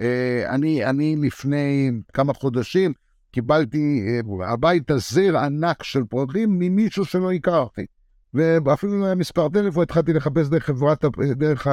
אה, 0.00 0.54
אני, 0.54 0.84
אני 0.84 1.16
לפני 1.16 1.90
כמה 2.12 2.32
חודשים 2.32 2.92
קיבלתי 3.30 4.06
אה, 4.06 4.52
הביתה 4.52 4.98
זר 4.98 5.38
ענק 5.38 5.82
של 5.82 6.04
פרחים 6.04 6.58
ממישהו 6.58 7.04
שלא 7.04 7.32
הכרתי. 7.32 7.86
ואפילו 8.34 9.00
לא 9.00 9.06
היה 9.06 9.14
מספר 9.14 9.48
טלפון, 9.48 9.82
התחלתי 9.82 10.12
לחפש 10.12 10.48
דרך 10.48 10.64
חברת, 10.64 11.04
דרך 11.36 11.66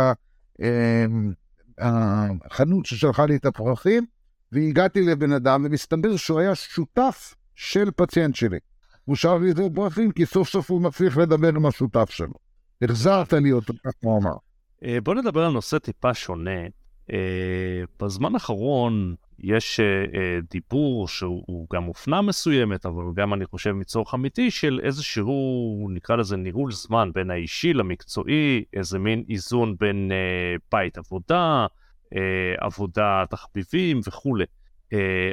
אמ, 0.61 1.33
החנות 1.81 2.85
ששלחה 2.85 3.25
לי 3.25 3.35
את 3.35 3.45
הפרחים, 3.45 4.05
והגעתי 4.51 5.01
לבן 5.01 5.31
אדם, 5.31 5.65
ומסתבר 5.65 6.15
שהוא 6.15 6.39
היה 6.39 6.55
שותף 6.55 7.35
של 7.55 7.91
פציינט 7.95 8.35
שלי. 8.35 8.59
הוא 9.05 9.15
שאל 9.15 9.37
לי 9.37 9.51
את 9.51 9.57
פרחים, 9.75 10.11
כי 10.11 10.25
סוף 10.25 10.49
סוף 10.49 10.71
הוא 10.71 10.81
מצליח 10.81 11.17
לדבר 11.17 11.47
עם 11.47 11.65
השותף 11.65 12.09
שלו. 12.09 12.33
החזרת 12.81 13.33
לי 13.33 13.51
אותו, 13.51 13.73
כך 13.85 13.91
הוא 13.99 14.21
אמר. 14.21 14.33
אה, 14.83 15.01
בוא 15.03 15.15
נדבר 15.15 15.45
על 15.45 15.51
נושא 15.51 15.77
טיפה 15.77 16.13
שונה. 16.13 16.61
אה, 17.11 17.83
בזמן 17.99 18.33
האחרון 18.33 19.15
יש 19.43 19.79
uh, 19.79 20.13
uh, 20.13 20.17
דיבור 20.51 21.07
שהוא 21.07 21.67
גם 21.73 21.87
אופנה 21.87 22.21
מסוימת, 22.21 22.85
אבל 22.85 23.03
גם 23.15 23.33
אני 23.33 23.45
חושב 23.45 23.71
מצורך 23.71 24.13
אמיתי 24.13 24.51
של 24.51 24.79
איזשהו, 24.83 25.87
נקרא 25.93 26.15
לזה 26.15 26.37
ניהול 26.37 26.71
זמן 26.71 27.09
בין 27.13 27.31
האישי 27.31 27.73
למקצועי, 27.73 28.63
איזה 28.73 28.99
מין 28.99 29.23
איזון 29.29 29.75
בין 29.79 30.11
uh, 30.11 30.61
בית 30.71 30.97
עבודה, 30.97 31.65
עבודה 32.57 33.23
תחביבים 33.29 33.99
וכולי. 34.07 34.45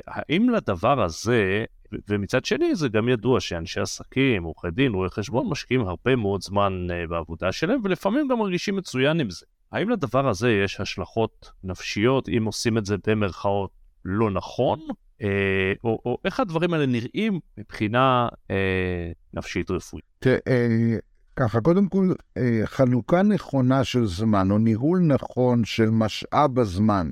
האם 0.06 0.50
לדבר 0.50 1.02
הזה, 1.02 1.64
ומצד 2.08 2.44
שני 2.44 2.74
זה 2.74 2.88
גם 2.88 3.08
ידוע 3.08 3.40
שאנשי 3.40 3.80
עסקים, 3.80 4.44
עורכי 4.44 4.70
דין, 4.70 4.92
רואי 4.92 5.10
חשבון, 5.10 5.48
משקיעים 5.48 5.80
הרבה 5.80 6.16
מאוד 6.16 6.42
זמן 6.42 6.86
בעבודה 7.08 7.52
שלהם, 7.52 7.80
ולפעמים 7.84 8.28
גם 8.28 8.38
מרגישים 8.38 8.76
מצוין 8.76 9.20
עם 9.20 9.30
זה. 9.30 9.46
האם 9.72 9.90
לדבר 9.90 10.28
הזה 10.28 10.52
יש 10.52 10.80
השלכות 10.80 11.50
נפשיות, 11.64 12.28
אם 12.28 12.44
עושים 12.44 12.78
את 12.78 12.86
זה 12.86 12.96
במרכאות 13.06 13.70
לא 14.04 14.30
נכון, 14.30 14.80
אה, 15.22 15.72
או, 15.84 16.00
או 16.04 16.18
איך 16.24 16.40
הדברים 16.40 16.74
האלה 16.74 16.86
נראים 16.86 17.40
מבחינה 17.58 18.28
אה, 18.50 19.10
נפשית 19.34 19.70
רפואית. 19.70 20.04
תראה, 20.18 20.38
אה, 20.46 20.96
ככה, 21.36 21.60
קודם 21.60 21.88
כל, 21.88 22.12
אה, 22.36 22.60
חלוקה 22.64 23.22
נכונה 23.22 23.84
של 23.84 24.06
זמן, 24.06 24.50
או 24.50 24.58
ניהול 24.58 25.00
נכון 25.00 25.64
של 25.64 25.90
משאב 25.90 26.58
הזמן, 26.58 27.10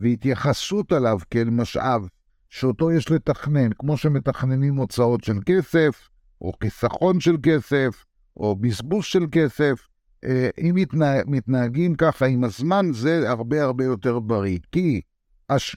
והתייחסות 0.00 0.92
אליו 0.92 1.18
כאל 1.30 1.50
משאב 1.50 2.08
שאותו 2.48 2.92
יש 2.92 3.10
לתכנן, 3.10 3.70
כמו 3.78 3.96
שמתכננים 3.96 4.76
הוצאות 4.76 5.24
של 5.24 5.36
כסף, 5.46 6.08
או 6.40 6.52
חיסכון 6.62 7.20
של 7.20 7.36
כסף, 7.42 8.04
או 8.36 8.56
בזבוז 8.56 9.04
של 9.04 9.24
כסף. 9.32 9.88
אה, 10.24 10.50
אם 10.58 10.74
מתנהג, 10.74 11.24
מתנהגים 11.26 11.94
ככה 11.94 12.26
עם 12.26 12.44
הזמן, 12.44 12.86
זה 12.92 13.30
הרבה 13.30 13.62
הרבה 13.62 13.84
יותר 13.84 14.18
בריא. 14.18 14.58
כי. 14.72 15.00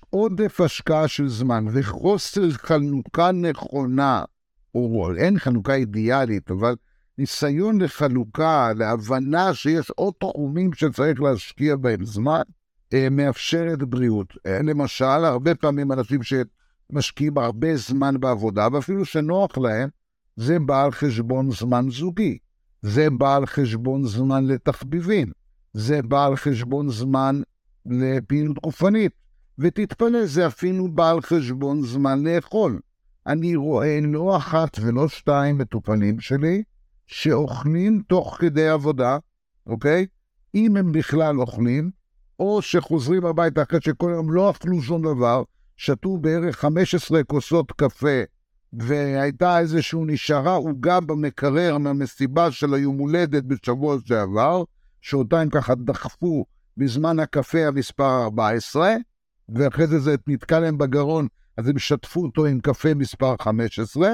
עודף 0.10 0.62
השקעה 0.62 1.08
של 1.08 1.28
זמן 1.28 1.66
וחוסר 1.74 2.52
חלוקה 2.52 3.32
נכונה, 3.32 4.24
או 4.76 5.12
אין 5.18 5.40
חלוקה 5.40 5.74
אידיאלית, 5.76 6.52
אבל 6.52 6.76
ניסיון 7.18 7.82
לחלוקה, 7.82 8.72
להבנה 8.76 9.54
שיש 9.54 9.90
עוד 9.90 10.14
תחומים 10.20 10.74
שצריך 10.74 11.22
להשקיע 11.22 11.76
בהם 11.76 12.06
זמן, 12.06 12.42
אה, 12.94 13.08
מאפשרת 13.12 13.84
בריאות. 13.84 14.34
אה, 14.46 14.62
למשל, 14.62 15.06
הרבה 15.06 15.56
פעמים 15.56 15.92
אנשים 15.92 16.20
שמשקיעים 16.24 17.38
הרבה 17.38 17.76
זמן 17.76 18.20
בעבודה, 18.20 18.68
ואפילו 18.74 19.06
שנוח 19.06 19.58
להם, 19.58 19.90
זה 20.36 20.60
בא 20.60 20.84
על 20.84 20.92
חשבון 20.92 21.52
זמן 21.52 21.86
זוגי. 21.90 22.38
זה 22.82 23.10
בא 23.10 23.36
על 23.36 23.46
חשבון 23.46 24.06
זמן 24.06 24.46
לתחביבים. 24.48 25.32
זה 25.74 26.02
בא 26.02 26.26
על 26.26 26.36
חשבון 26.36 26.90
זמן 26.90 27.42
לפעילות 27.86 28.58
גופנית. 28.64 29.12
ותתפלא, 29.62 30.26
זה 30.26 30.48
אפילו 30.48 30.88
בא 30.88 31.10
על 31.10 31.22
חשבון 31.22 31.82
זמן 31.82 32.24
לאכול. 32.24 32.80
אני 33.28 33.56
רואה 33.56 34.00
לא 34.02 34.38
אחת 34.38 34.78
ולא 34.82 35.08
שתיים 35.08 35.58
מטופלים 35.58 36.20
שלי 36.20 36.64
שאוכלים 37.08 38.02
תוך 38.08 38.38
כדי 38.40 38.68
עבודה, 38.68 39.18
אוקיי? 39.68 40.06
אם 40.56 40.78
הם 40.78 40.92
בכלל 40.92 41.40
אוכלים, 41.40 41.92
או 42.40 42.62
שחוזרים 42.62 43.26
הביתה 43.26 43.64
אחרי 43.64 43.80
שכל 43.82 44.12
היום 44.12 44.32
לא 44.32 44.52
אכלו 44.52 44.82
שום 44.82 45.02
דבר, 45.02 45.44
שתו 45.78 46.18
בערך 46.18 46.58
15 46.58 47.24
כוסות 47.24 47.72
קפה, 47.72 48.22
והייתה 48.74 49.60
איזשהו 49.60 50.06
נשארה 50.06 50.54
עוגה 50.56 51.00
במקרר 51.00 51.78
מהמסיבה 51.78 52.52
של 52.52 52.74
היום 52.74 52.98
הולדת 52.98 53.44
בשבוע 53.44 53.98
שעבר, 54.06 54.64
שאותה 55.02 55.42
הם 55.42 55.50
ככה 55.50 55.76
דחפו 55.76 56.46
בזמן 56.78 57.20
הקפה 57.20 57.68
המספר 57.68 58.24
14, 58.24 58.96
ואחרי 59.50 59.88
זה 59.88 60.00
זה 60.00 60.16
נתקע 60.28 60.60
להם 60.60 60.78
בגרון, 60.78 61.28
אז 61.58 61.68
הם 61.68 61.80
שטפו 61.80 62.24
אותו 62.24 62.46
עם 62.46 62.60
קפה 62.60 62.94
מספר 62.94 63.36
15, 63.42 64.10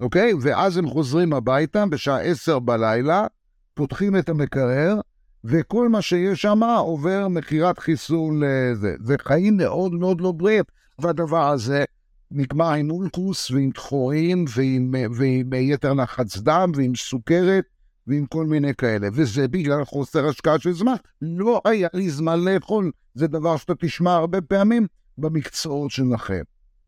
אוקיי? 0.00 0.32
ואז 0.40 0.76
הם 0.76 0.86
חוזרים 0.88 1.32
הביתה 1.32 1.86
בשעה 1.86 2.20
10 2.20 2.58
בלילה, 2.58 3.26
פותחים 3.74 4.16
את 4.16 4.28
המקרר, 4.28 5.00
וכל 5.44 5.88
מה 5.88 6.02
שיש 6.02 6.42
שם 6.42 6.62
עובר 6.62 7.28
מכירת 7.28 7.78
חיסול 7.78 8.44
לזה. 8.46 8.94
זה 9.00 9.16
חיים 9.18 9.56
מאוד 9.56 9.92
מאוד 9.92 10.20
לא 10.20 10.32
בריאים, 10.32 10.64
והדבר 10.98 11.48
הזה 11.48 11.84
נגמר 12.30 12.72
עם 12.72 12.90
אולקוס 12.90 13.50
ועם 13.50 13.70
דחורים 13.70 14.44
ועם, 14.56 14.94
ועם 15.14 15.52
יתר 15.52 15.92
לחץ 15.92 16.36
דם 16.36 16.72
ועם 16.74 16.92
סוכרת 16.94 17.64
ועם 18.06 18.26
כל 18.26 18.46
מיני 18.46 18.74
כאלה, 18.74 19.08
וזה 19.12 19.48
בגלל 19.48 19.84
חוסר 19.84 20.28
השקעה 20.28 20.58
של 20.58 20.72
זמן. 20.72 20.94
לא 21.22 21.60
היה 21.64 21.88
לי 21.94 22.10
זמן 22.10 22.40
לאכול, 22.44 22.90
זה 23.14 23.26
דבר 23.26 23.56
שאתה 23.56 23.74
תשמע 23.74 24.14
הרבה 24.14 24.40
פעמים 24.40 24.86
במקצועות 25.18 25.90
שלכם, 25.90 26.42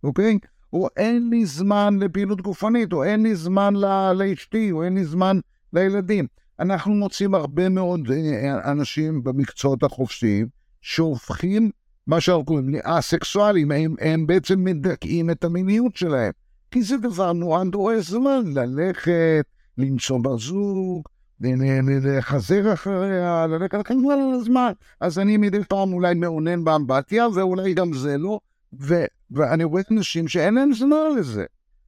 אוקיי? 0.05 0.39
או 0.73 0.89
אין 0.97 1.29
לי 1.31 1.47
זמן 1.47 1.99
לפעילות 2.01 2.41
גופנית, 2.41 2.93
או 2.93 3.05
אין 3.05 3.23
לי 3.23 3.35
זמן 3.35 3.75
לאשתי, 4.15 4.73
או 4.73 4.83
אין 4.83 4.95
לי 4.95 5.05
זמן 5.05 5.39
לילדים. 5.73 6.27
אנחנו 6.61 6.95
מוצאים 6.95 7.35
הרבה 7.35 7.69
מאוד 7.69 8.11
אה, 8.11 8.73
אנשים 8.73 9.25
במקצועות 9.25 9.83
החופשיים 9.83 10.47
שהופכים, 10.81 11.71
מה 12.07 12.21
שאנחנו 12.21 12.45
קוראים 12.45 12.69
לאסקסואלים, 12.69 13.71
הם, 13.71 13.95
הם 14.01 14.27
בעצם 14.27 14.65
מדכאים 14.65 15.31
את 15.31 15.45
המיניות 15.45 15.97
שלהם. 15.97 16.33
כי 16.71 16.83
זה 16.83 16.97
דבר 16.97 17.33
נורא 17.33 17.65
דורש 17.65 18.11
זמן, 18.11 18.43
ללכת, 18.47 19.45
למצוא 19.79 20.19
בזוג, 20.19 21.03
לחזר 21.41 22.73
אחריה, 22.73 23.47
ללכת 23.47 23.75
לכם 23.75 23.95
על 24.13 24.19
הזמן. 24.41 24.73
אז 25.01 25.19
אני 25.19 25.37
מדי 25.37 25.65
פעם 25.69 25.93
אולי 25.93 26.15
מעונן 26.15 26.65
באמבטיה, 26.65 27.29
ואולי 27.29 27.75
גם 27.75 27.93
זה 27.93 28.19
לא, 28.19 28.41
ו, 28.81 29.05
ואני 29.31 29.65
רואה 29.65 29.83
אנשים 29.91 30.29
שאין 30.29 30.55
להם 30.55 30.73
זמן 30.73 31.17
לזה. 31.19 31.45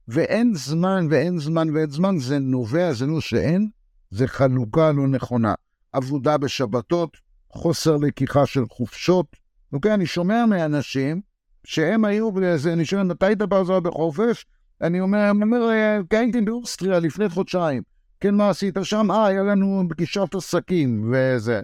ואין 0.07 0.55
זמן, 0.55 1.07
ואין 1.09 1.39
זמן, 1.39 1.69
ואין 1.75 1.89
זמן, 1.89 2.17
זה 2.17 2.39
נובע, 2.39 2.93
זה 2.93 3.05
לא 3.05 3.21
שאין, 3.21 3.69
זה 4.11 4.27
חלוקה 4.27 4.91
לא 4.91 5.07
נכונה. 5.07 5.53
עבודה 5.93 6.37
בשבתות, 6.37 7.17
חוסר 7.49 7.97
לקיחה 7.97 8.45
של 8.45 8.63
חופשות. 8.71 9.35
אוקיי, 9.73 9.93
אני 9.93 10.05
שומע 10.05 10.45
מאנשים 10.45 11.21
שהם 11.63 12.05
היו, 12.05 12.29
אני 12.73 12.85
שואל, 12.85 13.03
מתי 13.03 13.25
היית 13.25 13.41
בעזרה 13.41 13.79
בחופש? 13.79 14.45
אני 14.81 14.99
אומר, 14.99 15.31
אני 15.31 15.43
אומר, 15.43 15.69
הייתי 16.11 16.41
באוסטריה 16.41 16.99
לפני 16.99 17.29
חודשיים. 17.29 17.83
כן, 18.19 18.35
מה 18.35 18.49
עשית 18.49 18.77
שם? 18.83 19.11
אה, 19.11 19.25
היה 19.25 19.43
לנו 19.43 19.83
פגישת 19.89 20.35
עסקים 20.35 21.13
וזה. 21.13 21.61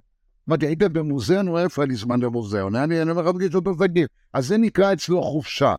אמרתי, 0.49 0.65
היית 0.65 0.83
במוזיאון 0.83 1.47
או 1.47 1.59
איפה 1.59 1.81
היה 1.81 1.87
לי 1.87 1.95
זמן 1.95 2.19
למוזיאון? 2.19 2.75
אני 2.75 3.01
אומר 3.01 3.21
לך 3.21 3.35
פגישות 3.35 3.67
עסקים. 3.67 4.07
אז 4.33 4.47
זה 4.47 4.57
נקרא 4.57 4.93
אצלו 4.93 5.23
חופשה. 5.23 5.75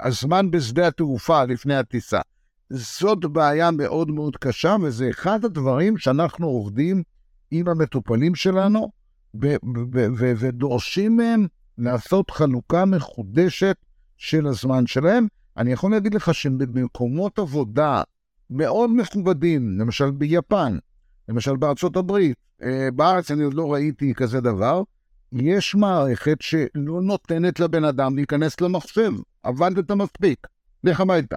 הזמן 0.00 0.50
בשדה 0.50 0.86
התעופה 0.86 1.44
לפני 1.44 1.76
הטיסה. 1.76 2.20
זאת 2.70 3.24
בעיה 3.24 3.70
מאוד 3.70 4.10
מאוד 4.10 4.36
קשה, 4.36 4.76
וזה 4.82 5.10
אחד 5.10 5.44
הדברים 5.44 5.98
שאנחנו 5.98 6.46
עובדים 6.46 7.02
עם 7.50 7.68
המטופלים 7.68 8.34
שלנו, 8.34 8.90
ודורשים 10.38 11.16
מהם 11.16 11.46
לעשות 11.78 12.30
חלוקה 12.30 12.84
מחודשת 12.84 13.76
של 14.16 14.46
הזמן 14.46 14.86
שלהם. 14.86 15.26
אני 15.58 15.72
יכול 15.72 15.90
להגיד 15.90 16.14
לך 16.14 16.34
שבמקומות 16.34 17.38
עבודה 17.38 18.02
מאוד 18.50 18.90
מכובדים, 18.90 19.80
למשל 19.80 20.10
ביפן, 20.10 20.78
למשל 21.28 21.56
בארצות 21.56 21.96
הברית, 21.96 22.36
אה, 22.62 22.88
בארץ 22.94 23.30
אני 23.30 23.42
עוד 23.42 23.54
לא 23.54 23.72
ראיתי 23.72 24.14
כזה 24.14 24.40
דבר, 24.40 24.82
יש 25.32 25.74
מערכת 25.74 26.36
שלא 26.40 27.02
נותנת 27.02 27.60
לבן 27.60 27.84
אדם 27.84 28.16
להיכנס 28.16 28.60
למחשב, 28.60 29.12
עבדת 29.42 29.90
מספיק, 29.90 30.46
לך 30.84 31.00
הביתה. 31.00 31.36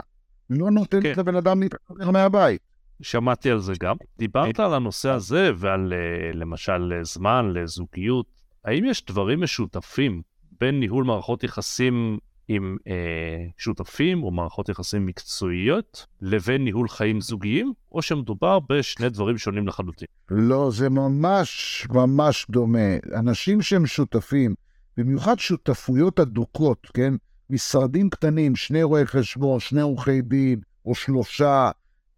לא 0.49 0.71
נותנת 0.71 1.03
כן. 1.03 1.13
לבן 1.17 1.35
אדם 1.35 1.61
להתחבר 1.61 2.11
מהבית. 2.11 2.61
שמעתי 3.01 3.51
על 3.51 3.59
זה 3.59 3.73
גם. 3.79 3.95
דיברת 4.17 4.59
על 4.59 4.73
הנושא 4.73 5.09
הזה 5.09 5.51
ועל 5.55 5.93
אה, 5.93 6.31
למשל 6.33 6.93
זמן 7.03 7.51
לזוגיות. 7.53 8.25
האם 8.65 8.85
יש 8.85 9.05
דברים 9.05 9.41
משותפים 9.41 10.21
בין 10.59 10.79
ניהול 10.79 11.03
מערכות 11.03 11.43
יחסים 11.43 12.17
עם 12.47 12.77
אה, 12.87 13.45
שותפים 13.57 14.23
או 14.23 14.31
מערכות 14.31 14.69
יחסים 14.69 15.05
מקצועיות 15.05 16.05
לבין 16.21 16.63
ניהול 16.63 16.89
חיים 16.89 17.21
זוגיים, 17.21 17.73
או 17.91 18.01
שמדובר 18.01 18.59
בשני 18.69 19.09
דברים 19.09 19.37
שונים 19.37 19.67
לחלוטין? 19.67 20.07
לא, 20.29 20.71
זה 20.71 20.89
ממש 20.89 21.87
ממש 21.89 22.45
דומה. 22.49 22.97
אנשים 23.15 23.61
שהם 23.61 23.85
שותפים, 23.85 24.55
במיוחד 24.97 25.39
שותפויות 25.39 26.19
אדוקות, 26.19 26.87
כן? 26.93 27.13
משרדים 27.49 28.09
קטנים, 28.09 28.55
שני 28.55 28.83
רואי 28.83 29.05
חשבון, 29.05 29.59
שני 29.59 29.81
עורכי 29.81 30.21
דין, 30.21 30.59
או 30.85 30.95
שלושה, 30.95 31.71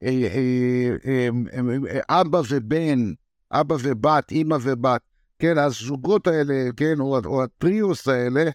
אה, 0.03 0.27
אה, 1.05 1.29
אה, 1.89 1.99
אבא 2.21 2.41
ובן, 2.49 3.13
אבא 3.51 3.75
ובת, 3.83 4.31
אימא 4.31 4.57
ובת, 4.61 5.01
כן, 5.39 5.57
הזוגות 5.57 6.27
האלה, 6.27 6.69
כן, 6.77 6.99
או, 6.99 7.19
או 7.25 7.43
הטריוס 7.43 8.07
האלה, 8.07 8.49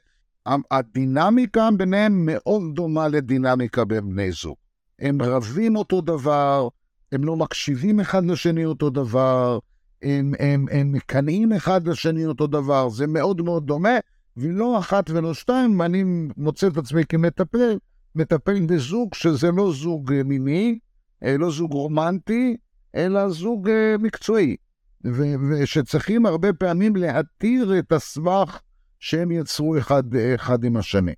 הדינמיקה 0.70 1.68
ביניהם 1.76 2.26
מאוד 2.26 2.62
דומה 2.74 3.08
לדינמיקה 3.08 3.84
בין 3.84 4.08
בני 4.08 4.32
זוג. 4.32 4.56
הם 4.98 5.22
רבים 5.22 5.76
אותו 5.76 6.00
דבר, 6.00 6.68
הם 7.12 7.24
לא 7.24 7.36
מקשיבים 7.36 8.00
אחד 8.00 8.24
לשני 8.24 8.64
אותו 8.64 8.90
דבר, 8.90 9.58
הם, 10.02 10.32
הם, 10.38 10.66
הם 10.70 10.92
מקנאים 10.92 11.52
אחד 11.52 11.88
לשני 11.88 12.26
אותו 12.26 12.46
דבר, 12.46 12.88
זה 12.88 13.06
מאוד 13.06 13.42
מאוד 13.42 13.66
דומה, 13.66 13.98
ולא 14.36 14.78
אחת 14.78 15.10
ולא 15.10 15.34
שתיים, 15.34 15.82
אני 15.82 16.04
מוצא 16.36 16.66
את 16.66 16.76
עצמי 16.76 17.04
כמטפל, 17.08 17.78
מטפל 18.14 18.66
בזוג 18.66 19.14
שזה 19.14 19.50
לא 19.50 19.72
זוג 19.72 20.12
מיני, 20.24 20.78
אה, 21.24 21.36
לא 21.36 21.50
זוג 21.50 21.72
רומנטי, 21.72 22.56
אלא 22.94 23.28
זוג 23.28 23.68
אה, 23.68 23.96
מקצועי, 23.98 24.56
ושצריכים 25.50 26.26
הרבה 26.26 26.52
פעמים 26.52 26.96
להתיר 26.96 27.78
את 27.78 27.92
הסבך 27.92 28.60
שהם 28.98 29.30
יצרו 29.30 29.78
אחד, 29.78 30.02
אחד 30.34 30.64
עם 30.64 30.76
השני. 30.76 31.12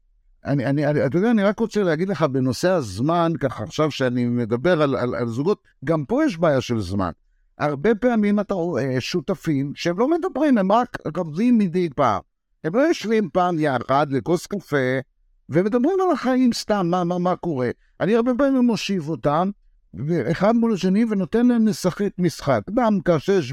אני, 0.44 0.66
אני, 0.66 0.86
אני, 0.86 1.06
אתה 1.06 1.18
יודע, 1.18 1.30
אני 1.30 1.42
רק 1.42 1.58
רוצה 1.58 1.82
להגיד 1.82 2.08
לך 2.08 2.22
בנושא 2.22 2.70
הזמן, 2.70 3.32
ככה 3.40 3.64
עכשיו 3.64 3.90
שאני 3.90 4.24
מדבר 4.24 4.82
על, 4.82 4.96
על, 4.96 5.14
על 5.14 5.28
זוגות, 5.28 5.62
גם 5.84 6.04
פה 6.04 6.24
יש 6.24 6.38
בעיה 6.38 6.60
של 6.60 6.80
זמן. 6.80 7.10
הרבה 7.58 7.94
פעמים 7.94 8.40
אתה 8.40 8.54
רואה 8.54 9.00
שותפים 9.00 9.72
שהם 9.74 9.98
לא 9.98 10.10
מדברים, 10.10 10.58
הם 10.58 10.72
רק 10.72 10.96
רבים 11.16 11.58
מדי 11.58 11.88
פעם. 11.96 12.20
הם 12.64 12.76
לא 12.76 12.80
יושבים 12.80 13.28
פעם 13.32 13.58
יחד 13.58 14.06
לכוס 14.10 14.46
קפה 14.46 14.98
ומדברים 15.48 15.98
על 16.00 16.12
החיים 16.12 16.52
סתם, 16.52 16.86
מה, 16.90 17.04
מה, 17.04 17.18
מה 17.18 17.36
קורה. 17.36 17.70
אני 18.00 18.16
הרבה 18.16 18.32
פעמים 18.38 18.66
מושיב 18.66 19.08
אותם, 19.08 19.50
אחד 20.30 20.56
מול 20.56 20.72
השני, 20.72 21.04
ונותן 21.10 21.46
להם 21.46 21.66
לשחק 21.66 22.10
משחק. 22.18 22.60
דם 22.70 22.98
קשש, 23.04 23.52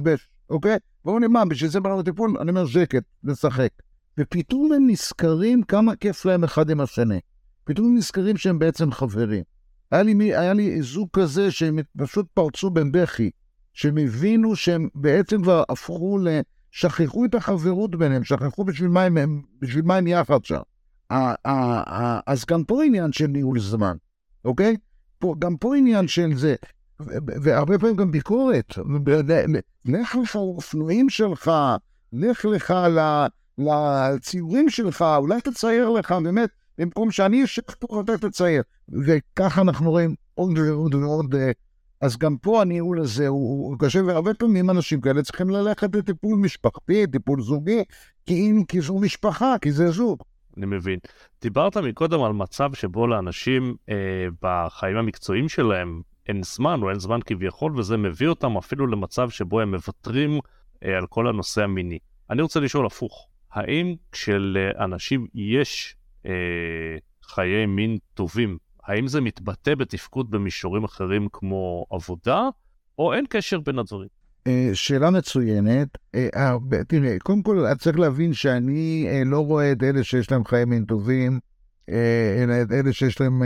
אוקיי? 0.49 0.77
ואומרים, 1.05 1.33
מה, 1.33 1.45
בשביל 1.45 1.69
זה 1.69 1.79
ברמת 1.79 2.05
טיפול? 2.05 2.37
אני 2.41 2.49
אומר, 2.49 2.65
שקט, 2.65 3.03
לשחק. 3.23 3.69
ופתאום 4.17 4.73
הם 4.73 4.89
נזכרים 4.89 5.63
כמה 5.63 5.95
כיף 5.95 6.25
להם 6.25 6.43
אחד 6.43 6.69
עם 6.69 6.81
השני. 6.81 7.19
פתאום 7.63 7.87
הם 7.87 7.97
נזכרים 7.97 8.37
שהם 8.37 8.59
בעצם 8.59 8.91
חברים. 8.91 9.43
היה 9.91 10.03
לי, 10.03 10.35
היה 10.35 10.53
לי 10.53 10.81
זוג 10.81 11.07
כזה 11.13 11.51
שהם 11.51 11.79
פשוט 11.97 12.25
פרצו 12.33 12.69
בבכי, 12.69 13.29
שהם 13.73 13.97
הבינו 13.97 14.55
שהם 14.55 14.87
בעצם 14.95 15.41
כבר 15.41 15.63
הפכו 15.69 16.17
ל... 16.17 16.27
שכחו 16.71 17.25
את 17.25 17.35
החברות 17.35 17.95
ביניהם, 17.95 18.23
שכחו 18.23 18.63
בשביל 18.63 18.89
מה 18.89 19.03
הם, 19.03 19.41
בשביל 19.61 19.85
מה 19.85 19.95
הם 19.95 20.07
יחד 20.07 20.45
שם. 20.45 20.59
אז 22.27 22.45
גם 22.45 22.63
פה 22.63 22.83
עניין 22.83 23.11
של 23.11 23.27
ניהול 23.27 23.59
זמן, 23.59 23.95
אוקיי? 24.45 24.77
פה, 25.19 25.35
גם 25.39 25.57
פה 25.57 25.75
עניין 25.75 26.07
של 26.07 26.35
זה, 26.35 26.55
והרבה 27.41 27.79
פעמים 27.79 27.95
גם 27.95 28.11
ביקורת. 28.11 28.73
לך 29.85 30.15
לך 30.23 30.35
לאופנועים 30.35 31.09
שלך, 31.09 31.51
לך 32.13 32.45
לך 32.45 32.73
לציורים 33.57 34.69
שלך, 34.69 35.05
אולי 35.17 35.41
תצייר 35.41 35.89
לך, 35.89 36.11
באמת, 36.11 36.49
במקום 36.77 37.11
שאני 37.11 37.43
אשב 37.43 37.61
פה 37.79 37.95
ואתה 37.95 38.29
תצייר. 38.29 38.63
וככה 38.89 39.61
אנחנו 39.61 39.91
רואים 39.91 40.15
עוד 40.33 40.57
ועוד 40.57 40.95
ועוד. 40.95 41.35
אה, 41.35 41.51
אז 42.01 42.17
גם 42.17 42.37
פה 42.37 42.61
הניהול 42.61 42.99
הזה 42.99 43.27
הוא 43.27 43.75
קשה, 43.79 44.03
והרבה 44.03 44.33
פעמים 44.33 44.69
אנשים 44.69 45.01
כאלה 45.01 45.23
צריכים 45.23 45.49
ללכת 45.49 45.95
לטיפול 45.95 46.39
משפחתי, 46.39 47.07
טיפול 47.07 47.41
זוגי, 47.41 47.83
כי 48.25 48.33
אם, 48.33 48.63
כי 48.67 48.81
זו 48.81 48.99
משפחה, 48.99 49.55
כי 49.61 49.71
זה 49.71 49.91
זוג. 49.91 50.23
אני 50.57 50.65
מבין. 50.65 50.99
דיברת 51.41 51.77
מקודם 51.77 52.23
על 52.23 52.33
מצב 52.33 52.73
שבו 52.73 53.07
לאנשים 53.07 53.75
אה, 53.89 53.95
בחיים 54.41 54.97
המקצועיים 54.97 55.49
שלהם 55.49 56.01
אין 56.27 56.43
זמן 56.43 56.81
או 56.81 56.89
אין 56.89 56.99
זמן 56.99 57.19
כביכול, 57.25 57.79
וזה 57.79 57.97
מביא 57.97 58.27
אותם 58.27 58.57
אפילו 58.57 58.87
למצב 58.87 59.29
שבו 59.29 59.61
הם 59.61 59.71
מוותרים 59.71 60.39
אה, 60.83 60.97
על 60.97 61.07
כל 61.07 61.27
הנושא 61.27 61.63
המיני. 61.63 61.99
אני 62.29 62.41
רוצה 62.41 62.59
לשאול 62.59 62.85
הפוך, 62.85 63.27
האם 63.53 63.95
כשלאנשים 64.11 65.27
יש 65.33 65.95
אה, 66.25 66.31
חיי 67.23 67.65
מין 67.65 67.97
טובים, 68.13 68.57
האם 68.83 69.07
זה 69.07 69.21
מתבטא 69.21 69.75
בתפקוד 69.75 70.31
במישורים 70.31 70.83
אחרים 70.83 71.27
כמו 71.33 71.85
עבודה, 71.89 72.49
או 72.99 73.13
אין 73.13 73.25
קשר 73.29 73.59
בין 73.59 73.79
הדברים? 73.79 74.09
אה, 74.47 74.69
שאלה 74.73 75.09
מצוינת. 75.09 75.87
אה, 76.15 76.57
תראה, 76.87 77.15
קודם 77.19 77.41
כל, 77.41 77.65
צריך 77.79 77.99
להבין 77.99 78.33
שאני 78.33 79.07
אה, 79.09 79.21
לא 79.25 79.39
רואה 79.39 79.71
את 79.71 79.83
אלה 79.83 80.03
שיש 80.03 80.31
להם 80.31 80.45
חיי 80.45 80.65
מין 80.65 80.85
טובים, 80.85 81.39
אלא 82.37 82.61
את 82.61 82.71
אלה 82.71 82.93
שיש 82.93 83.21
להם, 83.21 83.41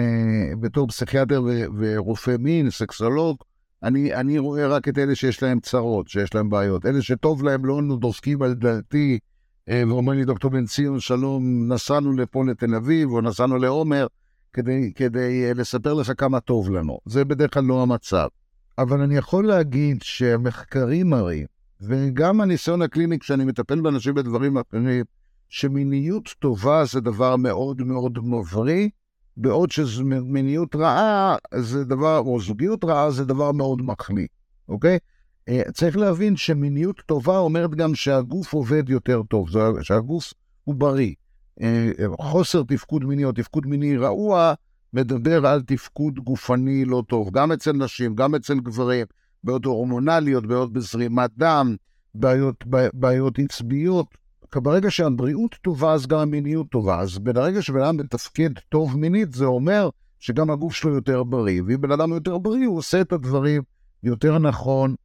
בתור 0.60 0.88
פסיכיאטר 0.88 1.42
ורופא 1.78 2.36
מין, 2.40 2.70
סקסולוג, 2.70 3.38
אני, 3.84 4.14
אני 4.14 4.40
רואה 4.40 4.68
רק 4.68 4.88
את 4.88 4.98
אלה 4.98 5.16
שיש 5.16 5.44
להם 5.44 5.60
צרות, 5.60 6.08
שיש 6.08 6.36
להם 6.36 6.50
בעיות. 6.50 6.86
אלה 6.86 7.02
שטוב 7.02 7.44
להם 7.44 7.66
לא 7.66 7.82
דופקים 8.00 8.42
על 8.42 8.54
דלתי 8.54 9.20
ואומרים 9.70 10.20
לי, 10.20 10.26
דוקטור 10.26 10.52
בן 10.52 10.66
ציון, 10.66 11.00
שלום, 11.00 11.74
נסענו 11.74 12.14
לפה 12.14 12.44
לתל 12.48 12.76
אביב, 12.76 13.10
או 13.12 13.22
נסענו 13.22 13.58
לעומר, 13.58 14.08
כדי, 14.54 14.92
כדי 14.96 15.54
לספר 15.54 15.94
לך 15.94 16.12
כמה 16.18 16.40
טוב 16.40 16.70
לנו. 16.70 17.00
זה 17.06 17.26
בדרך 17.26 17.54
כלל 17.54 17.64
לא 17.64 17.82
המצב. 17.82 18.28
אבל 18.78 19.02
אני 19.02 19.18
יכול 19.18 19.48
להגיד 19.48 20.02
שהמחקרים 20.02 21.10
מראים, 21.10 21.46
וגם 21.82 22.42
הניסיון 22.42 22.82
הקליני 22.82 23.20
כשאני 23.20 23.46
מטפל 23.46 23.82
באנשים 23.82 24.14
בדברים 24.14 24.58
אחרים, 24.58 25.06
שמיניות 25.50 26.30
טובה 26.40 26.86
זה 26.86 27.02
דבר 27.02 27.36
מאוד 27.36 27.82
מאוד 27.82 28.20
מבריא, 28.24 28.90
בעוד 29.38 29.72
שמיניות 29.72 30.76
רעה 30.76 31.36
זה 31.56 31.84
דבר, 31.84 32.20
או 32.20 32.42
זוגיות 32.42 32.84
רעה 32.84 33.12
זה 33.12 33.26
דבר 33.26 33.52
מאוד 33.52 33.82
מחליא, 33.82 34.28
אוקיי? 34.70 34.98
אה, 35.50 35.62
צריך 35.74 35.98
להבין 35.98 36.36
שמיניות 36.36 37.02
טובה 37.06 37.38
אומרת 37.38 37.76
גם 37.76 37.96
שהגוף 37.96 38.54
עובד 38.54 38.90
יותר 38.90 39.22
טוב, 39.30 39.50
שהגוף 39.82 40.34
הוא 40.64 40.76
בריא. 40.76 41.14
אה, 41.62 41.92
חוסר 42.22 42.64
תפקוד 42.64 43.04
מיני 43.04 43.26
או 43.26 43.32
תפקוד 43.32 43.68
מיני 43.68 43.98
רעוע, 43.98 44.54
מדבר 44.94 45.48
על 45.48 45.62
תפקוד 45.62 46.20
גופני 46.20 46.86
לא 46.86 47.04
טוב, 47.08 47.32
גם 47.32 47.52
אצל 47.52 47.72
נשים, 47.72 48.16
גם 48.16 48.36
אצל 48.36 48.60
גברים, 48.60 49.06
בעיות 49.44 49.66
הורמונליות, 49.66 50.48
בעיות 50.48 50.74
בזרימת 50.74 51.32
דם, 51.38 51.76
בעיות, 52.16 52.64
בעיות 52.94 53.40
עצביות. 53.40 54.08
ברגע 54.56 54.92
שהבריאות 54.92 55.56
טובה, 55.62 55.94
אז 55.94 56.08
גם 56.08 56.20
המיניות 56.20 56.70
טובה. 56.70 57.00
אז 57.00 57.20
ברגע 57.20 57.62
שבן 57.62 57.82
אדם 57.82 57.98
מתפקד 57.98 58.50
טוב 58.70 58.98
מינית, 58.98 59.34
זה 59.34 59.46
אומר 59.46 59.90
שגם 60.20 60.52
הגוף 60.52 60.74
שלו 60.74 60.96
יותר 60.96 61.24
בריא. 61.24 61.62
ואם 61.68 61.82
בן 61.82 61.92
אדם 61.92 62.12
יותר 62.12 62.38
בריא, 62.38 62.68
הוא 62.68 62.78
עושה 62.78 63.02
את 63.02 63.14
הדברים 63.14 63.62
יותר 64.04 64.40
נכון. 64.40 64.96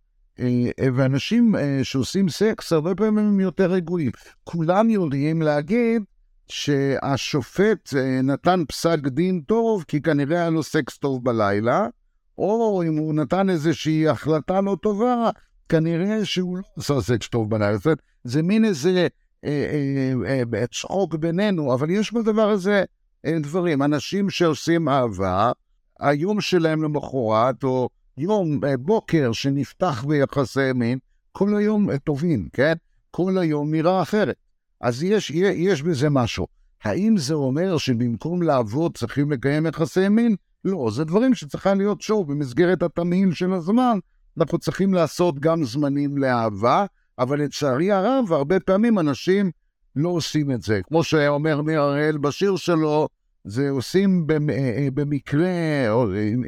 אה, 0.41 0.89
ואנשים 0.95 1.57
אה, 1.57 1.81
שעושים 1.83 2.29
סקס, 2.29 2.73
הרבה 2.73 2.95
פעמים 2.95 3.19
הם 3.19 3.41
יותר 3.41 3.71
רגועים. 3.73 4.11
כולם 4.45 4.91
יודעים 4.91 5.43
להגיד 5.43 6.03
שהשופט 6.49 7.95
אה, 7.97 8.23
נתן 8.23 8.63
פסק 8.69 8.99
דין 9.07 9.41
טוב, 9.41 9.85
כי 9.89 10.03
כנראה 10.03 10.41
היה 10.41 10.51
לו 10.51 10.63
סקס 10.63 10.99
טוב 10.99 11.25
בלילה, 11.25 11.89
או 12.39 12.83
אם 12.87 12.97
הוא 12.97 13.15
נתן 13.15 13.51
איזושהי 13.51 14.09
החלטה 14.09 14.61
לא 14.61 14.77
טובה, 14.83 15.31
כנראה 15.69 16.25
שהוא 16.25 16.57
לא 16.57 16.63
עשה 16.79 17.01
סקס 17.01 17.29
טוב 17.29 17.51
בלילה. 17.51 17.77
זאת 17.77 17.87
אומרת, 17.87 18.03
זה 18.25 18.43
מין 18.43 18.65
איזה 18.65 19.07
צחוק 20.73 21.15
בינינו, 21.15 21.75
אבל 21.75 21.91
יש 21.91 22.13
בדבר 22.13 22.51
הזה 22.51 22.85
דברים. 23.27 23.83
אנשים 23.83 24.31
שעושים 24.31 24.89
אהבה, 24.89 25.53
היום 26.01 26.41
שלהם 26.41 26.83
למחרת, 26.83 27.65
או 27.65 27.89
יום, 28.19 28.65
אה, 28.65 28.77
בוקר 28.77 29.33
שנפתח 29.33 30.05
ביחסי 30.09 30.73
מין, 30.75 30.99
כל 31.33 31.57
היום 31.57 31.91
אה, 31.91 31.99
טובים, 31.99 32.49
כן? 32.53 32.73
כל 33.11 33.39
היום 33.39 33.75
נראה 33.75 34.03
אחרת. 34.03 34.37
אז 34.81 35.03
יש, 35.03 35.31
יש 35.31 35.83
בזה 35.83 36.11
משהו. 36.11 36.47
האם 36.85 37.17
זה 37.17 37.35
אומר 37.35 37.79
שבמקום 37.79 38.43
לעבוד 38.43 38.97
צריכים 38.97 39.33
לקיים 39.33 39.67
יחסי 39.67 40.09
מין? 40.09 40.37
לא, 40.65 40.89
זה 40.93 41.05
דברים 41.05 41.35
שצריכה 41.35 41.75
להיות 41.75 42.01
שוב 42.01 42.33
במסגרת 42.33 42.83
התמהיל 42.83 43.33
של 43.33 43.53
הזמן. 43.53 43.99
אנחנו 44.39 44.59
צריכים 44.59 44.95
לעשות 44.95 45.39
גם 45.39 45.65
זמנים 45.65 46.19
לאהבה, 46.19 46.87
אבל 47.19 47.43
לצערי 47.43 47.93
הרב, 47.93 48.33
הרבה 48.33 48.61
פעמים 48.61 48.99
אנשים 48.99 49.51
לא 49.97 50.09
עושים 50.09 50.51
את 50.51 50.63
זה. 50.63 50.81
כמו 50.89 51.05
שאומר 51.05 51.63
ניר 51.63 51.81
הראל 51.81 52.17
בשיר 52.17 52.57
שלו, 52.57 53.09
זה 53.45 53.71
עושים 53.71 54.27
אה, 54.51 54.89
במקרה, 54.95 55.91
או 55.91 56.07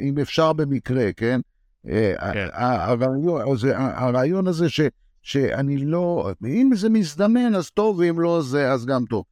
אם 0.08 0.18
אפשר 0.22 0.52
במקרה, 0.52 1.12
כן? 1.12 1.40
אה, 1.88 2.32
כן. 2.32 2.48
הרעיון, 2.52 3.40
הרעיון 3.74 4.46
הזה 4.46 4.68
ש... 4.68 4.80
שאני 5.22 5.78
לא, 5.78 6.30
אם 6.46 6.70
זה 6.74 6.88
מזדמן 6.88 7.54
אז 7.54 7.70
טוב, 7.70 7.98
ואם 7.98 8.20
לא 8.20 8.42
זה 8.42 8.72
אז 8.72 8.86
גם 8.86 9.04
טוב. 9.04 9.24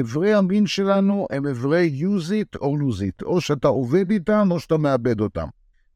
אברי 0.00 0.32
אה, 0.32 0.38
המין 0.38 0.66
שלנו 0.66 1.26
הם 1.30 1.46
אברי 1.46 2.02
use 2.02 2.30
it 2.30 2.58
or 2.58 2.64
lose 2.64 3.00
it, 3.00 3.24
או 3.24 3.40
שאתה 3.40 3.68
עובד 3.68 4.10
איתם 4.10 4.48
או 4.50 4.60
שאתה 4.60 4.76
מאבד 4.76 5.20
אותם. 5.20 5.46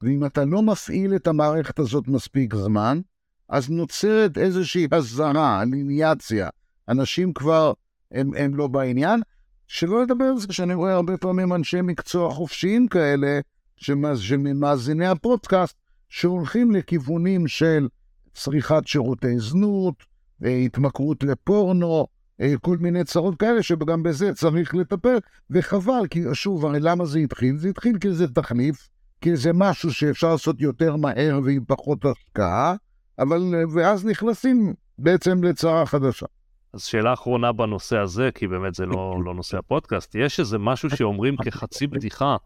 ואם 0.03 0.27
אתה 0.27 0.45
לא 0.45 0.63
מפעיל 0.63 1.17
את 1.17 1.27
המערכת 1.27 1.79
הזאת 1.79 2.09
מספיק 2.09 2.55
זמן, 2.55 3.01
אז 3.49 3.71
נוצרת 3.71 4.39
איזושהי 4.39 4.89
הזרה, 4.93 5.63
אליניאציה. 5.63 6.49
אנשים 6.89 7.33
כבר, 7.33 7.73
הם, 8.13 8.31
הם 8.37 8.55
לא 8.55 8.67
בעניין. 8.67 9.21
שלא 9.67 10.03
לדבר 10.03 10.25
על 10.25 10.39
זה 10.39 10.53
שאני 10.53 10.75
רואה 10.75 10.95
הרבה 10.95 11.17
פעמים 11.17 11.53
אנשי 11.53 11.81
מקצוע 11.83 12.31
חופשיים 12.31 12.89
כאלה, 12.89 13.41
שמאזיני 13.81 15.07
הפודקאסט, 15.07 15.77
שהולכים 16.09 16.71
לכיוונים 16.71 17.49
של 17.49 17.89
צריכת 18.35 18.83
שירותי 18.87 19.39
זנות, 19.39 19.95
התמכרות 20.43 21.23
לפורנו, 21.23 22.07
אה, 22.41 22.55
כל 22.61 22.77
מיני 22.81 23.05
צרות 23.05 23.39
כאלה 23.39 23.63
שגם 23.63 24.03
בזה 24.03 24.35
צריך 24.35 24.75
לטפל, 24.75 25.19
וחבל, 25.51 26.07
כי 26.11 26.23
שוב, 26.33 26.67
הרי 26.67 26.81
למה 26.81 27.05
זה 27.05 27.19
התחיל? 27.19 27.57
זה 27.57 27.69
התחיל 27.69 27.99
כי 27.99 28.13
זה 28.13 28.29
תחליף, 28.29 28.89
כי 29.21 29.37
זה 29.37 29.51
משהו 29.55 29.93
שאפשר 29.93 30.33
לעשות 30.33 30.61
יותר 30.61 30.97
מהר 30.97 31.41
ועם 31.45 31.65
פחות 31.69 32.05
השקעה, 32.05 32.75
אבל, 33.19 33.55
אה, 33.55 33.63
ואז 33.75 34.05
נכנסים 34.05 34.75
בעצם 34.99 35.45
לצרה 35.45 35.87
חדשה. 35.87 36.27
אז 36.73 36.83
שאלה 36.83 37.13
אחרונה 37.13 37.53
בנושא 37.53 37.99
הזה, 37.99 38.31
כי 38.35 38.47
באמת 38.47 38.75
זה 38.75 38.87
לא, 38.87 39.21
לא 39.25 39.35
נושא 39.35 39.59
הפודקאסט, 39.59 40.15
יש 40.15 40.41
איזה 40.41 40.59
משהו 40.59 40.91
שאומרים 40.91 41.37
כחצי 41.37 41.87
בדיחה 41.87 42.37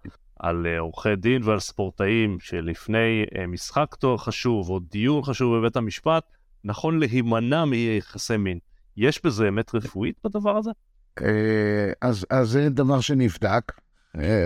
על 0.40 0.66
אה, 0.66 0.78
עורכי 0.78 1.16
דין 1.16 1.42
ועל 1.44 1.60
ספורטאים, 1.60 2.36
שלפני 2.40 3.24
אה, 3.38 3.46
משחק 3.46 3.94
תואר 3.98 4.16
חשוב 4.16 4.70
או 4.70 4.78
דיון 4.78 5.22
חשוב 5.22 5.56
בבית 5.56 5.76
המשפט, 5.76 6.24
נכון 6.64 6.98
להימנע 6.98 7.64
מיחסי 7.64 8.36
מין. 8.36 8.58
יש 8.96 9.24
בזה 9.24 9.48
אמת 9.48 9.74
רפואית 9.74 10.16
בדבר 10.24 10.56
הזה? 10.56 10.70
אה, 11.22 11.92
אז, 12.00 12.26
אז 12.30 12.48
זה 12.48 12.68
דבר 12.70 13.00
שנבדק, 13.00 13.72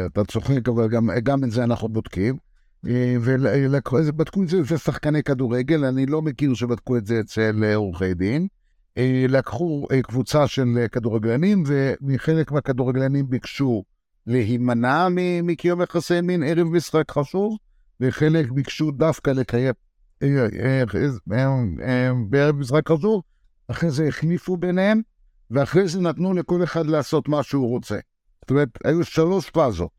אתה 0.07 0.25
צוחק, 0.25 0.69
אבל 0.69 0.89
גם, 0.89 1.11
גם 1.23 1.45
את 1.45 1.51
זה 1.51 1.65
אנחנו 1.65 1.89
בודקים. 1.89 2.37
ובדקו 2.85 4.43
את 4.43 4.49
זה 4.49 4.61
אצל 4.61 4.77
שחקני 4.77 5.23
כדורגל, 5.23 5.85
אני 5.85 6.07
לא 6.07 6.23
מכיר 6.23 6.55
שבדקו 6.55 6.97
את 6.97 7.07
זה 7.07 7.21
אצל 7.21 7.75
עורכי 7.75 8.15
דין. 8.15 8.47
לקחו 9.29 9.87
קבוצה 10.03 10.47
של 10.47 10.87
כדורגלנים, 10.93 11.63
ומחלק 11.67 12.53
מהכדורגלנים 12.53 13.31
ביקשו 13.31 13.85
להימנע 14.29 15.09
מקיום 15.43 15.83
יחסי 15.83 16.21
מין 16.21 16.43
ערב 16.43 16.67
משחק 16.67 17.11
חשוב, 17.11 17.57
וחלק 18.01 18.51
ביקשו 18.51 18.91
דווקא 18.91 19.31
לקיים 19.31 19.73
אה, 20.23 20.29
אה, 20.63 20.83
אה, 21.83 22.11
בערב 22.29 22.57
משחק 22.57 22.89
חשוב, 22.89 23.23
אחרי 23.69 23.91
זה 23.91 24.09
החליפו 24.09 24.57
ביניהם, 24.57 25.01
ואחרי 25.51 25.89
זה 25.89 26.01
נתנו 26.01 26.35
לכל 26.35 26.65
אחד 26.65 26.87
לעשות 26.87 27.29
מה 27.29 27.43
שהוא 27.43 27.69
רוצה. 27.69 27.99
זאת 28.41 28.51
אומרת, 28.51 28.69
היו 28.85 29.05
שלוש 29.05 29.51
פאזות. 29.51 29.91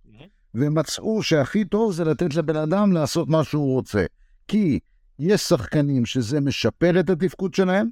ומצאו 0.55 1.23
שהכי 1.23 1.65
טוב 1.65 1.93
זה 1.93 2.03
לתת 2.03 2.35
לבן 2.35 2.55
אדם 2.55 2.91
לעשות 2.91 3.29
מה 3.29 3.43
שהוא 3.43 3.73
רוצה. 3.73 4.05
כי 4.47 4.79
יש 5.19 5.41
שחקנים 5.41 6.05
שזה 6.05 6.41
משפר 6.41 6.99
את 6.99 7.09
התפקוד 7.09 7.53
שלהם, 7.53 7.87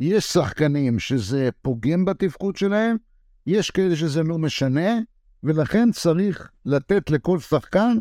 יש 0.00 0.24
שחקנים 0.24 0.98
שזה 0.98 1.48
פוגם 1.62 2.04
בתפקוד 2.04 2.56
שלהם, 2.56 2.96
יש 3.46 3.70
כאלה 3.70 3.96
שזה 3.96 4.22
לא 4.22 4.38
משנה, 4.38 4.90
ולכן 5.44 5.92
צריך 5.92 6.50
לתת 6.66 7.10
לכל 7.10 7.38
שחקן 7.38 7.96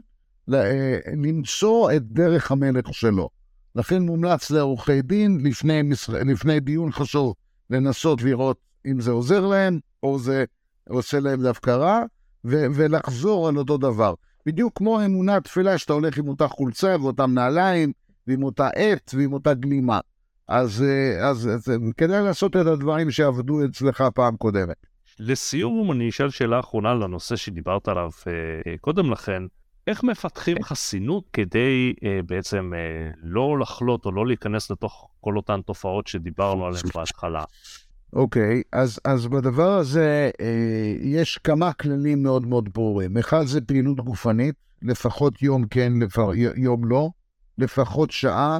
אה, 0.53 0.97
למצוא 1.17 1.91
את 1.91 2.03
דרך 2.03 2.51
המלך 2.51 2.93
שלו. 2.93 3.29
לכן 3.75 4.01
מומלץ 4.01 4.51
לעורכי 4.51 5.01
דין 5.01 5.39
לפני, 5.43 5.81
לפני 6.25 6.59
דיון 6.59 6.91
חשוב 6.91 7.33
לנסות 7.69 8.21
לראות 8.21 8.57
אם 8.85 9.01
זה 9.01 9.11
עוזר 9.11 9.47
להם, 9.47 9.79
או 10.03 10.19
זה 10.19 10.45
עושה 10.89 11.19
להם 11.19 11.41
דווקא 11.41 11.71
רע, 11.71 12.03
ולחזור 12.43 13.47
על 13.47 13.57
אותו 13.57 13.77
דבר. 13.77 14.13
בדיוק 14.45 14.77
כמו 14.77 15.05
אמונה 15.05 15.41
תפילה, 15.41 15.77
שאתה 15.77 15.93
הולך 15.93 16.17
עם 16.17 16.27
אותה 16.27 16.47
חולצה 16.47 16.95
ואותם 17.01 17.33
נעליים, 17.33 17.91
ועם 18.27 18.43
אותה 18.43 18.67
עט 18.67 19.11
ועם 19.17 19.33
אותה 19.33 19.53
גלימה. 19.53 19.99
אז, 20.47 20.83
אה, 20.83 21.29
אז, 21.29 21.47
אז 21.47 21.69
אה, 21.69 21.75
כדאי 21.97 22.23
לעשות 22.23 22.55
את 22.55 22.65
הדברים 22.65 23.11
שעבדו 23.11 23.65
אצלך 23.65 24.03
פעם 24.15 24.35
קודמת. 24.37 24.90
לסיום, 25.19 25.91
אני 25.91 26.09
אשאל 26.09 26.29
שאלה 26.29 26.59
אחרונה 26.59 26.93
לנושא 26.93 27.35
שדיברת 27.35 27.87
עליו 27.87 28.09
אה, 28.27 28.77
קודם 28.77 29.11
לכן. 29.11 29.43
איך 29.87 30.03
מפתחים 30.03 30.63
חסינות 30.63 31.23
כדי 31.33 31.93
אה, 32.03 32.19
בעצם 32.25 32.71
אה, 32.75 33.11
לא 33.23 33.59
לחלות 33.59 34.05
או 34.05 34.11
לא 34.11 34.27
להיכנס 34.27 34.71
לתוך 34.71 35.09
כל 35.21 35.37
אותן 35.37 35.61
תופעות 35.61 36.07
שדיברנו 36.07 36.65
עליהן 36.65 36.83
בהתחלה? 36.95 37.43
אוקיי, 38.13 38.59
okay, 38.59 38.77
אז, 38.77 38.99
אז 39.05 39.27
בדבר 39.27 39.71
הזה 39.71 40.29
אה, 40.41 40.95
יש 41.01 41.37
כמה 41.37 41.73
כללים 41.73 42.23
מאוד 42.23 42.47
מאוד 42.47 42.73
ברורים. 42.73 43.17
אחד 43.17 43.45
זה 43.45 43.61
פעילות 43.61 43.99
גופנית, 43.99 44.55
לפחות 44.81 45.41
יום 45.41 45.67
כן, 45.67 45.93
לפר, 46.01 46.31
יום 46.55 46.85
לא, 46.85 47.09
לפחות 47.57 48.11
שעה, 48.11 48.59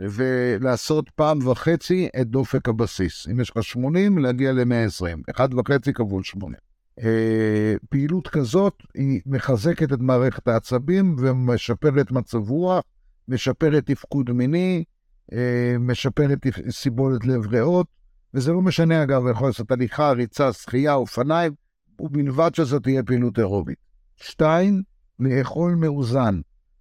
ולעשות 0.00 1.10
פעם 1.10 1.46
וחצי 1.46 2.08
את 2.20 2.26
דופק 2.26 2.68
הבסיס. 2.68 3.28
אם 3.30 3.40
יש 3.40 3.50
לך 3.50 3.64
80, 3.64 4.18
להגיע 4.18 4.52
ל-120, 4.52 5.30
אחד 5.30 5.54
וחצי 5.54 5.92
כפול 5.92 6.22
80. 6.22 6.54
אה, 6.98 7.74
פעילות 7.88 8.28
כזאת 8.28 8.74
היא 8.94 9.20
מחזקת 9.26 9.92
את 9.92 9.98
מערכת 10.00 10.48
העצבים 10.48 11.16
ומשפרת 11.18 12.12
מצב 12.12 12.50
רוח, 12.50 12.84
משפרת 13.28 13.86
תפקוד 13.86 14.30
מיני, 14.32 14.84
אה, 15.32 15.76
משפרת 15.78 16.38
סיבולת 16.70 17.24
לב 17.24 17.46
ריאות, 17.46 17.86
וזה 18.34 18.52
לא 18.52 18.62
משנה 18.62 19.02
אגב, 19.02 19.22
יכול 19.30 19.48
לעשות 19.48 19.70
הליכה, 19.70 20.12
ריצה, 20.12 20.52
שחייה, 20.52 20.94
אופניים, 20.94 21.52
ובלבד 22.00 22.54
שזאת 22.54 22.82
תהיה 22.82 23.02
פעילות 23.02 23.38
אירובית. 23.38 23.78
שתיים, 24.16 24.82
לאכול 25.18 25.74
מאוזן, 25.74 26.40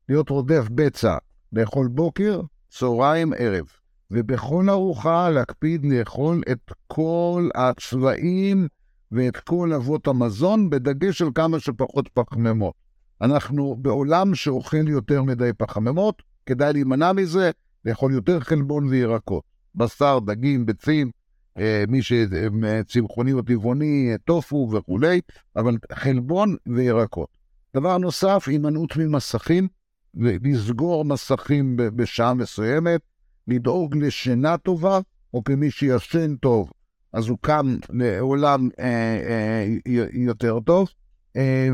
להיות 0.09 0.29
רודף 0.29 0.67
בצע, 0.71 1.17
לאכול 1.53 1.87
בוקר, 1.87 2.41
צהריים, 2.69 3.33
ערב. 3.37 3.65
ובכל 4.11 4.69
ארוחה 4.69 5.29
להקפיד 5.29 5.85
לאכול 5.85 6.41
את 6.51 6.71
כל 6.87 7.49
הצבעים 7.55 8.67
ואת 9.11 9.37
כל 9.37 9.73
אבות 9.73 10.07
המזון, 10.07 10.69
בדגש 10.69 11.21
על 11.21 11.29
כמה 11.35 11.59
שפחות 11.59 12.09
פחמימות. 12.13 12.73
אנחנו 13.21 13.75
בעולם 13.81 14.35
שאוכל 14.35 14.87
יותר 14.87 15.23
מדי 15.23 15.49
פחמימות, 15.57 16.21
כדאי 16.45 16.73
להימנע 16.73 17.13
מזה, 17.13 17.51
לאכול 17.85 18.13
יותר 18.13 18.39
חלבון 18.39 18.87
וירקות. 18.87 19.43
בשר, 19.75 20.19
דגים, 20.19 20.65
ביצים, 20.65 21.11
אה, 21.57 21.83
מי 21.87 21.99
שצמחוני 22.01 23.33
או 23.33 23.41
טבעוני, 23.41 24.13
טופו 24.25 24.69
וכולי, 24.71 25.21
אבל 25.55 25.77
חלבון 25.93 26.55
וירקות. 26.67 27.29
דבר 27.75 27.97
נוסף, 27.97 28.45
הימנעות 28.47 28.97
ממסכים, 28.97 29.67
לסגור 30.15 31.05
מסכים 31.05 31.75
בשעה 31.77 32.33
מסוימת, 32.33 33.01
לדאוג 33.47 33.97
לשינה 33.97 34.57
טובה, 34.57 34.99
או 35.33 35.43
כמי 35.43 35.71
שישן 35.71 36.35
טוב, 36.35 36.71
אז 37.13 37.27
הוא 37.27 37.37
קם 37.41 37.75
לעולם 37.89 38.69
אה, 38.79 38.85
אה, 38.85 39.65
יותר 40.13 40.59
טוב, 40.59 40.89
אה, 41.35 41.69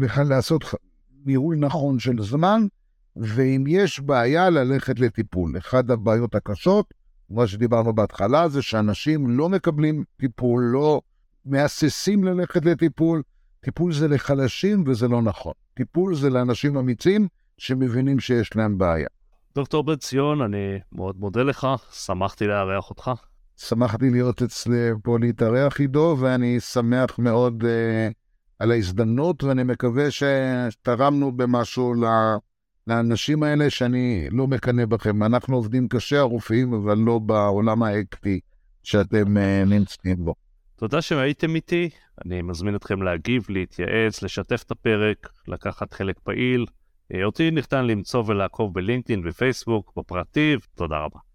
ולעשות 0.00 0.64
ניהול 1.26 1.56
נכון 1.56 1.98
של 1.98 2.22
זמן, 2.22 2.66
ואם 3.16 3.64
יש 3.68 4.00
בעיה, 4.00 4.50
ללכת 4.50 5.00
לטיפול. 5.00 5.58
אחת 5.58 5.90
הבעיות 5.90 6.34
הקשות, 6.34 6.94
מה 7.30 7.46
שדיברנו 7.46 7.92
בהתחלה, 7.92 8.48
זה 8.48 8.62
שאנשים 8.62 9.30
לא 9.30 9.48
מקבלים 9.48 10.04
טיפול, 10.16 10.64
לא 10.72 11.00
מהססים 11.44 12.24
ללכת 12.24 12.64
לטיפול. 12.64 13.22
טיפול 13.60 13.92
זה 13.92 14.08
לחלשים 14.08 14.84
וזה 14.86 15.08
לא 15.08 15.22
נכון. 15.22 15.52
טיפול 15.74 16.14
זה 16.14 16.30
לאנשים 16.30 16.76
אמיצים 16.76 17.28
שמבינים 17.58 18.20
שיש 18.20 18.56
להם 18.56 18.78
בעיה. 18.78 19.06
דוקטור 19.54 19.84
בן 19.84 19.96
ציון, 19.96 20.40
אני 20.40 20.78
מאוד 20.92 21.16
מודה 21.18 21.42
לך, 21.42 21.66
שמחתי 21.92 22.46
לארח 22.46 22.90
אותך. 22.90 23.10
שמחתי 23.56 24.10
להיות 24.10 24.42
אצלי 24.42 24.90
פה 25.02 25.18
להתארח 25.20 25.80
עידו, 25.80 26.16
ואני 26.20 26.60
שמח 26.60 27.18
מאוד 27.18 27.62
uh, 27.62 28.12
על 28.58 28.70
ההזדמנות, 28.70 29.44
ואני 29.44 29.62
מקווה 29.62 30.08
שתרמנו 30.10 31.32
במשהו 31.32 31.94
לאנשים 32.86 33.42
האלה 33.42 33.70
שאני 33.70 34.28
לא 34.30 34.46
מקנא 34.46 34.84
בכם. 34.84 35.22
אנחנו 35.22 35.56
עובדים 35.56 35.88
קשה, 35.88 36.18
הרופאים, 36.18 36.74
אבל 36.74 36.98
לא 36.98 37.18
בעולם 37.18 37.82
האקטי 37.82 38.40
שאתם 38.82 39.36
uh, 39.36 39.68
נמצאים 39.68 40.24
בו. 40.24 40.34
תודה 40.76 41.02
שהייתם 41.02 41.54
איתי, 41.54 41.90
אני 42.24 42.42
מזמין 42.42 42.76
אתכם 42.76 43.02
להגיב, 43.02 43.46
להתייעץ, 43.48 44.22
לשתף 44.22 44.62
את 44.62 44.70
הפרק, 44.70 45.28
לקחת 45.48 45.94
חלק 45.94 46.18
פעיל. 46.18 46.66
אה, 47.14 47.24
אותי 47.24 47.50
ניתן 47.50 47.86
למצוא 47.86 48.22
ולעקוב 48.26 48.74
בלינקדאין 48.74 49.22
ופייסבוק, 49.24 49.92
בפרטי, 49.96 50.56
תודה 50.74 50.98
רבה. 50.98 51.25